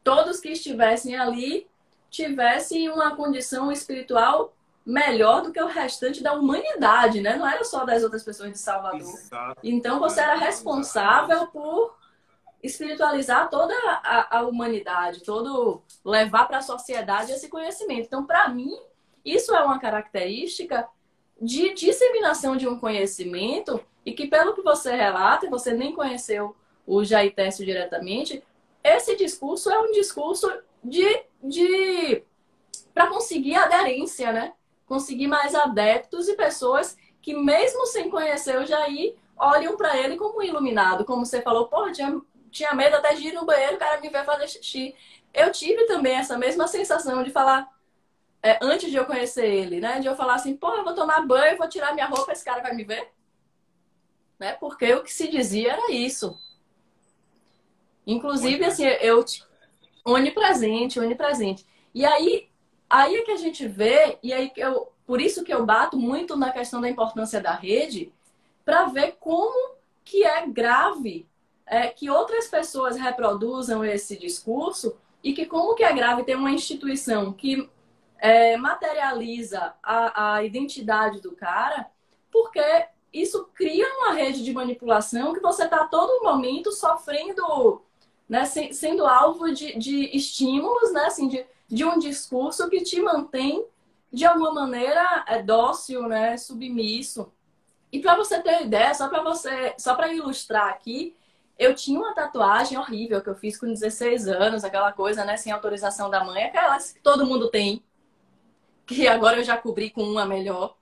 todos 0.03 0.39
que 0.39 0.49
estivessem 0.49 1.15
ali 1.15 1.67
tivessem 2.09 2.89
uma 2.89 3.15
condição 3.15 3.71
espiritual 3.71 4.55
melhor 4.85 5.41
do 5.41 5.51
que 5.51 5.61
o 5.61 5.67
restante 5.67 6.23
da 6.23 6.33
humanidade, 6.33 7.21
né? 7.21 7.35
Não 7.35 7.47
era 7.47 7.63
só 7.63 7.85
das 7.85 8.03
outras 8.03 8.23
pessoas 8.23 8.51
de 8.51 8.57
Salvador. 8.57 8.99
Exato. 9.01 9.59
Então 9.63 9.99
você 9.99 10.19
era 10.19 10.35
responsável 10.35 11.47
por 11.47 11.95
espiritualizar 12.63 13.49
toda 13.49 13.73
a, 14.03 14.39
a 14.39 14.43
humanidade, 14.43 15.23
todo 15.23 15.81
levar 16.05 16.47
para 16.47 16.57
a 16.57 16.61
sociedade 16.61 17.31
esse 17.31 17.47
conhecimento. 17.47 18.05
Então, 18.05 18.25
para 18.25 18.47
mim, 18.49 18.77
isso 19.25 19.55
é 19.55 19.63
uma 19.63 19.79
característica 19.79 20.87
de 21.39 21.73
disseminação 21.73 22.55
de 22.55 22.67
um 22.67 22.79
conhecimento 22.79 23.83
e 24.05 24.13
que, 24.13 24.27
pelo 24.27 24.53
que 24.53 24.61
você 24.61 24.95
relata, 24.95 25.49
você 25.49 25.73
nem 25.73 25.93
conheceu 25.93 26.55
o 26.85 27.03
Jair 27.03 27.33
diretamente, 27.57 28.43
esse 28.83 29.15
discurso 29.15 29.69
é 29.71 29.79
um 29.79 29.91
discurso 29.91 30.51
de, 30.83 31.23
de 31.43 32.23
para 32.93 33.07
conseguir 33.07 33.55
aderência, 33.55 34.31
né? 34.31 34.53
Conseguir 34.91 35.27
mais 35.27 35.55
adeptos 35.55 36.27
e 36.27 36.35
pessoas 36.35 36.97
que, 37.21 37.33
mesmo 37.33 37.85
sem 37.85 38.09
conhecer 38.09 38.59
o 38.59 38.65
Jair, 38.65 39.15
olham 39.37 39.77
para 39.77 39.97
ele 39.97 40.17
como 40.17 40.43
iluminado. 40.43 41.05
Como 41.05 41.25
você 41.25 41.41
falou, 41.41 41.69
pô, 41.69 41.89
tinha 41.93 42.21
tinha 42.51 42.73
medo 42.73 42.97
até 42.97 43.13
de 43.13 43.25
ir 43.25 43.31
no 43.31 43.45
banheiro, 43.45 43.77
o 43.77 43.79
cara 43.79 44.01
me 44.01 44.09
ver 44.09 44.25
fazer 44.25 44.49
xixi. 44.49 44.93
Eu 45.33 45.49
tive 45.49 45.85
também 45.85 46.15
essa 46.17 46.37
mesma 46.37 46.67
sensação 46.67 47.23
de 47.23 47.31
falar, 47.31 47.73
é, 48.43 48.59
antes 48.61 48.91
de 48.91 48.97
eu 48.97 49.05
conhecer 49.05 49.45
ele, 49.45 49.79
né? 49.79 50.01
De 50.01 50.07
eu 50.07 50.15
falar 50.17 50.33
assim, 50.33 50.57
pô, 50.57 50.75
eu 50.75 50.83
vou 50.83 50.93
tomar 50.93 51.25
banho, 51.25 51.57
vou 51.57 51.69
tirar 51.69 51.93
minha 51.93 52.07
roupa, 52.07 52.33
esse 52.33 52.43
cara 52.43 52.61
vai 52.61 52.75
me 52.75 52.83
ver? 52.83 53.13
Né? 54.37 54.51
Porque 54.59 54.93
o 54.93 55.03
que 55.03 55.13
se 55.13 55.29
dizia 55.29 55.71
era 55.71 55.89
isso. 55.89 56.37
Inclusive, 58.05 58.65
assim, 58.65 58.83
eu... 58.83 59.23
Onipresente, 60.03 60.99
onipresente. 60.99 61.65
E 61.95 62.05
aí, 62.05 62.50
aí 62.91 63.15
é 63.15 63.21
que 63.23 63.31
a 63.31 63.37
gente 63.37 63.67
vê, 63.67 64.17
e 64.21 64.33
aí 64.33 64.51
eu... 64.55 64.91
Por 65.05 65.19
isso 65.19 65.43
que 65.43 65.53
eu 65.53 65.65
bato 65.65 65.97
muito 65.97 66.37
na 66.37 66.51
questão 66.51 66.79
da 66.79 66.89
importância 66.89 67.41
da 67.41 67.51
rede, 67.51 68.13
para 68.63 68.85
ver 68.85 69.17
como 69.19 69.75
que 70.05 70.23
é 70.23 70.47
grave 70.47 71.27
é, 71.65 71.87
que 71.87 72.09
outras 72.09 72.47
pessoas 72.47 72.97
reproduzam 72.97 73.83
esse 73.83 74.17
discurso 74.17 74.97
e 75.23 75.33
que 75.33 75.45
como 75.45 75.73
que 75.73 75.83
é 75.83 75.93
grave 75.93 76.23
ter 76.23 76.35
uma 76.35 76.51
instituição 76.51 77.31
que 77.31 77.69
é, 78.19 78.57
materializa 78.57 79.73
a, 79.81 80.35
a 80.35 80.43
identidade 80.43 81.21
do 81.21 81.31
cara, 81.31 81.89
porque 82.29 82.61
isso 83.13 83.49
cria 83.53 83.87
uma 83.97 84.13
rede 84.13 84.43
de 84.43 84.53
manipulação 84.53 85.33
que 85.33 85.39
você 85.39 85.63
está 85.63 85.85
todo 85.87 86.23
momento 86.23 86.71
sofrendo, 86.71 87.81
né, 88.27 88.45
sendo 88.45 89.05
alvo 89.05 89.53
de, 89.53 89.77
de 89.77 90.15
estímulos, 90.15 90.91
né, 90.93 91.05
assim, 91.05 91.27
de, 91.27 91.45
de 91.71 91.85
um 91.85 91.97
discurso 91.97 92.69
que 92.69 92.81
te 92.81 93.01
mantém 93.01 93.65
de 94.11 94.25
alguma 94.25 94.53
maneira 94.53 95.23
é, 95.25 95.41
dócil, 95.41 96.07
né, 96.07 96.35
submisso. 96.35 97.31
E 97.91 97.99
para 97.99 98.15
você 98.15 98.41
ter 98.41 98.63
ideia, 98.63 98.93
só 98.93 99.07
para 99.07 99.23
você, 99.23 99.73
só 99.77 99.95
para 99.95 100.13
ilustrar 100.13 100.67
aqui, 100.67 101.15
eu 101.57 101.73
tinha 101.73 101.97
uma 101.97 102.13
tatuagem 102.13 102.77
horrível 102.77 103.21
que 103.21 103.29
eu 103.29 103.35
fiz 103.35 103.57
com 103.57 103.67
16 103.67 104.27
anos, 104.27 104.63
aquela 104.63 104.91
coisa, 104.91 105.23
né, 105.23 105.37
sem 105.37 105.51
autorização 105.51 106.09
da 106.09 106.23
mãe, 106.23 106.43
aquelas 106.43 106.91
que 106.91 106.99
todo 106.99 107.25
mundo 107.25 107.49
tem, 107.49 107.81
que 108.85 109.07
agora 109.07 109.37
eu 109.37 109.43
já 109.43 109.57
cobri 109.57 109.89
com 109.89 110.03
uma 110.03 110.25
melhor, 110.25 110.75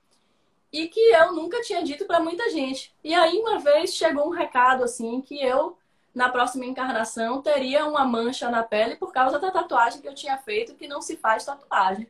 e 0.72 0.88
que 0.88 1.00
eu 1.00 1.34
nunca 1.34 1.62
tinha 1.62 1.84
dito 1.84 2.06
para 2.06 2.20
muita 2.20 2.50
gente. 2.50 2.96
E 3.04 3.14
aí 3.14 3.38
uma 3.40 3.60
vez 3.60 3.94
chegou 3.94 4.28
um 4.28 4.32
recado 4.32 4.84
assim 4.84 5.22
que 5.22 5.40
eu 5.42 5.78
na 6.14 6.30
próxima 6.30 6.66
encarnação 6.66 7.42
teria 7.42 7.86
uma 7.86 8.06
mancha 8.06 8.50
na 8.50 8.64
pele 8.64 8.96
por 8.96 9.12
causa 9.12 9.40
da 9.40 9.52
tatuagem 9.52 10.02
que 10.02 10.08
eu 10.08 10.16
tinha 10.16 10.38
feito, 10.38 10.76
que 10.76 10.88
não 10.88 11.02
se 11.02 11.18
faz 11.18 11.46
tatuagem. 11.46 12.10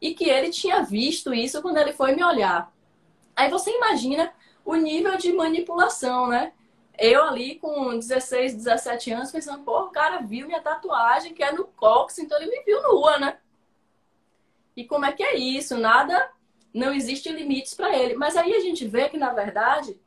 E 0.00 0.14
que 0.14 0.28
ele 0.28 0.50
tinha 0.50 0.82
visto 0.82 1.34
isso 1.34 1.60
quando 1.60 1.78
ele 1.78 1.92
foi 1.92 2.14
me 2.14 2.22
olhar. 2.22 2.72
Aí 3.34 3.50
você 3.50 3.70
imagina 3.70 4.32
o 4.64 4.74
nível 4.76 5.16
de 5.16 5.32
manipulação, 5.32 6.28
né? 6.28 6.52
eu 6.98 7.22
ali 7.22 7.54
com 7.56 7.96
16, 7.96 8.54
17 8.56 9.12
anos, 9.12 9.30
pensando, 9.30 9.62
pô, 9.62 9.82
o 9.82 9.90
cara 9.90 10.18
viu 10.18 10.46
minha 10.46 10.60
tatuagem, 10.60 11.32
que 11.32 11.44
é 11.44 11.52
no 11.52 11.64
cox, 11.64 12.18
então 12.18 12.36
ele 12.40 12.50
me 12.50 12.62
viu 12.64 12.82
nua, 12.82 13.18
né? 13.18 13.38
E 14.76 14.84
como 14.84 15.06
é 15.06 15.12
que 15.12 15.22
é 15.22 15.36
isso? 15.36 15.78
Nada, 15.78 16.30
não 16.74 16.92
existe 16.92 17.30
limites 17.30 17.74
para 17.74 17.96
ele. 17.96 18.14
Mas 18.14 18.36
aí 18.36 18.52
a 18.52 18.60
gente 18.60 18.86
vê 18.86 19.08
que, 19.08 19.16
na 19.16 19.32
verdade, 19.32 19.98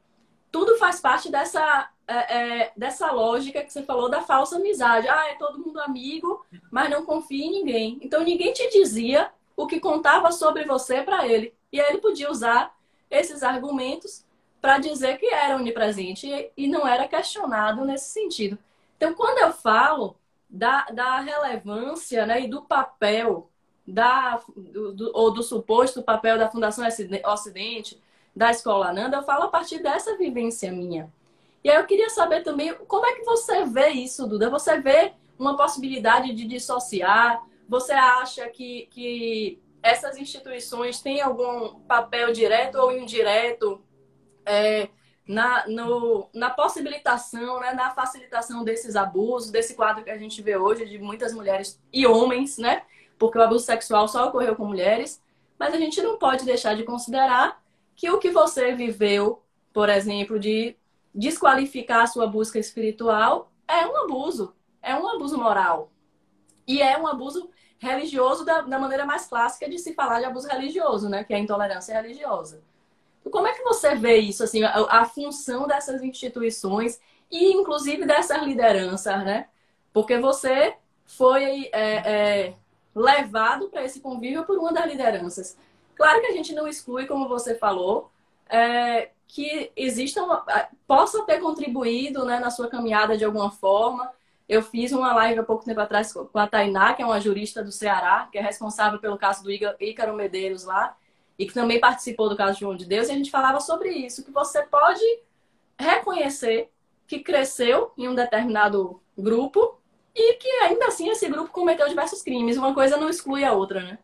tudo 0.52 0.78
faz 0.78 0.99
parte 0.99 1.32
dessa, 1.32 1.89
é, 2.08 2.38
é, 2.38 2.72
dessa 2.76 3.12
lógica 3.12 3.64
que 3.64 3.72
você 3.72 3.84
falou 3.84 4.10
da 4.10 4.22
falsa 4.22 4.58
amizade. 4.58 5.08
Ah, 5.08 5.30
é 5.30 5.36
todo 5.36 5.60
mundo 5.60 5.80
amigo, 5.80 6.45
mas 6.70 6.89
não 6.89 7.06
confia 7.06 7.45
em 7.45 7.52
ninguém. 7.52 7.99
Então 8.02 8.24
ninguém 8.24 8.52
te 8.52 8.70
dizia 8.70 9.32
o 9.56 9.66
que 9.66 9.80
contava 9.80 10.32
sobre 10.32 10.66
você 10.66 11.02
para 11.02 11.28
ele. 11.28 11.54
E 11.72 11.80
aí 11.80 11.89
ele 11.89 11.99
podia 11.99 12.30
usar 12.30 12.76
esses 13.10 13.43
argumentos 13.43 14.26
para 14.62 14.78
dizer 14.78 15.18
que 15.18 15.26
era 15.26 15.56
onipresente 15.56 16.28
e, 16.28 16.52
e 16.56 16.68
não 16.68 16.88
era 16.88 17.08
questionado 17.08 17.84
nesse 17.84 18.10
sentido. 18.10 18.58
Então, 18.95 19.14
quando 19.16 19.39
eu 19.39 19.52
falo 19.52 20.16
da, 20.47 20.86
da 20.86 21.20
relevância 21.20 22.26
né, 22.26 22.41
e 22.41 22.47
do 22.47 22.62
papel 22.62 23.49
da, 23.88 24.39
do, 24.56 24.93
do, 24.93 25.12
ou 25.14 25.32
do 25.32 25.41
suposto 25.41 26.04
papel 26.04 26.38
da 26.38 26.49
Fundação 26.49 26.86
Ocidente, 27.26 28.02
da 28.36 28.52
Escola 28.52 28.94
Nanda, 28.94 29.18
eu 29.18 29.24
falo 29.24 29.44
a 29.44 29.50
partir 29.50 29.80
dessa 29.80 30.18
vivência 30.18 30.72
minha. 30.72 31.12
E 31.64 31.70
aí 31.70 31.78
eu 31.78 31.86
queria 31.86 32.10
saber 32.10 32.42
também 32.42 32.74
como 32.88 33.06
é 33.06 33.14
que 33.14 33.24
você 33.24 33.66
vê 33.66 33.90
isso, 33.90 34.28
Duda? 34.28 34.50
Você 34.50 34.80
vê 34.80 35.14
uma 35.38 35.56
possibilidade 35.56 36.34
de 36.34 36.48
dissociar? 36.48 37.44
Você 37.68 37.94
acha 37.94 38.48
que, 38.50 38.88
que 38.92 39.62
essas 39.84 40.18
instituições 40.18 41.02
têm 41.02 41.22
algum 41.22 41.80
papel 41.82 42.32
direto 42.32 42.76
ou 42.76 42.92
indireto 42.92 43.82
é, 44.46 44.90
na, 45.28 45.68
no, 45.68 46.30
na 46.34 46.50
possibilitação, 46.50 47.60
né, 47.60 47.74
na 47.74 47.92
facilitação 47.92 48.64
desses 48.64 48.96
abusos, 48.96 49.52
desse 49.52 49.76
quadro 49.76 50.04
que 50.04 50.10
a 50.10 50.18
gente 50.18 50.42
vê 50.42 50.58
hoje 50.58 50.86
de 50.86 50.98
muitas 50.98 51.34
mulheres 51.34 51.80
e 51.94 52.08
homens, 52.08 52.58
né? 52.58 52.84
Porque 53.20 53.38
o 53.38 53.42
abuso 53.42 53.66
sexual 53.66 54.08
só 54.08 54.28
ocorreu 54.28 54.56
com 54.56 54.66
mulheres, 54.66 55.22
mas 55.60 55.74
a 55.74 55.78
gente 55.78 56.02
não 56.02 56.18
pode 56.18 56.44
deixar 56.44 56.76
de 56.76 56.84
considerar 56.84 57.62
que 57.96 58.10
o 58.10 58.20
que 58.20 58.32
você 58.32 58.74
viveu, 58.74 59.44
por 59.74 59.89
exemplo, 59.89 60.39
de 60.39 60.76
desqualificar 61.14 62.04
a 62.04 62.08
sua 62.08 62.26
busca 62.28 62.58
espiritual 62.58 63.52
é 63.68 63.86
um 63.86 63.98
abuso, 63.98 64.56
é 64.82 64.96
um 64.96 65.08
abuso 65.08 65.38
moral. 65.38 65.92
E 66.68 66.82
é 66.82 66.98
um 66.98 67.08
abuso 67.08 67.50
religioso 67.78 68.46
da, 68.46 68.62
da 68.62 68.80
maneira 68.80 69.06
mais 69.06 69.26
clássica 69.26 69.70
de 69.70 69.78
se 69.80 69.94
falar 69.94 70.20
de 70.20 70.26
abuso 70.26 70.48
religioso, 70.48 71.10
né? 71.10 71.24
Que 71.24 71.34
é 71.34 71.38
a 71.38 71.39
intolerância 71.39 72.00
religiosa. 72.00 72.62
Como 73.30 73.48
é 73.48 73.54
que 73.54 73.64
você 73.64 73.96
vê 73.96 74.18
isso, 74.18 74.44
assim, 74.44 74.64
a, 74.64 74.74
a 74.89 75.06
função 75.06 75.68
dessas 75.68 76.02
instituições 76.02 77.00
e, 77.30 77.52
inclusive, 77.54 78.06
dessas 78.06 78.42
lideranças, 78.44 79.24
né? 79.24 79.48
Porque 79.94 80.18
você 80.18 80.76
foi 81.06 81.70
é, 81.74 82.12
é, 82.52 82.54
levado 82.96 83.70
para 83.70 83.84
esse 83.84 84.00
convívio 84.00 84.46
por 84.46 84.58
uma 84.58 84.72
das 84.72 84.86
lideranças. 84.86 85.58
Claro 85.96 86.22
que 86.22 86.28
a 86.28 86.32
gente 86.32 86.54
não 86.54 86.68
exclui, 86.68 87.06
como 87.06 87.28
você 87.28 87.56
falou, 87.56 88.12
é, 88.50 89.10
que 89.28 89.72
exista 89.76 90.24
uma, 90.24 90.46
possa 90.88 91.24
ter 91.26 91.39
contribuído 91.39 92.26
né, 92.26 92.39
na 92.39 92.50
sua 92.50 92.68
caminhada 92.68 93.18
de 93.18 93.26
alguma 93.26 93.52
forma. 93.52 94.12
Eu 94.48 94.62
fiz 94.62 94.92
uma 94.92 95.14
live 95.14 95.39
há 95.39 95.44
pouco 95.44 95.64
tempo 95.64 95.80
atrás 95.80 96.12
com 96.12 96.38
a 96.38 96.48
Tainá, 96.48 96.94
que 96.94 97.02
é 97.02 97.06
uma 97.06 97.22
jurista 97.22 97.64
do 97.64 97.72
Ceará, 97.72 98.28
que 98.32 98.38
é 98.38 98.42
responsável 98.42 99.00
pelo 99.00 99.18
caso 99.18 99.44
do 99.44 99.52
Ícaro 99.52 100.16
Medeiros 100.16 100.66
lá 100.66 100.98
e 101.39 101.46
que 101.46 101.54
também 101.54 101.80
participou 101.80 102.30
do 102.30 102.38
caso 102.38 102.60
João 102.60 102.76
de 102.76 102.86
Deus, 102.86 103.08
e 103.08 103.12
a 103.12 103.16
gente 103.16 103.32
falava 103.32 103.60
sobre 103.60 103.89
isso, 103.89 104.24
que 104.24 104.30
você 104.30 104.62
pode 104.62 105.02
reconhecer 105.80 106.70
que 107.08 107.20
cresceu 107.20 107.92
em 107.98 108.08
um 108.08 108.14
determinado 108.14 109.02
grupo 109.18 109.80
E 110.14 110.34
que 110.34 110.48
ainda 110.48 110.88
assim 110.88 111.10
esse 111.10 111.28
grupo 111.28 111.52
cometeu 111.52 111.88
diversos 111.88 112.22
crimes. 112.22 112.58
Uma 112.58 112.74
coisa 112.74 112.98
não 112.98 113.10
exclui 113.10 113.44
a 113.44 113.54
outra, 113.54 113.82
né? 113.82 113.98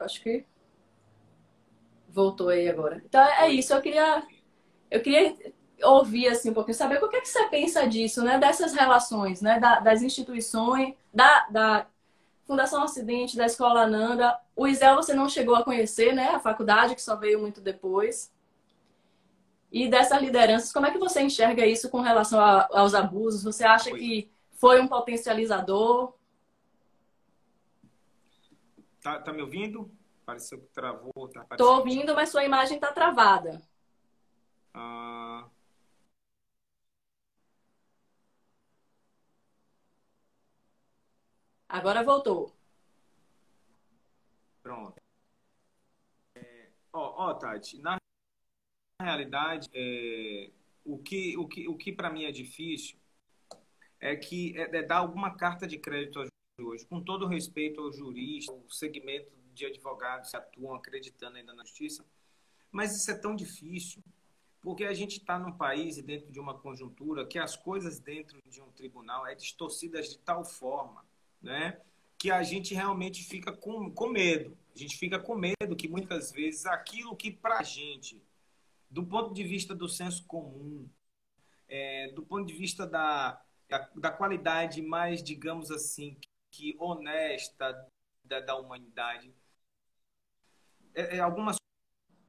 Acho 0.00 0.22
que 0.22 0.44
voltou 2.08 2.48
aí 2.48 2.68
agora. 2.68 3.02
Então 3.04 3.20
é 3.20 3.48
isso. 3.50 3.72
Eu 3.72 3.80
queria, 3.80 4.22
eu 4.90 5.02
queria 5.02 5.36
ouvir 5.82 6.28
assim 6.28 6.50
um 6.50 6.54
pouquinho, 6.54 6.76
saber 6.76 7.02
o 7.02 7.08
que, 7.08 7.16
é 7.16 7.20
que 7.20 7.28
você 7.28 7.48
pensa 7.48 7.86
disso, 7.86 8.22
né? 8.22 8.38
Dessas 8.38 8.72
relações, 8.72 9.40
né? 9.40 9.58
Da, 9.60 9.80
das 9.80 10.02
instituições, 10.02 10.94
da, 11.12 11.46
da 11.48 11.86
Fundação 12.46 12.82
Ocidente, 12.82 13.36
da 13.36 13.46
Escola 13.46 13.86
Nanda. 13.86 14.38
O 14.56 14.66
ISEL 14.66 14.96
você 14.96 15.14
não 15.14 15.28
chegou 15.28 15.54
a 15.54 15.64
conhecer, 15.64 16.12
né? 16.14 16.30
A 16.30 16.40
faculdade 16.40 16.94
que 16.94 17.02
só 17.02 17.16
veio 17.16 17.40
muito 17.40 17.60
depois. 17.60 18.32
E 19.72 19.88
dessas 19.88 20.20
lideranças, 20.20 20.72
como 20.72 20.86
é 20.86 20.90
que 20.90 20.98
você 20.98 21.22
enxerga 21.22 21.64
isso 21.64 21.88
com 21.88 22.00
relação 22.00 22.40
a, 22.40 22.68
aos 22.72 22.92
abusos? 22.92 23.44
Você 23.44 23.64
acha 23.64 23.90
que 23.92 24.28
foi 24.54 24.80
um 24.80 24.88
potencializador? 24.88 26.12
Tá, 29.02 29.18
tá 29.20 29.32
me 29.32 29.42
ouvindo? 29.42 29.90
Pareceu 30.24 30.60
que 30.60 30.68
travou. 30.68 31.28
Tá 31.28 31.44
Tô 31.56 31.76
ouvindo, 31.76 32.14
mas 32.14 32.28
sua 32.28 32.44
imagem 32.44 32.78
tá 32.78 32.92
travada. 32.92 33.62
Ah... 34.74 35.48
Agora 41.68 42.02
voltou. 42.02 42.52
Pronto. 44.62 45.00
É, 46.34 46.68
ó, 46.92 47.28
ó, 47.28 47.34
Tati, 47.34 47.78
na 47.78 47.96
realidade, 49.00 49.68
é, 49.72 50.50
o 50.84 50.98
que, 50.98 51.36
o 51.36 51.46
que, 51.46 51.68
o 51.68 51.76
que 51.76 51.92
para 51.92 52.10
mim 52.10 52.24
é 52.24 52.32
difícil 52.32 52.98
é 54.00 54.16
que 54.16 54.56
é, 54.58 54.78
é, 54.78 54.82
dar 54.82 54.98
alguma 54.98 55.36
carta 55.36 55.66
de 55.66 55.78
crédito 55.78 56.29
hoje, 56.60 56.86
com 56.86 57.00
todo 57.00 57.26
respeito 57.26 57.80
ao 57.80 57.92
jurista, 57.92 58.52
o 58.52 58.70
segmento 58.70 59.30
de 59.54 59.66
advogados 59.66 60.30
que 60.30 60.36
atuam 60.36 60.74
acreditando 60.74 61.36
ainda 61.36 61.52
na 61.52 61.64
justiça, 61.64 62.04
mas 62.70 62.96
isso 62.96 63.10
é 63.10 63.14
tão 63.14 63.34
difícil, 63.34 64.02
porque 64.60 64.84
a 64.84 64.94
gente 64.94 65.18
está 65.18 65.38
num 65.38 65.52
país 65.52 65.96
e 65.96 66.02
dentro 66.02 66.30
de 66.30 66.38
uma 66.38 66.54
conjuntura 66.58 67.26
que 67.26 67.38
as 67.38 67.56
coisas 67.56 67.98
dentro 67.98 68.40
de 68.46 68.60
um 68.60 68.70
tribunal 68.70 69.26
é 69.26 69.34
distorcidas 69.34 70.08
de 70.10 70.18
tal 70.18 70.44
forma 70.44 71.04
né? 71.40 71.80
Que 72.18 72.30
a 72.30 72.42
gente 72.42 72.74
realmente 72.74 73.24
fica 73.24 73.52
com, 73.52 73.90
com 73.90 74.08
medo. 74.08 74.56
A 74.74 74.78
gente 74.78 74.96
fica 74.96 75.18
com 75.18 75.34
medo 75.34 75.76
que 75.76 75.88
muitas 75.88 76.30
vezes 76.30 76.66
aquilo 76.66 77.16
que 77.16 77.30
para 77.30 77.58
a 77.58 77.62
gente, 77.62 78.22
do 78.90 79.04
ponto 79.04 79.32
de 79.32 79.42
vista 79.42 79.74
do 79.74 79.88
senso 79.88 80.24
comum, 80.26 80.88
é, 81.68 82.12
do 82.12 82.22
ponto 82.22 82.46
de 82.46 82.54
vista 82.54 82.86
da, 82.86 83.42
da 83.94 84.10
qualidade 84.10 84.82
mais, 84.82 85.22
digamos 85.22 85.70
assim, 85.70 86.16
honesta 86.78 87.88
da, 88.24 88.40
da 88.40 88.56
humanidade, 88.56 89.32
é, 90.94 91.16
é, 91.16 91.20
algumas 91.20 91.56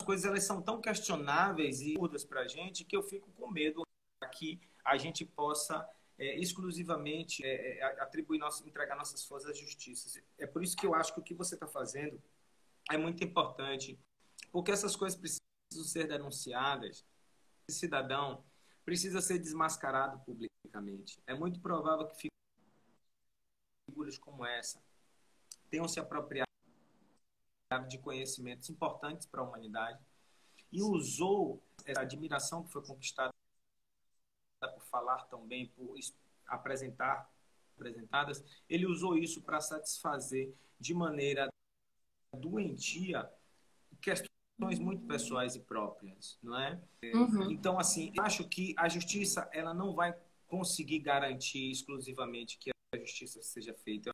coisas 0.03 0.25
elas 0.25 0.43
são 0.43 0.61
tão 0.61 0.81
questionáveis 0.81 1.81
e 1.81 1.93
mudas 1.97 2.23
para 2.23 2.41
a 2.41 2.47
gente 2.47 2.83
que 2.83 2.95
eu 2.95 3.03
fico 3.03 3.29
com 3.31 3.49
medo 3.49 3.83
que 4.31 4.59
a 4.83 4.97
gente 4.97 5.25
possa 5.25 5.87
é, 6.17 6.37
exclusivamente 6.39 7.43
é, 7.45 7.79
é 7.79 7.83
atribuir 8.01 8.39
nossa, 8.39 8.67
entregar 8.67 8.95
nossas 8.95 9.25
forças 9.25 9.51
à 9.51 9.53
justiça. 9.53 10.21
É 10.37 10.45
por 10.45 10.63
isso 10.63 10.75
que 10.75 10.85
eu 10.85 10.93
acho 10.93 11.13
que 11.13 11.19
o 11.19 11.23
que 11.23 11.33
você 11.33 11.55
está 11.55 11.67
fazendo 11.67 12.21
é 12.89 12.97
muito 12.97 13.23
importante, 13.23 13.99
porque 14.51 14.71
essas 14.71 14.95
coisas 14.95 15.17
precisam 15.17 15.41
ser 15.83 16.07
denunciadas. 16.07 17.05
Esse 17.67 17.79
cidadão 17.79 18.43
precisa 18.83 19.21
ser 19.21 19.39
desmascarado 19.39 20.19
publicamente. 20.19 21.21
É 21.25 21.33
muito 21.33 21.59
provável 21.59 22.07
que 22.07 22.29
figuras 23.91 24.17
como 24.17 24.45
essa 24.45 24.81
tenham 25.69 25.87
se 25.87 25.99
apropriado 25.99 26.47
de 27.89 27.97
conhecimentos 27.97 28.69
importantes 28.69 29.27
para 29.27 29.41
a 29.41 29.43
humanidade 29.43 29.99
e 30.71 30.81
usou 30.81 31.61
essa 31.85 32.01
admiração 32.01 32.63
que 32.63 32.71
foi 32.71 32.81
conquistada 32.83 33.31
por 34.61 34.83
falar 34.83 35.23
tão 35.25 35.45
bem, 35.45 35.67
por 35.67 35.97
apresentar 36.47 37.29
apresentadas, 37.75 38.43
ele 38.69 38.85
usou 38.85 39.17
isso 39.17 39.41
para 39.41 39.59
satisfazer 39.59 40.53
de 40.79 40.93
maneira 40.93 41.49
doentia 42.37 43.29
questões 44.01 44.79
muito 44.79 45.05
pessoais 45.07 45.55
e 45.55 45.59
próprias, 45.59 46.37
não 46.43 46.59
é? 46.59 46.81
Uhum. 47.13 47.51
Então, 47.51 47.79
assim, 47.79 48.13
acho 48.19 48.47
que 48.47 48.75
a 48.77 48.87
justiça 48.87 49.49
ela 49.51 49.73
não 49.73 49.95
vai 49.95 50.15
conseguir 50.47 50.99
garantir 50.99 51.71
exclusivamente 51.71 52.57
que 52.57 52.71
a 52.93 52.97
justiça 52.97 53.41
seja 53.41 53.73
feita. 53.73 54.11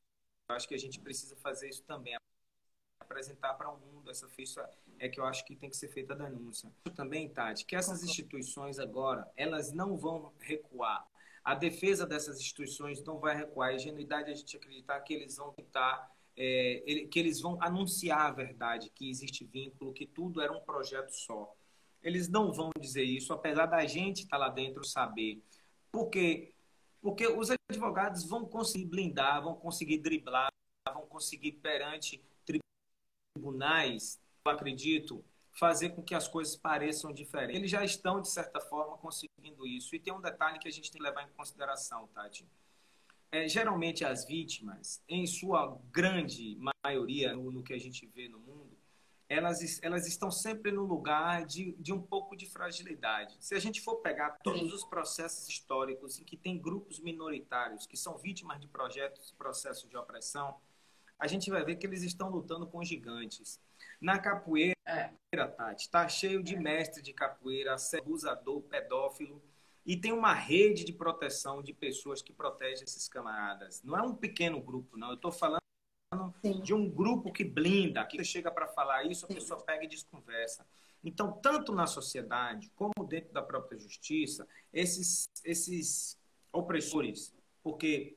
Eu 0.49 0.55
acho 0.55 0.67
que 0.67 0.75
a 0.75 0.79
gente 0.79 0.99
precisa 0.99 1.35
fazer 1.37 1.67
isso 1.67 1.83
também, 1.83 2.15
apresentar 2.99 3.53
para 3.55 3.69
o 3.69 3.79
mundo 3.79 4.09
essa 4.11 4.27
feita 4.29 4.69
é 4.99 5.09
que 5.09 5.19
eu 5.19 5.25
acho 5.25 5.45
que 5.45 5.55
tem 5.55 5.69
que 5.69 5.77
ser 5.77 5.87
feita 5.87 6.13
a 6.13 6.17
denúncia. 6.17 6.71
Também, 6.95 7.29
Tati, 7.29 7.65
que 7.65 7.75
essas 7.75 8.03
instituições 8.03 8.79
agora, 8.79 9.29
elas 9.35 9.71
não 9.71 9.97
vão 9.97 10.31
recuar. 10.39 11.07
A 11.43 11.55
defesa 11.55 12.05
dessas 12.05 12.39
instituições 12.39 13.03
não 13.03 13.19
vai 13.19 13.35
recuar. 13.35 13.69
A 13.69 13.75
ingenuidade 13.75 14.29
é 14.29 14.33
a 14.33 14.35
gente 14.35 14.55
acreditar 14.55 14.99
que 15.01 15.13
eles 15.13 15.37
vão 15.37 15.51
tentar, 15.53 16.11
é, 16.35 17.07
que 17.09 17.19
eles 17.19 17.39
vão 17.39 17.57
anunciar 17.61 18.21
a 18.21 18.31
verdade, 18.31 18.91
que 18.93 19.09
existe 19.09 19.45
vínculo, 19.45 19.93
que 19.93 20.05
tudo 20.05 20.41
era 20.41 20.51
um 20.51 20.61
projeto 20.61 21.11
só. 21.11 21.55
Eles 22.03 22.27
não 22.27 22.51
vão 22.51 22.71
dizer 22.79 23.03
isso, 23.03 23.33
apesar 23.33 23.65
da 23.65 23.85
gente 23.85 24.23
estar 24.23 24.37
lá 24.37 24.49
dentro 24.49 24.83
saber. 24.83 25.41
Por 25.91 26.09
quê? 26.09 26.53
Porque 27.07 27.25
os 27.25 27.47
advogados 27.71 28.25
vão 28.25 28.43
conseguir 28.43 28.83
blindar, 28.83 29.41
vão 29.41 29.55
conseguir 29.55 29.99
driblar, 29.99 30.51
vão 30.93 31.05
conseguir 31.05 31.53
perante 31.53 32.21
tribunais 33.33 34.19
eu 34.45 34.51
acredito, 34.51 35.23
fazer 35.53 35.91
com 35.91 36.03
que 36.03 36.13
as 36.13 36.27
coisas 36.27 36.57
pareçam 36.57 37.13
diferentes. 37.13 37.55
Eles 37.55 37.71
já 37.71 37.81
estão, 37.85 38.19
de 38.19 38.29
certa 38.29 38.59
forma, 38.59 38.97
conseguindo 38.97 39.65
isso. 39.65 39.95
E 39.95 39.99
tem 39.99 40.11
um 40.11 40.19
detalhe 40.19 40.59
que 40.59 40.67
a 40.67 40.71
gente 40.71 40.91
tem 40.91 40.99
que 40.99 41.07
levar 41.07 41.23
em 41.23 41.31
consideração, 41.31 42.07
Tati. 42.07 42.45
É, 43.31 43.47
geralmente, 43.47 44.03
as 44.03 44.25
vítimas, 44.25 45.01
em 45.07 45.25
sua 45.25 45.79
grande 45.89 46.57
maioria, 46.83 47.33
no, 47.33 47.49
no, 47.53 47.63
que 47.63 47.73
a 47.73 47.79
gente 47.79 48.05
vê 48.05 48.27
no 48.27 48.39
mundo, 48.39 48.66
elas, 49.29 49.79
elas 49.81 50.07
estão 50.07 50.31
sempre 50.31 50.71
no 50.71 50.83
lugar 50.83 51.45
de, 51.45 51.73
de 51.73 51.91
um 51.91 52.01
pouco 52.01 52.35
de 52.35 52.45
fragilidade. 52.45 53.35
Se 53.39 53.55
a 53.55 53.59
gente 53.59 53.81
for 53.81 53.97
pegar 53.97 54.31
todos 54.43 54.73
os 54.73 54.83
processos 54.85 55.47
históricos 55.49 56.19
em 56.19 56.23
que 56.23 56.37
tem 56.37 56.57
grupos 56.57 56.99
minoritários 56.99 57.85
que 57.85 57.97
são 57.97 58.17
vítimas 58.17 58.59
de 58.59 58.67
projetos, 58.67 59.31
processos 59.37 59.89
de 59.89 59.97
opressão, 59.97 60.55
a 61.19 61.27
gente 61.27 61.49
vai 61.49 61.63
ver 61.65 61.75
que 61.75 61.85
eles 61.85 62.03
estão 62.03 62.29
lutando 62.29 62.67
com 62.67 62.83
gigantes. 62.83 63.59
Na 63.99 64.19
capoeira, 64.19 64.75
é. 64.85 65.11
Tati, 65.57 65.89
tá 65.89 66.07
cheio 66.07 66.41
de 66.41 66.55
mestre 66.55 67.01
de 67.01 67.11
capoeira, 67.13 67.75
abusador, 67.99 68.61
pedófilo, 68.61 69.41
e 69.85 69.95
tem 69.95 70.11
uma 70.11 70.33
rede 70.33 70.83
de 70.83 70.93
proteção 70.93 71.61
de 71.61 71.73
pessoas 71.73 72.21
que 72.21 72.31
protegem 72.31 72.83
esses 72.83 73.07
camaradas. 73.07 73.81
Não 73.83 73.97
é 73.97 74.01
um 74.01 74.15
pequeno 74.15 74.61
grupo, 74.61 74.97
não. 74.97 75.09
Eu 75.09 75.15
estou 75.15 75.31
falando 75.31 75.66
Sim. 76.41 76.61
de 76.61 76.73
um 76.73 76.89
grupo 76.89 77.31
que 77.31 77.43
blinda, 77.43 78.05
que 78.05 78.23
chega 78.23 78.49
para 78.49 78.67
falar 78.67 79.03
isso, 79.03 79.25
a 79.25 79.27
Sim. 79.27 79.35
pessoa 79.35 79.61
pega 79.61 79.83
e 79.83 79.87
desconversa. 79.87 80.65
Então, 81.03 81.31
tanto 81.31 81.73
na 81.73 81.85
sociedade 81.85 82.71
como 82.75 82.93
dentro 83.07 83.33
da 83.33 83.41
própria 83.41 83.77
justiça, 83.77 84.47
esses, 84.73 85.29
esses 85.43 86.17
opressores, 86.51 87.33
porque 87.61 88.15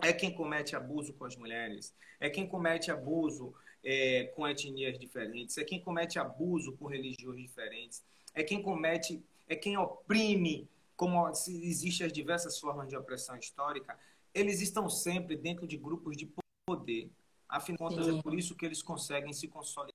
é 0.00 0.12
quem 0.12 0.32
comete 0.32 0.76
abuso 0.76 1.12
com 1.12 1.24
as 1.24 1.36
mulheres, 1.36 1.92
é 2.20 2.30
quem 2.30 2.46
comete 2.46 2.90
abuso 2.90 3.52
é, 3.82 4.24
com 4.34 4.46
etnias 4.46 4.98
diferentes, 4.98 5.58
é 5.58 5.64
quem 5.64 5.80
comete 5.80 6.18
abuso 6.18 6.72
com 6.72 6.86
religiões 6.86 7.40
diferentes, 7.40 8.02
é 8.32 8.42
quem 8.42 8.62
comete, 8.62 9.22
é 9.48 9.56
quem 9.56 9.76
oprime, 9.76 10.68
como 10.96 11.28
existem 11.28 12.06
as 12.06 12.12
diversas 12.12 12.58
formas 12.58 12.88
de 12.88 12.96
opressão 12.96 13.36
histórica, 13.36 13.98
eles 14.32 14.60
estão 14.60 14.88
sempre 14.88 15.36
dentro 15.36 15.66
de 15.66 15.76
grupos 15.76 16.16
de 16.16 16.32
poder. 16.66 17.10
Afinal 17.54 17.88
de 17.88 17.94
contas, 17.96 18.08
é 18.08 18.22
por 18.22 18.34
isso 18.34 18.56
que 18.56 18.66
eles 18.66 18.82
conseguem 18.82 19.32
se 19.32 19.46
consolidar 19.46 19.94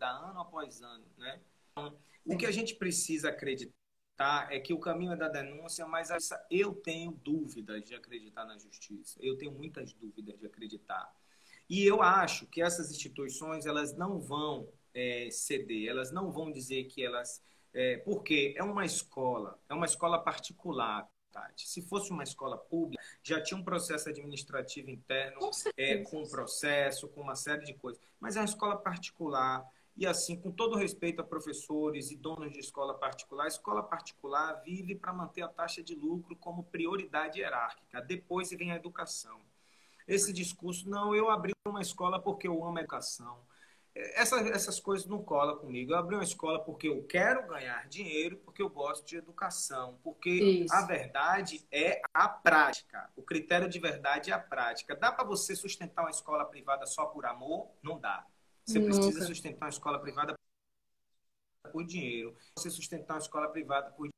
ano 0.00 0.38
após 0.38 0.80
ano. 0.80 1.04
Né? 1.18 1.40
Então, 1.72 1.98
o 2.24 2.36
que 2.36 2.46
a 2.46 2.52
gente 2.52 2.76
precisa 2.76 3.30
acreditar 3.30 3.74
é 4.48 4.60
que 4.60 4.72
o 4.72 4.78
caminho 4.78 5.12
é 5.12 5.16
da 5.16 5.28
denúncia, 5.28 5.84
mas 5.86 6.10
eu 6.48 6.72
tenho 6.72 7.10
dúvidas 7.10 7.82
de 7.82 7.96
acreditar 7.96 8.44
na 8.44 8.56
justiça. 8.56 9.18
Eu 9.20 9.36
tenho 9.36 9.50
muitas 9.50 9.92
dúvidas 9.92 10.38
de 10.38 10.46
acreditar. 10.46 11.12
E 11.68 11.84
eu 11.84 12.00
acho 12.00 12.46
que 12.46 12.62
essas 12.62 12.92
instituições 12.92 13.66
elas 13.66 13.96
não 13.96 14.20
vão 14.20 14.68
é, 14.94 15.28
ceder, 15.32 15.88
elas 15.88 16.12
não 16.12 16.30
vão 16.30 16.52
dizer 16.52 16.84
que 16.84 17.04
elas. 17.04 17.42
É, 17.72 17.96
porque 17.98 18.54
é 18.56 18.62
uma 18.62 18.84
escola, 18.84 19.60
é 19.68 19.74
uma 19.74 19.86
escola 19.86 20.22
particular. 20.22 21.09
Se 21.56 21.82
fosse 21.82 22.10
uma 22.10 22.22
escola 22.22 22.56
pública, 22.56 23.02
já 23.22 23.40
tinha 23.42 23.58
um 23.58 23.64
processo 23.64 24.08
administrativo 24.08 24.90
interno, 24.90 25.40
com, 25.40 25.50
é, 25.76 25.98
com 25.98 26.22
um 26.22 26.28
processo, 26.28 27.08
com 27.08 27.20
uma 27.20 27.36
série 27.36 27.64
de 27.64 27.74
coisas. 27.74 28.00
Mas 28.18 28.36
é 28.36 28.40
uma 28.40 28.44
escola 28.46 28.76
particular, 28.76 29.64
E 29.96 30.06
assim, 30.06 30.36
com 30.36 30.50
todo 30.50 30.76
respeito 30.76 31.20
a 31.20 31.24
professores 31.24 32.10
e 32.10 32.16
donos 32.16 32.52
de 32.52 32.58
escola 32.58 32.94
particular, 32.94 33.44
a 33.44 33.48
escola 33.48 33.82
particular 33.82 34.54
vive 34.64 34.94
para 34.94 35.12
manter 35.12 35.42
a 35.42 35.48
taxa 35.48 35.82
de 35.82 35.94
lucro 35.94 36.34
como 36.36 36.64
prioridade 36.64 37.38
hierárquica. 37.40 38.00
Depois 38.00 38.50
vem 38.50 38.72
a 38.72 38.76
educação. 38.76 39.38
Esse 40.08 40.32
discurso, 40.32 40.88
não, 40.88 41.14
eu 41.14 41.28
abri 41.30 41.52
uma 41.66 41.82
escola 41.82 42.20
porque 42.20 42.48
eu 42.48 42.64
amo 42.64 42.78
a 42.78 42.80
educação. 42.80 43.38
Essas, 43.94 44.46
essas 44.46 44.78
coisas 44.78 45.06
não 45.06 45.22
colam 45.22 45.56
comigo. 45.56 45.92
Eu 45.92 45.98
abri 45.98 46.14
uma 46.14 46.24
escola 46.24 46.62
porque 46.62 46.88
eu 46.88 47.02
quero 47.04 47.46
ganhar 47.48 47.88
dinheiro, 47.88 48.36
porque 48.38 48.62
eu 48.62 48.70
gosto 48.70 49.04
de 49.04 49.16
educação. 49.16 49.98
Porque 50.02 50.30
Isso. 50.30 50.72
a 50.72 50.82
verdade 50.82 51.66
é 51.72 52.00
a 52.14 52.28
prática. 52.28 53.10
O 53.16 53.22
critério 53.22 53.68
de 53.68 53.78
verdade 53.80 54.30
é 54.30 54.34
a 54.34 54.38
prática. 54.38 54.94
Dá 54.94 55.10
para 55.10 55.24
você 55.24 55.56
sustentar 55.56 56.02
uma 56.02 56.10
escola 56.10 56.44
privada 56.44 56.86
só 56.86 57.06
por 57.06 57.26
amor? 57.26 57.68
Não 57.82 57.98
dá. 57.98 58.24
Você 58.64 58.78
Nunca. 58.78 58.94
precisa 58.94 59.26
sustentar 59.26 59.66
uma 59.66 59.70
escola 59.70 59.98
privada 59.98 60.34
por 61.72 61.84
dinheiro. 61.84 62.36
Você 62.56 62.70
sustentar 62.70 63.14
uma 63.14 63.20
escola 63.20 63.48
privada 63.48 63.90
por 63.90 64.08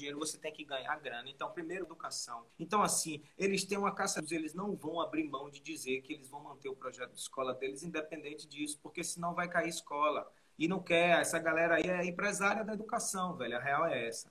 dinheiro, 0.00 0.18
você 0.18 0.36
tem 0.36 0.52
que 0.52 0.64
ganhar 0.64 0.98
grana. 1.00 1.30
Então, 1.30 1.50
primeiro, 1.50 1.84
educação. 1.84 2.44
Então, 2.58 2.82
assim, 2.82 3.22
eles 3.38 3.64
têm 3.64 3.78
uma 3.78 3.94
caça, 3.94 4.22
eles 4.30 4.54
não 4.54 4.74
vão 4.74 5.00
abrir 5.00 5.24
mão 5.24 5.48
de 5.48 5.60
dizer 5.60 6.02
que 6.02 6.12
eles 6.12 6.28
vão 6.28 6.42
manter 6.42 6.68
o 6.68 6.76
projeto 6.76 7.12
de 7.12 7.20
escola 7.20 7.54
deles, 7.54 7.82
independente 7.82 8.46
disso, 8.48 8.78
porque 8.82 9.04
senão 9.04 9.34
vai 9.34 9.48
cair 9.48 9.68
escola. 9.68 10.30
E 10.58 10.68
não 10.68 10.82
quer, 10.82 11.20
essa 11.20 11.38
galera 11.38 11.76
aí 11.76 11.84
é 11.84 12.04
empresária 12.04 12.64
da 12.64 12.74
educação, 12.74 13.36
velho. 13.36 13.56
A 13.56 13.60
real 13.60 13.86
é 13.86 14.06
essa. 14.06 14.30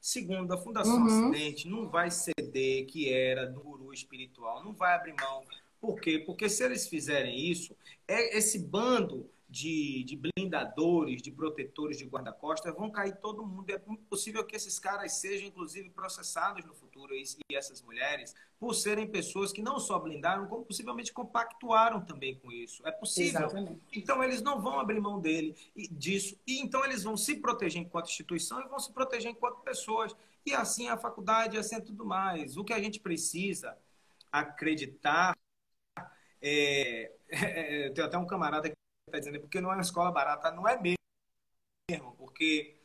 Segundo, 0.00 0.52
a 0.52 0.58
Fundação 0.58 0.96
uhum. 0.96 1.28
Acidente 1.28 1.68
não 1.68 1.88
vai 1.88 2.10
ceder 2.10 2.86
que 2.86 3.12
era 3.12 3.46
do 3.46 3.60
guru 3.60 3.92
espiritual, 3.92 4.64
não 4.64 4.72
vai 4.72 4.94
abrir 4.94 5.14
mão 5.20 5.44
por 5.82 6.00
quê? 6.00 6.20
Porque 6.20 6.48
se 6.48 6.62
eles 6.62 6.86
fizerem 6.86 7.50
isso, 7.50 7.76
é 8.06 8.38
esse 8.38 8.56
bando 8.56 9.28
de, 9.52 10.02
de 10.04 10.16
blindadores, 10.16 11.20
de 11.20 11.30
protetores 11.30 11.98
de 11.98 12.06
guarda-costas, 12.06 12.74
vão 12.74 12.90
cair 12.90 13.14
todo 13.16 13.44
mundo. 13.44 13.68
É 13.70 13.78
possível 14.08 14.42
que 14.46 14.56
esses 14.56 14.78
caras 14.78 15.12
sejam, 15.12 15.46
inclusive, 15.46 15.90
processados 15.90 16.64
no 16.64 16.74
futuro, 16.74 17.14
e, 17.14 17.22
e 17.50 17.54
essas 17.54 17.82
mulheres, 17.82 18.34
por 18.58 18.74
serem 18.74 19.06
pessoas 19.06 19.52
que 19.52 19.60
não 19.60 19.78
só 19.78 19.98
blindaram, 19.98 20.46
como 20.46 20.64
possivelmente 20.64 21.12
compactuaram 21.12 22.00
também 22.00 22.34
com 22.36 22.50
isso. 22.50 22.80
É 22.86 22.90
possível. 22.90 23.42
Exatamente. 23.42 23.82
Então, 23.92 24.24
eles 24.24 24.40
não 24.40 24.58
vão 24.58 24.80
abrir 24.80 25.00
mão 25.00 25.20
dele 25.20 25.54
e 25.76 25.86
disso. 25.86 26.34
E 26.46 26.58
então, 26.58 26.82
eles 26.82 27.02
vão 27.02 27.14
se 27.14 27.36
proteger 27.36 27.82
enquanto 27.82 28.06
instituição 28.06 28.58
e 28.62 28.68
vão 28.68 28.78
se 28.78 28.90
proteger 28.90 29.30
enquanto 29.30 29.60
pessoas. 29.60 30.16
E 30.46 30.54
assim 30.54 30.88
a 30.88 30.96
faculdade, 30.96 31.58
assim 31.58 31.76
é 31.76 31.80
tudo 31.80 32.06
mais. 32.06 32.56
O 32.56 32.64
que 32.64 32.72
a 32.72 32.80
gente 32.80 32.98
precisa 32.98 33.76
acreditar 34.32 35.36
é, 36.40 37.12
é, 37.28 37.90
tem 37.90 38.02
até 38.02 38.16
um 38.16 38.26
camarada 38.26 38.70
que 38.70 38.81
está 39.06 39.18
dizendo, 39.18 39.40
porque 39.40 39.60
não 39.60 39.70
é 39.70 39.74
uma 39.74 39.82
escola 39.82 40.10
barata, 40.10 40.50
não 40.50 40.66
é 40.68 40.78
mesmo, 40.80 42.16
porque 42.16 42.80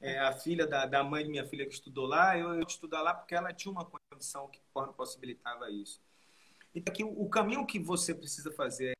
é, 0.00 0.18
a 0.18 0.32
filha 0.32 0.66
da, 0.66 0.86
da 0.86 1.02
mãe 1.02 1.24
de 1.24 1.30
minha 1.30 1.46
filha 1.46 1.66
que 1.66 1.74
estudou 1.74 2.06
lá, 2.06 2.36
eu, 2.36 2.54
eu 2.54 2.66
estudar 2.66 3.02
lá 3.02 3.14
porque 3.14 3.34
ela 3.34 3.52
tinha 3.52 3.72
uma 3.72 3.84
condição 3.84 4.48
que 4.48 4.60
possibilitava 4.96 5.70
isso. 5.70 6.00
Então, 6.74 6.92
aqui, 6.92 7.04
o, 7.04 7.22
o 7.22 7.28
caminho 7.28 7.66
que 7.66 7.78
você 7.78 8.14
precisa 8.14 8.52
fazer 8.52 8.92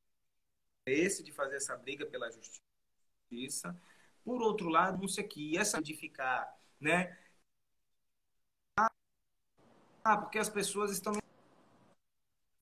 é 0.88 0.92
esse 0.92 1.22
de 1.22 1.32
fazer 1.32 1.56
essa 1.56 1.76
briga 1.76 2.06
pela 2.06 2.30
justiça. 2.30 3.76
Por 4.24 4.42
outro 4.42 4.68
lado, 4.68 5.00
não 5.00 5.08
sei 5.08 5.24
aqui, 5.24 5.56
essa 5.56 5.80
de 5.80 5.94
ficar, 5.94 6.56
né? 6.80 7.16
Ah, 10.04 10.16
porque 10.16 10.38
as 10.38 10.48
pessoas 10.48 10.90
estão 10.90 11.12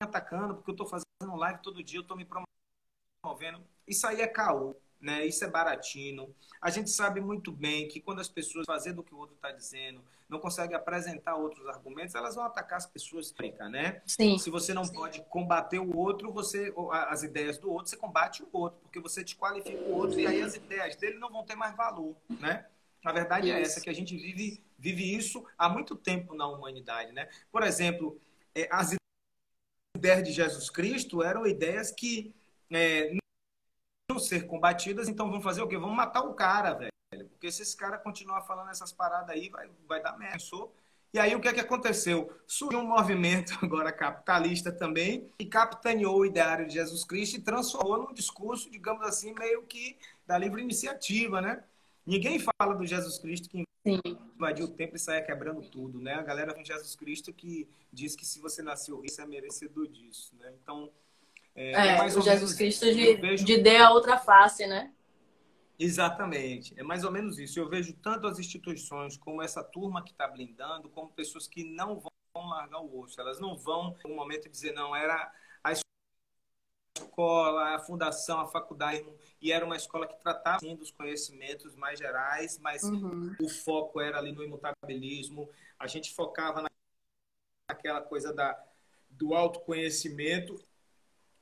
atacando, 0.01 0.55
porque 0.55 0.69
eu 0.71 0.73
estou 0.73 0.87
fazendo 0.87 1.35
live 1.35 1.61
todo 1.61 1.83
dia, 1.83 1.99
eu 1.99 2.01
estou 2.01 2.17
me 2.17 2.25
promovendo. 2.25 2.56
Isso 3.87 4.05
aí 4.05 4.21
é 4.21 4.27
caô, 4.27 4.75
né? 4.99 5.25
Isso 5.25 5.43
é 5.43 5.47
baratino. 5.47 6.33
A 6.61 6.69
gente 6.69 6.89
sabe 6.89 7.21
muito 7.21 7.51
bem 7.51 7.87
que 7.87 7.99
quando 7.99 8.19
as 8.19 8.29
pessoas 8.29 8.65
fazendo 8.65 8.99
o 8.99 9.03
que 9.03 9.13
o 9.13 9.17
outro 9.17 9.35
está 9.35 9.51
dizendo, 9.51 10.03
não 10.27 10.39
conseguem 10.39 10.75
apresentar 10.75 11.35
outros 11.35 11.65
argumentos, 11.67 12.13
elas 12.13 12.35
vão 12.35 12.43
atacar 12.43 12.77
as 12.77 12.85
pessoas, 12.85 13.33
né? 13.71 14.01
Sim. 14.05 14.37
Se 14.37 14.49
você 14.49 14.73
não 14.73 14.83
Sim. 14.83 14.93
pode 14.93 15.21
combater 15.29 15.79
o 15.79 15.95
outro, 15.95 16.31
você 16.31 16.73
as 16.91 17.23
ideias 17.23 17.57
do 17.57 17.71
outro, 17.71 17.89
você 17.89 17.97
combate 17.97 18.43
o 18.43 18.49
outro, 18.51 18.79
porque 18.81 18.99
você 18.99 19.23
desqualifica 19.23 19.81
o 19.83 19.93
outro 19.93 20.19
e 20.19 20.27
aí 20.27 20.41
as 20.41 20.55
ideias 20.55 20.95
dele 20.95 21.17
não 21.17 21.31
vão 21.31 21.45
ter 21.45 21.55
mais 21.55 21.75
valor, 21.75 22.15
né? 22.29 22.65
A 23.05 23.11
verdade 23.13 23.49
é 23.49 23.61
essa 23.61 23.79
que 23.79 23.89
a 23.89 23.93
gente 23.93 24.17
vive 24.17 24.61
vive 24.77 25.15
isso 25.15 25.43
há 25.57 25.69
muito 25.69 25.95
tempo 25.95 26.35
na 26.35 26.47
humanidade, 26.47 27.11
né? 27.11 27.29
Por 27.51 27.63
exemplo, 27.63 28.19
é, 28.53 28.67
as 28.71 28.95
ideias 29.95 30.23
de 30.23 30.31
Jesus 30.31 30.69
Cristo 30.69 31.23
eram 31.23 31.47
ideias 31.47 31.91
que 31.91 32.35
é, 32.71 33.13
não 34.09 34.19
ser 34.19 34.47
combatidas, 34.47 35.07
então 35.07 35.29
vamos 35.29 35.43
fazer 35.43 35.61
o 35.61 35.67
quê? 35.67 35.77
Vamos 35.77 35.95
matar 35.95 36.21
o 36.21 36.33
cara, 36.33 36.73
velho. 36.73 36.91
Porque 37.29 37.51
se 37.51 37.61
esse 37.61 37.75
cara 37.75 37.97
continuar 37.97 38.41
falando 38.41 38.69
essas 38.69 38.91
paradas 38.91 39.29
aí, 39.29 39.49
vai, 39.49 39.69
vai 39.87 40.01
dar 40.01 40.17
merda. 40.17 40.37
E 41.13 41.19
aí 41.19 41.33
o 41.35 41.39
que 41.39 41.47
é 41.47 41.53
que 41.53 41.59
aconteceu? 41.59 42.31
Surgiu 42.45 42.79
um 42.79 42.87
movimento 42.87 43.57
agora 43.63 43.91
capitalista 43.91 44.71
também 44.71 45.29
e 45.39 45.45
capitaneou 45.45 46.19
o 46.19 46.25
ideário 46.25 46.67
de 46.67 46.73
Jesus 46.73 47.03
Cristo 47.03 47.37
e 47.37 47.41
transformou 47.41 47.97
num 47.97 48.13
discurso, 48.13 48.69
digamos 48.69 49.05
assim, 49.05 49.33
meio 49.33 49.63
que 49.63 49.97
da 50.25 50.37
livre 50.37 50.61
iniciativa, 50.61 51.41
né? 51.41 51.63
Ninguém 52.05 52.39
fala 52.39 52.73
do 52.73 52.85
Jesus 52.85 53.17
Cristo 53.17 53.49
que 53.49 53.63
invadiu 53.85 54.65
o 54.65 54.69
templo 54.69 54.95
e 54.95 54.99
saia 54.99 55.21
quebrando 55.21 55.61
tudo, 55.61 55.99
né? 55.99 56.13
A 56.13 56.21
galera 56.21 56.53
com 56.53 56.63
Jesus 56.63 56.95
Cristo 56.95 57.33
que 57.33 57.67
diz 57.91 58.15
que 58.15 58.25
se 58.25 58.39
você 58.39 58.61
nasceu 58.61 58.99
rico, 58.99 59.13
você 59.13 59.21
é 59.21 59.25
merecedor 59.25 59.87
disso, 59.87 60.35
né? 60.39 60.53
Então, 60.61 60.91
é, 61.57 61.71
é, 61.71 61.97
é 61.97 62.05
o 62.05 62.21
Jesus 62.21 62.53
Cristo 62.53 62.85
de, 62.85 63.15
vejo... 63.15 63.43
de 63.43 63.57
dê 63.57 63.77
a 63.77 63.89
outra 63.89 64.17
face, 64.19 64.67
né? 64.67 64.93
Exatamente. 65.79 66.73
É 66.77 66.83
mais 66.83 67.03
ou 67.03 67.11
menos 67.11 67.39
isso. 67.39 67.59
Eu 67.59 67.67
vejo 67.67 67.93
tanto 67.93 68.27
as 68.27 68.37
instituições 68.37 69.17
como 69.17 69.41
essa 69.41 69.63
turma 69.63 70.03
que 70.03 70.11
está 70.11 70.27
blindando, 70.27 70.87
como 70.89 71.09
pessoas 71.09 71.47
que 71.47 71.63
não 71.63 71.99
vão 71.99 72.47
largar 72.47 72.79
o 72.79 72.99
osso. 72.99 73.19
Elas 73.19 73.39
não 73.39 73.57
vão, 73.57 73.95
no 74.05 74.15
momento, 74.15 74.47
dizer, 74.47 74.71
não, 74.73 74.95
era 74.95 75.31
a 75.63 75.71
escola, 76.95 77.75
a 77.75 77.79
fundação, 77.79 78.39
a 78.39 78.47
faculdade, 78.47 79.03
e 79.41 79.51
era 79.51 79.65
uma 79.65 79.75
escola 79.75 80.07
que 80.07 80.19
tratava 80.19 80.59
sim, 80.59 80.75
dos 80.75 80.91
conhecimentos 80.91 81.75
mais 81.75 81.97
gerais, 81.97 82.59
mas 82.59 82.83
uhum. 82.83 83.35
o 83.41 83.49
foco 83.49 83.99
era 83.99 84.19
ali 84.19 84.31
no 84.31 84.43
imutabilismo. 84.43 85.49
A 85.79 85.87
gente 85.87 86.13
focava 86.13 86.63
naquela 87.67 88.01
coisa 88.01 88.31
da, 88.31 88.63
do 89.09 89.33
autoconhecimento, 89.33 90.59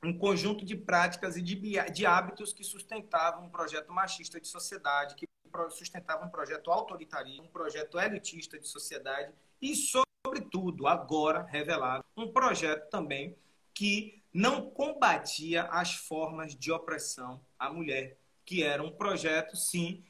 um 0.06 0.16
conjunto 0.16 0.64
de 0.64 0.76
práticas 0.76 1.36
e 1.36 1.42
de, 1.42 1.56
de 1.90 2.06
hábitos 2.06 2.52
que 2.52 2.62
sustentavam 2.62 3.46
um 3.46 3.50
projeto 3.50 3.92
machista 3.92 4.40
de 4.40 4.46
sociedade, 4.46 5.16
que 5.16 5.28
sustentavam 5.70 6.28
um 6.28 6.30
projeto 6.30 6.70
autoritarista, 6.70 7.42
um 7.42 7.48
projeto 7.48 7.98
elitista 7.98 8.58
de 8.58 8.68
sociedade 8.68 9.32
e, 9.60 9.74
sobretudo, 9.74 10.86
agora 10.86 11.42
revelado, 11.42 12.04
um 12.16 12.30
projeto 12.30 12.88
também 12.88 13.36
que 13.74 14.22
não 14.32 14.70
combatia 14.70 15.64
as 15.64 15.94
formas 15.94 16.54
de 16.54 16.70
opressão 16.70 17.40
à 17.58 17.72
mulher, 17.72 18.16
que 18.44 18.62
era 18.62 18.82
um 18.82 18.92
projeto, 18.92 19.56
sim, 19.56 20.04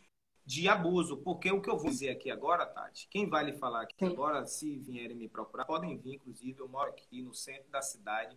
de 0.44 0.68
abuso. 0.68 1.16
Porque 1.18 1.51
o 1.51 1.61
que 1.61 1.70
eu 1.70 1.78
vou 1.78 1.90
dizer 1.90 2.11
aqui 2.11 2.30
agora, 2.30 2.66
Tati, 2.66 3.09
quem 3.09 3.28
vai 3.28 3.44
lhe 3.44 3.53
falar 3.53 3.82
aqui 3.82 3.94
sim. 3.99 4.12
agora, 4.12 4.44
se 4.44 4.76
vierem 4.78 5.16
me 5.16 5.28
procurar, 5.28 5.64
podem 5.64 5.97
vir, 5.97 6.16
inclusive, 6.16 6.61
eu 6.61 6.68
moro 6.68 6.90
aqui 6.90 7.22
no 7.22 7.32
centro 7.32 7.70
da 7.70 7.80
cidade. 7.80 8.36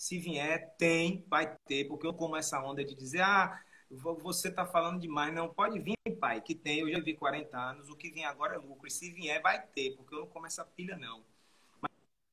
Se 0.00 0.18
vier, 0.18 0.74
tem, 0.78 1.22
vai 1.28 1.54
ter, 1.66 1.84
porque 1.84 2.06
eu 2.06 2.14
como 2.14 2.34
essa 2.34 2.58
onda 2.64 2.82
de 2.82 2.94
dizer, 2.94 3.20
ah, 3.20 3.60
você 3.90 4.48
está 4.48 4.64
falando 4.64 4.98
demais. 4.98 5.30
Não, 5.34 5.52
pode 5.52 5.78
vir, 5.78 5.94
pai, 6.18 6.40
que 6.40 6.54
tem, 6.54 6.78
eu 6.78 6.90
já 6.90 6.98
vi 7.00 7.12
40 7.12 7.54
anos, 7.54 7.90
o 7.90 7.94
que 7.94 8.10
vem 8.10 8.24
agora 8.24 8.54
é 8.54 8.58
lucro. 8.58 8.88
E 8.88 8.90
se 8.90 9.12
vier, 9.12 9.42
vai 9.42 9.60
ter, 9.60 9.94
porque 9.96 10.14
eu 10.14 10.20
não 10.20 10.26
como 10.26 10.46
essa 10.46 10.64
pilha, 10.64 10.96
não. 10.96 11.22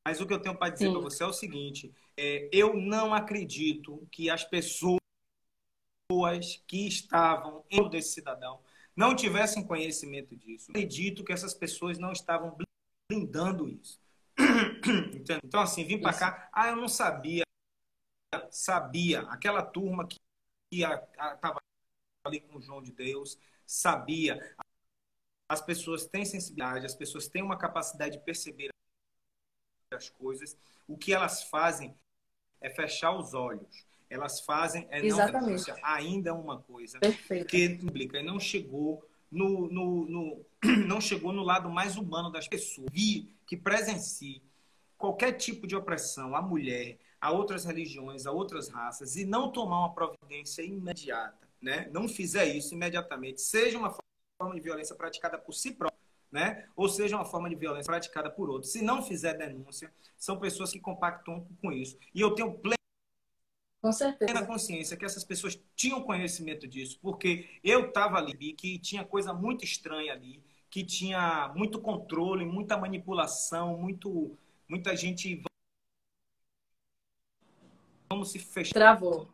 Mas 0.05 0.21
o 0.21 0.25
que 0.25 0.33
eu 0.33 0.39
tenho 0.39 0.55
para 0.55 0.71
dizer 0.71 0.89
para 0.89 1.01
você 1.01 1.23
é 1.23 1.25
o 1.25 1.33
seguinte: 1.33 1.93
é, 2.15 2.47
eu 2.53 2.73
não 2.73 3.13
acredito 3.13 4.07
que 4.09 4.29
as 4.29 4.45
pessoas 4.45 5.01
que 6.65 6.87
estavam 6.87 7.65
em 7.69 7.89
desse 7.89 8.13
cidadão 8.13 8.61
não 8.95 9.13
tivessem 9.13 9.67
conhecimento 9.67 10.37
disso. 10.37 10.71
Eu 10.71 10.71
acredito 10.71 11.21
que 11.21 11.33
essas 11.33 11.53
pessoas 11.53 11.99
não 11.99 12.13
estavam 12.13 12.57
blindando 13.09 13.67
isso. 13.67 13.99
Então, 15.43 15.59
assim, 15.59 15.83
vim 15.83 15.99
para 15.99 16.13
cá, 16.13 16.49
ah, 16.53 16.69
eu 16.69 16.75
não 16.77 16.87
sabia, 16.87 17.43
sabia, 18.51 19.21
aquela 19.21 19.61
turma 19.61 20.07
que 20.07 20.17
estava 20.71 21.59
ali 22.23 22.39
com 22.41 22.57
o 22.57 22.61
João 22.61 22.81
de 22.81 22.91
Deus, 22.91 23.37
sabia. 23.65 24.55
As 25.49 25.61
pessoas 25.61 26.05
têm 26.05 26.25
sensibilidade, 26.25 26.85
as 26.85 26.95
pessoas 26.95 27.27
têm 27.27 27.41
uma 27.41 27.57
capacidade 27.57 28.17
de 28.17 28.23
perceber 28.23 28.69
as 29.91 30.09
coisas, 30.09 30.57
o 30.87 30.97
que 30.97 31.13
elas 31.13 31.43
fazem 31.43 31.95
é 32.59 32.69
fechar 32.69 33.17
os 33.17 33.33
olhos. 33.33 33.85
Elas 34.09 34.41
fazem 34.41 34.87
é 34.89 35.05
Exatamente. 35.05 35.69
não 35.69 35.77
ainda 35.83 36.33
uma 36.33 36.61
coisa 36.61 36.99
Perfeito. 36.99 37.47
que 37.47 37.69
publica 37.77 38.19
e 38.19 38.23
não 38.23 38.39
chegou 38.39 39.05
no, 39.29 39.67
no, 39.69 40.05
no, 40.05 40.45
não 40.87 41.01
chegou 41.01 41.33
no 41.33 41.43
lado 41.43 41.69
mais 41.69 41.97
humano 41.97 42.31
das 42.31 42.47
pessoas. 42.47 42.87
Vi 42.91 43.29
que 43.45 43.57
presencie 43.57 44.41
qualquer 44.97 45.33
tipo 45.33 45.67
de 45.67 45.75
opressão 45.75 46.35
à 46.35 46.41
mulher, 46.41 46.97
a 47.19 47.31
outras 47.31 47.65
religiões, 47.65 48.25
a 48.25 48.31
outras 48.31 48.69
raças 48.69 49.15
e 49.15 49.25
não 49.25 49.51
tomar 49.51 49.79
uma 49.79 49.93
providência 49.93 50.61
imediata, 50.61 51.47
né? 51.61 51.89
Não 51.91 52.07
fizer 52.07 52.45
isso 52.45 52.73
imediatamente, 52.73 53.41
seja 53.41 53.77
uma 53.77 53.95
forma 54.39 54.55
de 54.55 54.61
violência 54.61 54.95
praticada 54.95 55.37
por 55.37 55.53
si 55.53 55.71
próprio, 55.71 55.99
né? 56.31 56.67
Ou 56.75 56.87
seja 56.87 57.15
uma 57.15 57.25
forma 57.25 57.49
de 57.49 57.55
violência 57.55 57.89
praticada 57.89 58.29
por 58.29 58.49
outro. 58.49 58.67
Se 58.67 58.81
não 58.81 59.01
fizer 59.01 59.33
denúncia, 59.33 59.91
são 60.17 60.39
pessoas 60.39 60.71
que 60.71 60.79
compactam 60.79 61.47
com 61.61 61.71
isso. 61.71 61.97
E 62.13 62.21
eu 62.21 62.35
tenho 62.35 62.53
plena 62.53 62.77
com 63.81 63.91
certeza. 63.91 64.45
consciência 64.45 64.97
que 64.97 65.05
essas 65.05 65.23
pessoas 65.23 65.59
tinham 65.75 66.01
conhecimento 66.03 66.67
disso, 66.67 66.99
porque 67.01 67.47
eu 67.63 67.87
estava 67.87 68.17
ali, 68.17 68.53
que 68.53 68.77
tinha 68.79 69.05
coisa 69.05 69.33
muito 69.33 69.63
estranha 69.63 70.13
ali, 70.13 70.43
que 70.69 70.83
tinha 70.83 71.53
muito 71.55 71.79
controle, 71.79 72.45
muita 72.45 72.77
manipulação, 72.77 73.77
muito, 73.77 74.37
muita 74.67 74.95
gente. 74.95 75.41
Vamos 78.09 78.31
se 78.31 78.39
fechar. 78.39 78.73
Travou. 78.73 79.27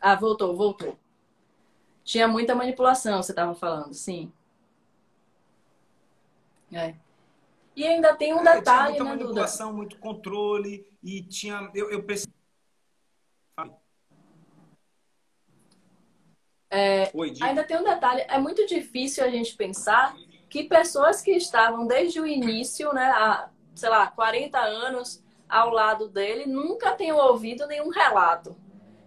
Ah, 0.00 0.14
voltou, 0.14 0.56
voltou. 0.56 0.98
Tinha 2.04 2.26
muita 2.26 2.54
manipulação, 2.54 3.22
você 3.22 3.32
estava 3.32 3.54
falando, 3.54 3.92
sim. 3.92 4.32
É. 6.72 6.94
E 7.76 7.86
ainda 7.86 8.14
tem 8.16 8.34
um 8.34 8.40
é, 8.40 8.56
detalhe, 8.56 8.94
tinha 8.94 9.04
muita 9.04 9.04
né, 9.04 9.10
manipulação, 9.10 9.72
muito 9.72 9.98
controle 9.98 10.86
e 11.02 11.22
tinha 11.22 11.70
eu, 11.74 11.90
eu 11.90 12.04
É, 16.70 17.10
Oi, 17.14 17.32
ainda 17.40 17.64
tem 17.64 17.78
um 17.78 17.84
detalhe, 17.84 18.22
é 18.28 18.38
muito 18.38 18.66
difícil 18.66 19.24
a 19.24 19.30
gente 19.30 19.56
pensar 19.56 20.14
que 20.50 20.64
pessoas 20.64 21.22
que 21.22 21.30
estavam 21.30 21.86
desde 21.86 22.20
o 22.20 22.26
início, 22.26 22.92
né, 22.92 23.10
há, 23.10 23.48
sei 23.74 23.88
lá, 23.88 24.06
40 24.08 24.58
anos 24.58 25.22
ao 25.48 25.70
lado 25.70 26.08
dele, 26.08 26.46
nunca 26.46 26.92
tenham 26.92 27.16
ouvido 27.16 27.66
nenhum 27.66 27.88
relato. 27.88 28.56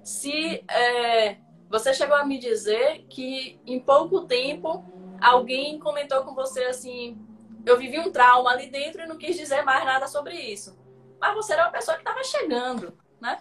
Se 0.03 0.63
é, 0.67 1.37
você 1.69 1.93
chegou 1.93 2.15
a 2.15 2.25
me 2.25 2.37
dizer 2.37 3.05
que 3.09 3.59
em 3.65 3.79
pouco 3.79 4.25
tempo 4.25 4.83
alguém 5.21 5.79
comentou 5.79 6.23
com 6.23 6.33
você 6.33 6.63
assim, 6.65 7.17
eu 7.65 7.77
vivi 7.77 7.99
um 7.99 8.11
trauma 8.11 8.51
ali 8.51 8.67
dentro 8.67 9.01
e 9.01 9.07
não 9.07 9.17
quis 9.17 9.37
dizer 9.37 9.63
mais 9.63 9.85
nada 9.85 10.07
sobre 10.07 10.35
isso. 10.35 10.77
Mas 11.19 11.35
você 11.35 11.53
era 11.53 11.65
uma 11.65 11.71
pessoa 11.71 11.95
que 11.95 12.01
estava 12.01 12.23
chegando, 12.23 12.97
né? 13.19 13.39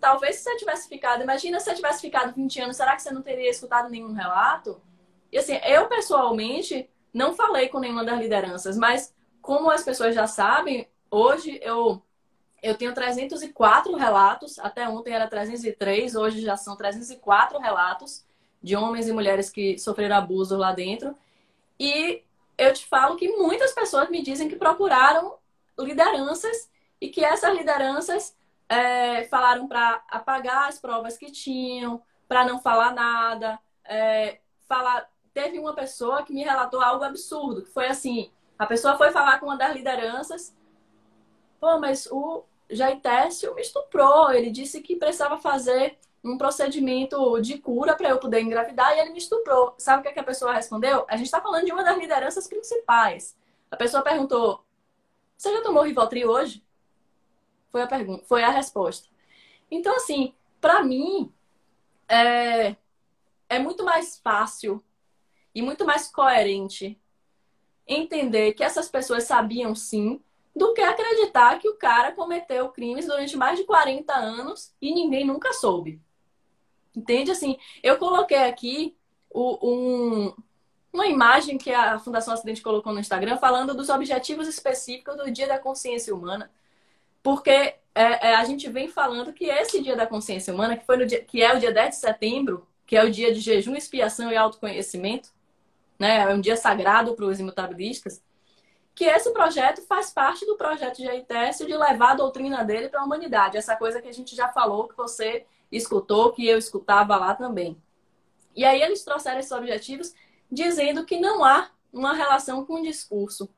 Talvez 0.00 0.36
se 0.36 0.42
você 0.42 0.56
tivesse 0.56 0.88
ficado, 0.88 1.22
imagina 1.22 1.58
se 1.58 1.66
você 1.66 1.74
tivesse 1.76 2.00
ficado 2.00 2.34
20 2.34 2.60
anos, 2.60 2.76
será 2.76 2.94
que 2.94 3.02
você 3.02 3.12
não 3.12 3.22
teria 3.22 3.48
escutado 3.48 3.88
nenhum 3.88 4.12
relato? 4.12 4.82
E 5.30 5.38
assim, 5.38 5.58
eu 5.64 5.86
pessoalmente 5.86 6.90
não 7.14 7.34
falei 7.34 7.68
com 7.68 7.78
nenhuma 7.78 8.04
das 8.04 8.18
lideranças, 8.18 8.76
mas 8.76 9.14
como 9.40 9.70
as 9.70 9.82
pessoas 9.82 10.14
já 10.14 10.26
sabem, 10.26 10.90
hoje 11.10 11.58
eu 11.62 12.02
eu 12.62 12.76
tenho 12.76 12.94
304 12.94 13.94
relatos, 13.96 14.58
até 14.58 14.88
ontem 14.88 15.12
era 15.12 15.28
303, 15.28 16.14
hoje 16.14 16.40
já 16.40 16.56
são 16.56 16.76
304 16.76 17.58
relatos 17.58 18.24
de 18.62 18.76
homens 18.76 19.08
e 19.08 19.12
mulheres 19.12 19.50
que 19.50 19.78
sofreram 19.78 20.16
abuso 20.16 20.56
lá 20.56 20.72
dentro. 20.72 21.16
E 21.78 22.22
eu 22.56 22.72
te 22.72 22.86
falo 22.86 23.16
que 23.16 23.36
muitas 23.36 23.72
pessoas 23.72 24.10
me 24.10 24.22
dizem 24.22 24.48
que 24.48 24.56
procuraram 24.56 25.36
lideranças 25.78 26.68
e 27.00 27.08
que 27.08 27.24
essas 27.24 27.56
lideranças 27.56 28.36
é, 28.68 29.24
falaram 29.24 29.68
para 29.68 30.02
apagar 30.08 30.68
as 30.68 30.78
provas 30.78 31.16
que 31.16 31.30
tinham, 31.30 32.02
para 32.26 32.44
não 32.44 32.60
falar 32.60 32.92
nada. 32.92 33.58
É, 33.84 34.40
falar... 34.68 35.08
Teve 35.32 35.56
uma 35.60 35.72
pessoa 35.72 36.24
que 36.24 36.32
me 36.32 36.42
relatou 36.42 36.80
algo 36.80 37.04
absurdo, 37.04 37.62
que 37.62 37.70
foi 37.70 37.86
assim: 37.86 38.32
a 38.58 38.66
pessoa 38.66 38.98
foi 38.98 39.12
falar 39.12 39.38
com 39.38 39.46
uma 39.46 39.56
das 39.56 39.72
lideranças, 39.72 40.52
pô, 41.60 41.78
mas 41.78 42.08
o 42.10 42.44
Jair 42.70 43.00
me 43.54 43.62
estuprou, 43.62 44.30
ele 44.30 44.50
disse 44.50 44.80
que 44.80 44.96
precisava 44.96 45.38
fazer 45.38 45.98
um 46.22 46.36
procedimento 46.36 47.40
de 47.40 47.58
cura 47.58 47.96
para 47.96 48.10
eu 48.10 48.18
poder 48.18 48.40
engravidar 48.40 48.94
e 48.94 49.00
ele 49.00 49.10
me 49.10 49.18
estuprou. 49.18 49.74
Sabe 49.78 50.00
o 50.00 50.02
que, 50.02 50.08
é 50.08 50.12
que 50.12 50.20
a 50.20 50.24
pessoa 50.24 50.52
respondeu? 50.52 51.06
A 51.08 51.16
gente 51.16 51.26
está 51.26 51.40
falando 51.40 51.64
de 51.64 51.72
uma 51.72 51.84
das 51.84 51.96
lideranças 51.96 52.46
principais. 52.46 53.36
A 53.70 53.76
pessoa 53.76 54.02
perguntou: 54.02 54.64
Você 55.36 55.52
já 55.52 55.62
tomou 55.62 55.82
Rivotril 55.82 56.28
hoje? 56.28 56.64
Foi 57.70 57.82
a 57.82 57.86
pergunta, 57.86 58.24
foi 58.26 58.42
a 58.42 58.50
resposta. 58.50 59.08
Então, 59.70 59.94
assim, 59.96 60.34
para 60.60 60.82
mim, 60.82 61.32
é, 62.08 62.74
é 63.48 63.58
muito 63.58 63.84
mais 63.84 64.18
fácil 64.18 64.82
e 65.54 65.62
muito 65.62 65.84
mais 65.84 66.10
coerente 66.10 66.98
entender 67.86 68.52
que 68.52 68.64
essas 68.64 68.88
pessoas 68.88 69.24
sabiam 69.24 69.74
sim 69.74 70.22
do 70.58 70.74
que 70.74 70.80
acreditar 70.80 71.58
que 71.58 71.68
o 71.68 71.76
cara 71.76 72.12
cometeu 72.12 72.68
crimes 72.70 73.06
durante 73.06 73.36
mais 73.36 73.58
de 73.58 73.64
40 73.64 74.12
anos 74.12 74.74
e 74.82 74.92
ninguém 74.92 75.24
nunca 75.24 75.52
soube. 75.52 76.02
Entende? 76.94 77.30
Assim, 77.30 77.56
eu 77.82 77.96
coloquei 77.96 78.38
aqui 78.38 78.96
o, 79.30 79.58
um, 79.62 80.34
uma 80.92 81.06
imagem 81.06 81.56
que 81.56 81.72
a 81.72 81.98
Fundação 81.98 82.34
Acidente 82.34 82.60
colocou 82.60 82.92
no 82.92 82.98
Instagram 82.98 83.36
falando 83.38 83.74
dos 83.74 83.88
objetivos 83.88 84.48
específicos 84.48 85.16
do 85.16 85.30
Dia 85.30 85.46
da 85.46 85.58
Consciência 85.58 86.14
Humana. 86.14 86.50
Porque 87.22 87.50
é, 87.50 87.76
é, 87.94 88.34
a 88.34 88.44
gente 88.44 88.68
vem 88.68 88.88
falando 88.88 89.32
que 89.32 89.44
esse 89.44 89.80
Dia 89.80 89.94
da 89.94 90.06
Consciência 90.06 90.52
Humana, 90.52 90.76
que, 90.76 90.84
foi 90.84 90.96
no 90.96 91.06
dia, 91.06 91.22
que 91.22 91.40
é 91.40 91.54
o 91.54 91.60
dia 91.60 91.72
10 91.72 91.90
de 91.90 91.96
setembro, 91.96 92.66
que 92.84 92.96
é 92.96 93.04
o 93.04 93.10
dia 93.10 93.32
de 93.32 93.40
jejum, 93.40 93.76
expiação 93.76 94.32
e 94.32 94.36
autoconhecimento, 94.36 95.30
né? 95.98 96.18
é 96.20 96.34
um 96.34 96.40
dia 96.40 96.56
sagrado 96.56 97.14
para 97.14 97.26
os 97.26 97.38
imutabilistas, 97.38 98.22
que 98.98 99.04
esse 99.04 99.30
projeto 99.30 99.80
faz 99.82 100.10
parte 100.10 100.44
do 100.44 100.56
projeto 100.56 100.96
de 100.96 101.08
AITES 101.08 101.58
de 101.58 101.76
levar 101.76 102.10
a 102.10 102.14
doutrina 102.16 102.64
dele 102.64 102.88
para 102.88 103.00
a 103.00 103.04
humanidade. 103.04 103.56
Essa 103.56 103.76
coisa 103.76 104.02
que 104.02 104.08
a 104.08 104.12
gente 104.12 104.34
já 104.34 104.48
falou, 104.48 104.88
que 104.88 104.96
você 104.96 105.46
escutou, 105.70 106.32
que 106.32 106.44
eu 106.44 106.58
escutava 106.58 107.16
lá 107.16 107.32
também. 107.32 107.80
E 108.56 108.64
aí 108.64 108.82
eles 108.82 109.04
trouxeram 109.04 109.38
esses 109.38 109.52
objetivos 109.52 110.12
dizendo 110.50 111.06
que 111.06 111.20
não 111.20 111.44
há 111.44 111.70
uma 111.92 112.12
relação 112.12 112.66
com 112.66 112.74
o 112.74 112.82
discurso. 112.82 113.48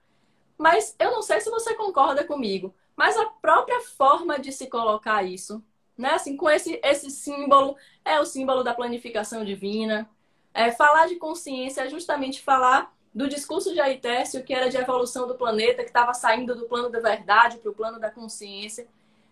Mas 0.59 0.95
eu 0.99 1.11
não 1.11 1.23
sei 1.23 1.41
se 1.41 1.49
você 1.49 1.75
concorda 1.75 2.23
comigo, 2.23 2.75
mas 2.95 3.17
a 3.17 3.25
própria 3.25 3.81
forma 3.81 4.39
de 4.39 4.53
se 4.53 4.67
colocar 4.67 5.23
isso, 5.23 5.65
né? 5.97 6.11
Assim, 6.11 6.37
com 6.37 6.51
esse, 6.51 6.79
esse 6.85 7.11
símbolo, 7.11 7.79
é 8.05 8.21
o 8.21 8.27
símbolo 8.27 8.63
da 8.63 8.75
planificação 8.75 9.43
divina. 9.43 10.07
É, 10.53 10.71
falar 10.71 11.07
de 11.09 11.17
consciência 11.17 11.81
é 11.81 11.89
justamente 11.89 12.43
falar 12.43 12.95
do 13.13 13.29
discurso 13.29 13.73
de 13.73 13.81
Aitécio, 13.81 14.45
que 14.45 14.55
era 14.55 14.69
de 14.69 14.77
evolução 14.77 15.27
do 15.27 15.35
planeta, 15.35 15.83
que 15.83 15.91
estava 15.91 16.15
saindo 16.15 16.55
do 16.55 16.67
plano 16.67 16.91
da 16.91 17.01
verdade 17.01 17.59
para 17.59 17.71
o 17.71 17.75
plano 17.75 17.99
da 17.99 18.11
consciência. 18.11 18.87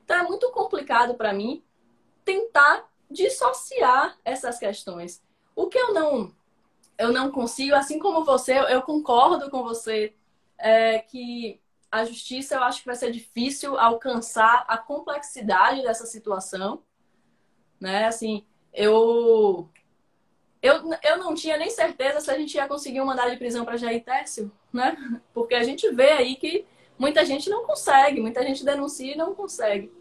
Então 0.05 0.17
é 0.17 0.23
muito 0.23 0.51
complicado 0.51 1.15
para 1.15 1.33
mim 1.33 1.63
tentar 2.25 2.89
dissociar 3.11 4.19
essas 4.25 4.59
questões. 4.59 5.23
O 5.55 5.69
que 5.69 5.79
eu 5.79 5.95
não 5.95 6.33
eu 6.99 7.13
não 7.13 7.31
consigo, 7.31 7.77
assim 7.77 7.99
como 8.01 8.25
você, 8.25 8.59
eu 8.59 8.83
concordo 8.83 9.49
com 9.49 9.63
você 9.63 10.13
é, 10.59 10.99
que 10.99 11.61
a 11.91 12.05
justiça 12.05 12.57
eu 12.57 12.63
acho 12.65 12.81
que 12.81 12.87
vai 12.87 12.97
ser 12.97 13.13
difícil 13.13 13.79
alcançar 13.79 14.65
a 14.67 14.77
complexidade 14.77 15.83
dessa 15.83 16.07
situação, 16.07 16.83
né? 17.81 18.07
Assim, 18.07 18.45
eu 18.73 19.71
eu, 20.61 20.91
eu 21.03 21.19
não 21.19 21.35
tinha 21.35 21.57
nem 21.57 21.71
certeza 21.71 22.21
se 22.21 22.31
a 22.31 22.37
gente 22.37 22.55
ia 22.55 22.67
conseguir 22.67 23.01
um 23.01 23.07
mandado 23.07 23.31
de 23.31 23.37
prisão 23.37 23.65
para 23.65 23.77
Jair 23.77 24.05
Tércio, 24.05 24.51
né? 24.73 24.97
Porque 25.33 25.55
a 25.55 25.63
gente 25.63 25.89
vê 25.91 26.11
aí 26.11 26.37
que 26.37 26.67
muita 26.99 27.25
gente 27.25 27.49
não 27.49 27.65
consegue, 27.65 28.21
muita 28.21 28.43
gente 28.43 28.65
denuncia 28.65 29.13
e 29.13 29.17
não 29.17 29.35
consegue. 29.35 29.93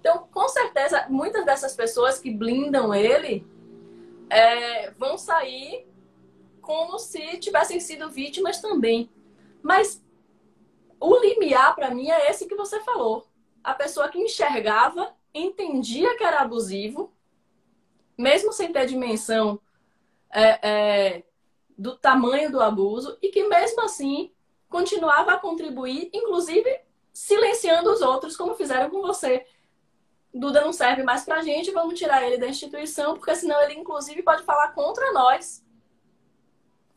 Então, 0.00 0.28
com 0.30 0.46
certeza, 0.48 1.06
muitas 1.08 1.44
dessas 1.44 1.74
pessoas 1.74 2.18
que 2.18 2.30
blindam 2.30 2.94
ele 2.94 3.46
é, 4.28 4.90
vão 4.92 5.16
sair 5.16 5.86
como 6.60 6.98
se 6.98 7.38
tivessem 7.38 7.80
sido 7.80 8.10
vítimas 8.10 8.60
também. 8.60 9.08
Mas 9.62 10.02
o 11.00 11.16
limiar, 11.18 11.74
para 11.74 11.90
mim, 11.90 12.10
é 12.10 12.30
esse 12.30 12.46
que 12.46 12.54
você 12.54 12.80
falou. 12.80 13.26
A 13.64 13.72
pessoa 13.74 14.08
que 14.08 14.18
enxergava, 14.18 15.14
entendia 15.32 16.16
que 16.16 16.24
era 16.24 16.40
abusivo, 16.40 17.12
mesmo 18.16 18.52
sem 18.52 18.72
ter 18.72 18.86
dimensão 18.86 19.58
é, 20.30 20.68
é, 20.68 21.24
do 21.76 21.96
tamanho 21.96 22.50
do 22.50 22.60
abuso, 22.60 23.18
e 23.22 23.28
que 23.28 23.46
mesmo 23.48 23.82
assim 23.82 24.32
continuava 24.68 25.32
a 25.32 25.38
contribuir, 25.38 26.10
inclusive 26.12 26.80
silenciando 27.12 27.90
os 27.90 28.02
outros, 28.02 28.36
como 28.36 28.54
fizeram 28.54 28.90
com 28.90 29.00
você. 29.00 29.46
Duda 30.34 30.60
não 30.60 30.72
serve 30.72 31.02
mais 31.02 31.24
pra 31.24 31.40
gente, 31.40 31.70
vamos 31.70 31.98
tirar 31.98 32.22
ele 32.22 32.36
da 32.36 32.48
instituição, 32.48 33.14
porque 33.14 33.34
senão 33.34 33.60
ele, 33.62 33.74
inclusive, 33.74 34.22
pode 34.22 34.42
falar 34.42 34.72
contra 34.72 35.12
nós. 35.12 35.64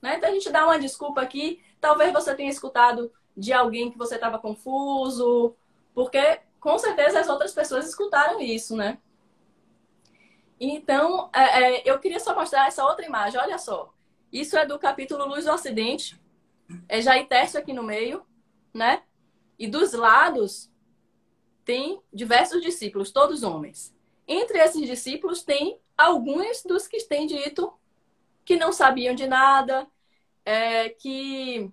Né? 0.01 0.15
Então 0.17 0.29
a 0.29 0.33
gente 0.33 0.49
dá 0.49 0.65
uma 0.65 0.79
desculpa 0.79 1.21
aqui. 1.21 1.63
Talvez 1.79 2.11
você 2.11 2.35
tenha 2.35 2.49
escutado 2.49 3.11
de 3.35 3.53
alguém 3.53 3.89
que 3.89 3.97
você 3.97 4.15
estava 4.15 4.39
confuso, 4.39 5.55
porque 5.93 6.41
com 6.59 6.77
certeza 6.77 7.19
as 7.19 7.29
outras 7.29 7.53
pessoas 7.53 7.87
escutaram 7.87 8.41
isso, 8.41 8.75
né? 8.75 8.97
Então, 10.59 11.29
é, 11.33 11.41
é, 11.41 11.81
eu 11.85 11.99
queria 11.99 12.19
só 12.19 12.35
mostrar 12.35 12.67
essa 12.67 12.85
outra 12.85 13.05
imagem. 13.05 13.39
Olha 13.39 13.57
só. 13.57 13.93
Isso 14.31 14.57
é 14.57 14.65
do 14.65 14.77
capítulo 14.77 15.25
Luz 15.25 15.45
do 15.45 15.51
Ocidente. 15.51 16.19
É 16.87 17.01
Jair 17.01 17.27
aqui 17.57 17.73
no 17.73 17.83
meio, 17.83 18.25
né? 18.73 19.03
E 19.57 19.67
dos 19.67 19.93
lados 19.93 20.71
tem 21.65 22.01
diversos 22.13 22.61
discípulos, 22.61 23.11
todos 23.11 23.43
homens. 23.43 23.95
Entre 24.27 24.59
esses 24.59 24.85
discípulos 24.87 25.43
tem 25.43 25.79
alguns 25.97 26.63
dos 26.63 26.87
que 26.87 27.03
têm 27.03 27.25
dito 27.25 27.73
que 28.45 28.55
não 28.55 28.71
sabiam 28.71 29.13
de 29.13 29.27
nada, 29.27 29.87
é, 30.45 30.89
que 30.89 31.71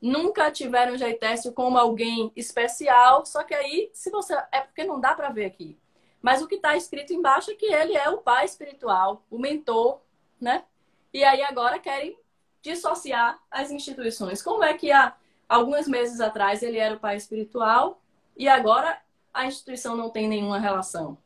nunca 0.00 0.50
tiveram 0.50 0.96
Jaitécio 0.96 1.52
como 1.52 1.78
alguém 1.78 2.32
especial, 2.34 3.24
só 3.24 3.42
que 3.42 3.54
aí, 3.54 3.90
se 3.92 4.10
você. 4.10 4.34
É 4.50 4.60
porque 4.60 4.84
não 4.84 5.00
dá 5.00 5.14
para 5.14 5.30
ver 5.30 5.44
aqui. 5.44 5.78
Mas 6.22 6.42
o 6.42 6.46
que 6.46 6.56
está 6.56 6.76
escrito 6.76 7.12
embaixo 7.12 7.50
é 7.50 7.54
que 7.54 7.66
ele 7.66 7.96
é 7.96 8.08
o 8.10 8.18
pai 8.18 8.44
espiritual, 8.44 9.24
o 9.30 9.38
mentor, 9.38 10.00
né? 10.40 10.64
E 11.12 11.24
aí 11.24 11.42
agora 11.42 11.78
querem 11.78 12.18
dissociar 12.62 13.38
as 13.50 13.70
instituições. 13.70 14.42
Como 14.42 14.62
é 14.62 14.74
que 14.74 14.92
há 14.92 15.16
alguns 15.48 15.88
meses 15.88 16.20
atrás 16.20 16.62
ele 16.62 16.78
era 16.78 16.94
o 16.94 17.00
pai 17.00 17.16
espiritual 17.16 18.00
e 18.36 18.48
agora 18.48 19.00
a 19.32 19.46
instituição 19.46 19.96
não 19.96 20.10
tem 20.10 20.28
nenhuma 20.28 20.58
relação? 20.58 21.16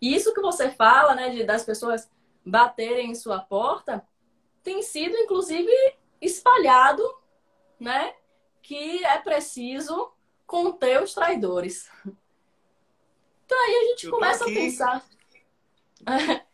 E 0.00 0.14
isso 0.14 0.34
que 0.34 0.40
você 0.40 0.70
fala, 0.70 1.14
né, 1.14 1.30
de, 1.30 1.44
das 1.44 1.64
pessoas 1.64 2.10
baterem 2.44 3.10
em 3.10 3.14
sua 3.14 3.40
porta, 3.40 4.06
tem 4.62 4.82
sido 4.82 5.16
inclusive 5.16 5.72
espalhado, 6.20 7.02
né, 7.78 8.14
que 8.60 9.04
é 9.04 9.18
preciso 9.18 10.12
conter 10.46 11.02
os 11.02 11.14
traidores. 11.14 11.90
Então 13.54 13.66
aí 13.66 13.76
a 13.76 13.88
gente 13.90 14.10
começa 14.10 14.44
a 14.44 14.48
pensar. 14.48 15.04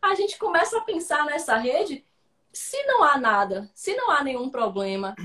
a 0.00 0.14
gente 0.14 0.38
começa 0.38 0.78
a 0.78 0.82
pensar 0.82 1.26
nessa 1.26 1.56
rede, 1.56 2.06
se 2.52 2.80
não 2.84 3.02
há 3.02 3.18
nada, 3.18 3.68
se 3.74 3.96
não 3.96 4.08
há 4.08 4.22
nenhum 4.22 4.48
problema, 4.48 5.16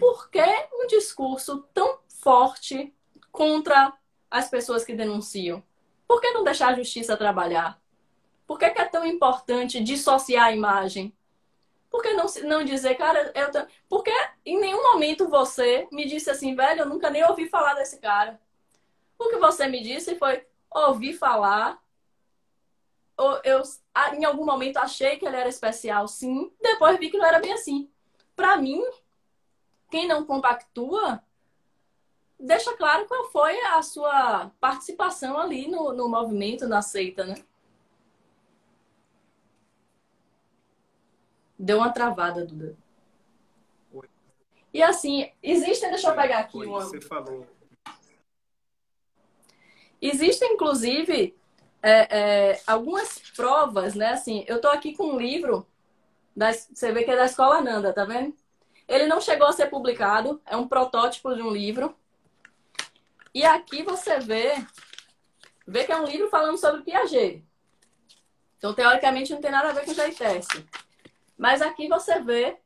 por 0.00 0.28
que 0.28 0.42
um 0.72 0.88
discurso 0.88 1.64
tão 1.72 2.00
forte 2.08 2.92
contra 3.30 3.92
as 4.28 4.50
pessoas 4.50 4.84
que 4.84 4.92
denunciam? 4.92 5.62
Por 6.08 6.20
que 6.20 6.32
não 6.32 6.42
deixar 6.42 6.72
a 6.72 6.74
justiça 6.74 7.16
trabalhar? 7.16 7.80
Por 8.44 8.58
que, 8.58 8.64
é 8.64 8.84
tão 8.84 9.06
importante 9.06 9.80
dissociar 9.80 10.46
a 10.46 10.52
imagem? 10.52 11.16
Por 11.88 12.02
que 12.02 12.12
não, 12.12 12.26
não 12.42 12.64
dizer, 12.64 12.96
cara, 12.96 13.32
eu. 13.36 13.66
Porque 13.88 14.10
em 14.44 14.58
nenhum 14.58 14.82
momento 14.92 15.28
você 15.28 15.86
me 15.92 16.06
disse 16.06 16.28
assim, 16.28 16.56
velho, 16.56 16.80
eu 16.80 16.86
nunca 16.86 17.08
nem 17.08 17.22
ouvi 17.24 17.48
falar 17.48 17.74
desse 17.74 18.00
cara. 18.00 18.40
O 19.16 19.28
que 19.28 19.36
você 19.36 19.68
me 19.68 19.80
disse 19.80 20.16
foi, 20.16 20.44
ouvi 20.74 21.12
falar, 21.12 21.82
eu 23.44 23.62
em 24.14 24.24
algum 24.24 24.44
momento 24.44 24.78
achei 24.78 25.16
que 25.16 25.26
ele 25.26 25.36
era 25.36 25.48
especial, 25.48 26.08
sim, 26.08 26.52
depois 26.60 26.98
vi 26.98 27.10
que 27.10 27.18
não 27.18 27.26
era 27.26 27.40
bem 27.40 27.52
assim. 27.52 27.90
Para 28.34 28.56
mim, 28.56 28.82
quem 29.90 30.08
não 30.08 30.24
compactua, 30.24 31.22
deixa 32.38 32.76
claro 32.76 33.06
qual 33.06 33.30
foi 33.30 33.60
a 33.66 33.82
sua 33.82 34.50
participação 34.60 35.38
ali 35.38 35.68
no, 35.68 35.92
no 35.92 36.08
movimento, 36.08 36.66
na 36.66 36.82
seita, 36.82 37.24
né? 37.24 37.34
Deu 41.58 41.78
uma 41.78 41.92
travada, 41.92 42.44
Duda. 42.44 42.76
Oi. 43.92 44.08
E 44.74 44.82
assim, 44.82 45.30
existem, 45.40 45.90
deixa 45.90 46.08
eu 46.08 46.16
pegar 46.16 46.40
aqui 46.40 46.58
Oi, 46.58 46.66
uma... 46.66 46.80
Você 46.80 47.00
falou. 47.00 47.46
Existem, 50.02 50.54
inclusive, 50.54 51.34
é, 51.80 52.50
é, 52.50 52.60
algumas 52.66 53.20
provas, 53.36 53.94
né? 53.94 54.08
Assim, 54.08 54.44
eu 54.48 54.60
tô 54.60 54.68
aqui 54.68 54.96
com 54.96 55.12
um 55.14 55.18
livro, 55.18 55.64
você 56.34 56.92
vê 56.92 57.04
que 57.04 57.10
é 57.12 57.16
da 57.16 57.26
Escola 57.26 57.60
Nanda, 57.60 57.92
tá 57.92 58.04
vendo? 58.04 58.34
Ele 58.88 59.06
não 59.06 59.20
chegou 59.20 59.46
a 59.46 59.52
ser 59.52 59.70
publicado, 59.70 60.42
é 60.44 60.56
um 60.56 60.66
protótipo 60.66 61.32
de 61.34 61.40
um 61.40 61.50
livro. 61.50 61.96
E 63.32 63.44
aqui 63.44 63.84
você 63.84 64.18
vê, 64.18 64.54
vê 65.66 65.84
que 65.84 65.92
é 65.92 65.96
um 65.96 66.04
livro 66.04 66.28
falando 66.28 66.58
sobre 66.58 66.82
Piaget. 66.82 67.44
Então, 68.58 68.74
teoricamente, 68.74 69.32
não 69.32 69.40
tem 69.40 69.50
nada 69.50 69.70
a 69.70 69.72
ver 69.72 69.84
com 69.84 69.94
Jaiteste. 69.94 70.64
Mas 71.36 71.62
aqui 71.62 71.88
você 71.88 72.20
vê 72.20 72.56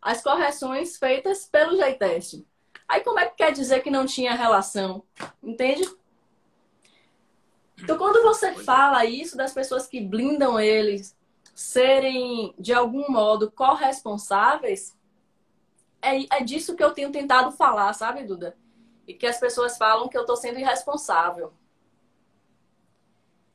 as 0.00 0.22
correções 0.22 0.96
feitas 0.96 1.44
pelo 1.46 1.76
Jaiteste. 1.76 2.46
Aí, 2.86 3.00
como 3.00 3.18
é 3.18 3.26
que 3.26 3.36
quer 3.36 3.52
dizer 3.52 3.82
que 3.82 3.90
não 3.90 4.06
tinha 4.06 4.34
relação? 4.34 5.02
Entende? 5.42 5.82
Então, 7.82 7.96
quando 7.96 8.22
você 8.22 8.54
fala 8.54 9.04
isso 9.04 9.36
das 9.36 9.52
pessoas 9.52 9.86
que 9.86 10.00
blindam 10.00 10.58
eles 10.58 11.16
serem, 11.54 12.54
de 12.58 12.72
algum 12.72 13.10
modo, 13.10 13.50
corresponsáveis, 13.50 14.96
é, 16.00 16.38
é 16.38 16.44
disso 16.44 16.76
que 16.76 16.82
eu 16.82 16.92
tenho 16.92 17.10
tentado 17.10 17.52
falar, 17.52 17.92
sabe, 17.92 18.24
Duda? 18.24 18.56
E 19.06 19.14
que 19.14 19.26
as 19.26 19.38
pessoas 19.38 19.76
falam 19.76 20.08
que 20.08 20.16
eu 20.16 20.22
estou 20.22 20.36
sendo 20.36 20.58
irresponsável. 20.58 21.52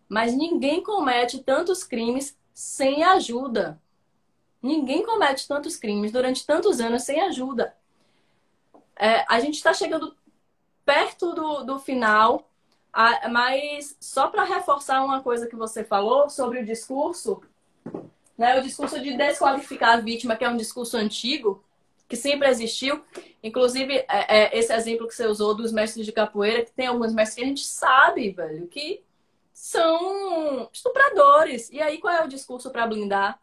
Mas 0.09 0.33
ninguém 0.33 0.83
comete 0.83 1.39
tantos 1.39 1.83
crimes 1.83 2.37
sem 2.53 3.03
ajuda. 3.03 3.81
Ninguém 4.61 5.05
comete 5.05 5.47
tantos 5.47 5.75
crimes 5.75 6.11
durante 6.11 6.45
tantos 6.45 6.79
anos 6.79 7.03
sem 7.03 7.21
ajuda. 7.21 7.75
É, 8.95 9.25
a 9.27 9.39
gente 9.39 9.55
está 9.55 9.73
chegando 9.73 10.15
perto 10.85 11.33
do, 11.33 11.63
do 11.63 11.79
final 11.79 12.49
ah, 12.93 13.27
mas 13.27 13.97
só 13.99 14.27
para 14.27 14.43
reforçar 14.43 15.03
uma 15.03 15.21
coisa 15.23 15.47
que 15.47 15.55
você 15.55 15.83
falou 15.83 16.29
sobre 16.29 16.59
o 16.59 16.65
discurso, 16.65 17.41
né, 18.37 18.59
o 18.59 18.63
discurso 18.63 18.99
de 19.01 19.17
desqualificar 19.17 19.97
a 19.97 20.01
vítima, 20.01 20.35
que 20.35 20.45
é 20.45 20.49
um 20.49 20.57
discurso 20.57 20.95
antigo, 20.95 21.63
que 22.07 22.15
sempre 22.15 22.47
existiu. 22.47 23.03
Inclusive, 23.41 24.05
é, 24.07 24.07
é, 24.09 24.57
esse 24.57 24.71
exemplo 24.71 25.07
que 25.07 25.15
você 25.15 25.25
usou 25.25 25.55
dos 25.55 25.71
mestres 25.71 26.05
de 26.05 26.11
capoeira, 26.11 26.63
que 26.63 26.71
tem 26.71 26.85
alguns 26.85 27.13
mestres 27.13 27.35
que 27.35 27.43
a 27.43 27.47
gente 27.47 27.65
sabe, 27.65 28.29
velho, 28.29 28.67
que 28.67 29.03
são 29.51 30.69
estupradores. 30.71 31.71
E 31.71 31.81
aí, 31.81 31.97
qual 31.97 32.13
é 32.13 32.23
o 32.23 32.27
discurso 32.27 32.69
para 32.69 32.85
blindar? 32.85 33.39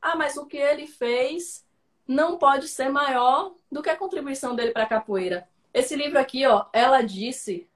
Ah, 0.00 0.16
mas 0.16 0.38
o 0.38 0.46
que 0.46 0.56
ele 0.56 0.86
fez 0.86 1.64
não 2.08 2.38
pode 2.38 2.68
ser 2.68 2.88
maior 2.88 3.52
do 3.70 3.82
que 3.82 3.90
a 3.90 3.96
contribuição 3.96 4.54
dele 4.54 4.70
para 4.72 4.84
a 4.84 4.88
capoeira. 4.88 5.46
Esse 5.72 5.96
livro 5.96 6.18
aqui, 6.18 6.46
ó, 6.46 6.66
ela 6.72 7.02
disse, 7.02 7.68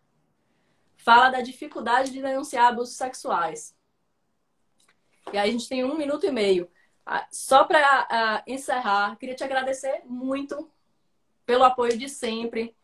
fala 0.99 1.30
da 1.30 1.40
dificuldade 1.40 2.11
de 2.11 2.20
denunciar 2.20 2.66
abusos 2.66 2.96
sexuais. 2.96 3.74
E 5.32 5.38
aí 5.38 5.49
a 5.49 5.53
gente 5.53 5.68
tem 5.68 5.84
um 5.84 5.96
minuto 5.96 6.26
e 6.26 6.30
meio. 6.30 6.68
Ah, 7.07 7.26
só 7.30 7.64
para 7.64 8.42
uh, 8.46 8.51
encerrar, 8.51 9.16
queria 9.16 9.34
te 9.34 9.42
agradecer 9.42 10.03
muito 10.05 10.70
pelo 11.46 11.64
apoio 11.64 11.96
de 11.96 12.09
sempre. 12.09 12.76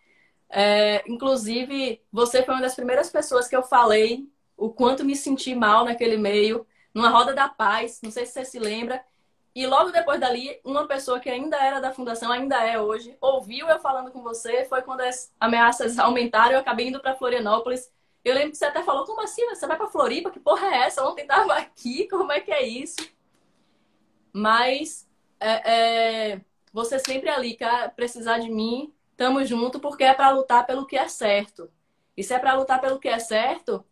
É, 0.49 1.03
inclusive, 1.07 2.01
você 2.11 2.43
foi 2.43 2.55
uma 2.55 2.63
das 2.63 2.75
primeiras 2.75 3.11
pessoas 3.11 3.49
que 3.49 3.57
eu 3.57 3.63
falei 3.63 4.27
o 4.57 4.71
quanto 4.71 5.05
me 5.05 5.17
senti 5.17 5.55
mal 5.55 5.85
naquele 5.85 6.17
meio, 6.17 6.67
numa 6.95 7.09
roda 7.09 7.35
da 7.35 7.49
paz, 7.49 8.01
não 8.03 8.11
sei 8.11 8.25
se 8.25 8.33
você 8.33 8.45
se 8.45 8.59
lembra. 8.59 9.05
E 9.55 9.67
logo 9.67 9.91
depois 9.91 10.21
dali, 10.21 10.59
uma 10.65 10.87
pessoa 10.87 11.21
que 11.21 11.29
ainda 11.29 11.57
era 11.57 11.81
da 11.81 11.93
fundação, 11.93 12.33
ainda 12.33 12.65
é 12.65 12.81
hoje, 12.81 13.17
ouviu 13.21 13.69
eu 13.69 13.79
falando 13.81 14.11
com 14.11 14.23
você. 14.23 14.65
Foi 14.65 14.83
quando 14.83 15.03
as 15.03 15.33
ameaças 15.39 15.99
aumentaram, 16.01 16.53
eu 16.53 16.61
acabei 16.61 16.89
indo 16.89 17.01
para 17.01 17.15
Florianópolis 17.17 17.93
eu 18.25 18.35
lembro 18.35 18.53
que 18.53 18.57
você 18.57 18.65
até 18.65 18.83
falou, 18.83 19.05
como 19.05 19.21
assim? 19.21 19.47
Você 19.51 19.67
vai 19.67 19.77
pra 19.77 19.89
Floripa? 19.89 20.31
Que 20.31 20.41
porra 20.41 20.67
é 20.69 20.87
essa? 20.87 21.07
Ontem 21.07 21.27
tava 21.27 21.55
aqui, 21.55 22.09
como 22.09 22.33
é 22.33 22.41
que 22.41 22.51
é 22.51 22.67
isso? 22.67 22.97
Mas 24.33 25.07
é, 25.39 26.33
é, 26.33 26.41
você 26.73 26.99
sempre 26.99 27.29
ali, 27.29 27.55
quer 27.55 27.95
precisar 27.95 28.39
de 28.39 28.51
mim, 28.51 28.93
tamo 29.17 29.45
junto, 29.45 29.79
porque 29.79 30.05
é 30.05 30.15
para 30.15 30.31
lutar 30.31 30.67
pelo 30.67 30.87
que 30.87 30.97
é 30.97 31.07
certo. 31.07 31.71
E 32.17 32.23
se 32.25 32.33
é 32.33 32.39
para 32.39 32.55
lutar 32.55 32.81
pelo 32.81 32.99
que 32.99 33.09
é 33.09 33.19
certo, 33.19 33.85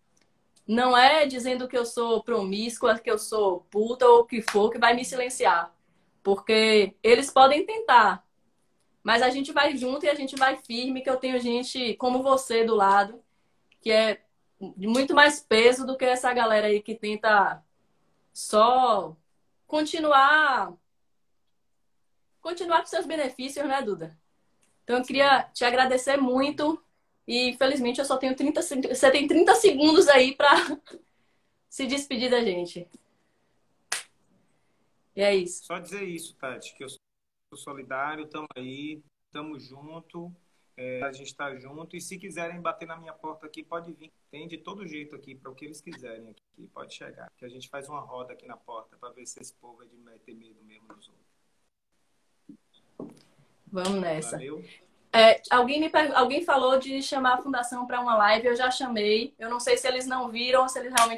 não 0.66 0.96
é 0.96 1.26
dizendo 1.26 1.68
que 1.68 1.76
eu 1.76 1.84
sou 1.84 2.22
promíscua, 2.22 2.98
que 2.98 3.10
eu 3.10 3.18
sou 3.18 3.60
puta 3.70 4.08
ou 4.08 4.20
o 4.20 4.24
que 4.24 4.40
for, 4.40 4.70
que 4.70 4.78
vai 4.78 4.94
me 4.94 5.04
silenciar. 5.04 5.74
Porque 6.22 6.94
eles 7.02 7.30
podem 7.30 7.66
tentar. 7.66 8.24
Mas 9.02 9.20
a 9.20 9.28
gente 9.28 9.52
vai 9.52 9.76
junto 9.76 10.06
e 10.06 10.08
a 10.08 10.14
gente 10.14 10.36
vai 10.36 10.56
firme, 10.56 11.02
que 11.02 11.10
eu 11.10 11.16
tenho 11.16 11.38
gente 11.40 11.94
como 11.96 12.22
você 12.22 12.64
do 12.64 12.74
lado 12.74 13.22
que 13.82 13.90
é 13.90 14.24
de 14.76 14.86
muito 14.86 15.12
mais 15.12 15.40
peso 15.40 15.84
do 15.84 15.96
que 15.96 16.04
essa 16.04 16.32
galera 16.32 16.68
aí 16.68 16.80
que 16.80 16.94
tenta 16.94 17.62
só 18.32 19.16
continuar 19.66 20.72
continuar 22.40 22.80
com 22.80 22.86
seus 22.86 23.06
benefícios, 23.06 23.66
né, 23.66 23.82
Duda? 23.82 24.16
Então 24.84 24.98
eu 24.98 25.04
queria 25.04 25.44
te 25.52 25.64
agradecer 25.64 26.16
muito 26.16 26.82
e 27.26 27.50
infelizmente 27.50 27.98
eu 27.98 28.04
só 28.04 28.16
tenho 28.16 28.36
30 28.36 28.62
você 28.62 29.10
tem 29.10 29.26
30 29.26 29.54
segundos 29.56 30.08
aí 30.08 30.34
para 30.34 30.50
se 31.68 31.86
despedir 31.86 32.30
da 32.30 32.40
gente. 32.40 32.88
E 35.14 35.20
é 35.20 35.34
isso. 35.34 35.64
Só 35.64 35.78
dizer 35.78 36.04
isso, 36.04 36.34
Tati, 36.36 36.74
que 36.74 36.84
eu 36.84 36.88
sou 36.88 36.98
solidário, 37.56 38.24
estamos 38.24 38.48
aí, 38.56 39.02
estamos 39.26 39.64
junto. 39.64 40.34
É, 40.76 41.02
a 41.02 41.12
gente 41.12 41.28
está 41.28 41.54
junto. 41.56 41.96
E 41.96 42.00
se 42.00 42.18
quiserem 42.18 42.60
bater 42.60 42.86
na 42.86 42.96
minha 42.96 43.12
porta 43.12 43.46
aqui, 43.46 43.62
pode 43.62 43.92
vir. 43.92 44.12
Tem 44.30 44.48
de 44.48 44.58
todo 44.58 44.86
jeito 44.86 45.14
aqui, 45.14 45.34
para 45.34 45.50
o 45.50 45.54
que 45.54 45.64
eles 45.64 45.80
quiserem 45.80 46.30
aqui. 46.30 46.66
Pode 46.72 46.94
chegar. 46.94 47.30
Que 47.36 47.44
a 47.44 47.48
gente 47.48 47.68
faz 47.68 47.88
uma 47.88 48.00
roda 48.00 48.32
aqui 48.32 48.46
na 48.46 48.56
porta 48.56 48.96
para 48.96 49.10
ver 49.10 49.26
se 49.26 49.40
esse 49.40 49.54
povo 49.54 49.82
é 49.82 49.86
de 49.86 49.96
ter 50.20 50.34
medo 50.34 50.62
mesmo 50.64 50.88
dos 50.88 51.08
outros. 51.08 51.32
Vamos 53.66 54.00
nessa. 54.00 54.36
Valeu. 54.36 54.64
É, 55.14 55.42
alguém, 55.50 55.78
me 55.78 55.90
alguém 56.14 56.42
falou 56.42 56.78
de 56.78 57.02
chamar 57.02 57.34
a 57.34 57.42
fundação 57.42 57.86
para 57.86 58.00
uma 58.00 58.16
live, 58.16 58.46
eu 58.46 58.56
já 58.56 58.70
chamei. 58.70 59.34
Eu 59.38 59.50
não 59.50 59.60
sei 59.60 59.76
se 59.76 59.86
eles 59.86 60.06
não 60.06 60.30
viram 60.30 60.62
ou 60.62 60.68
se 60.70 60.78
eles 60.78 60.90
realmente 60.90 61.10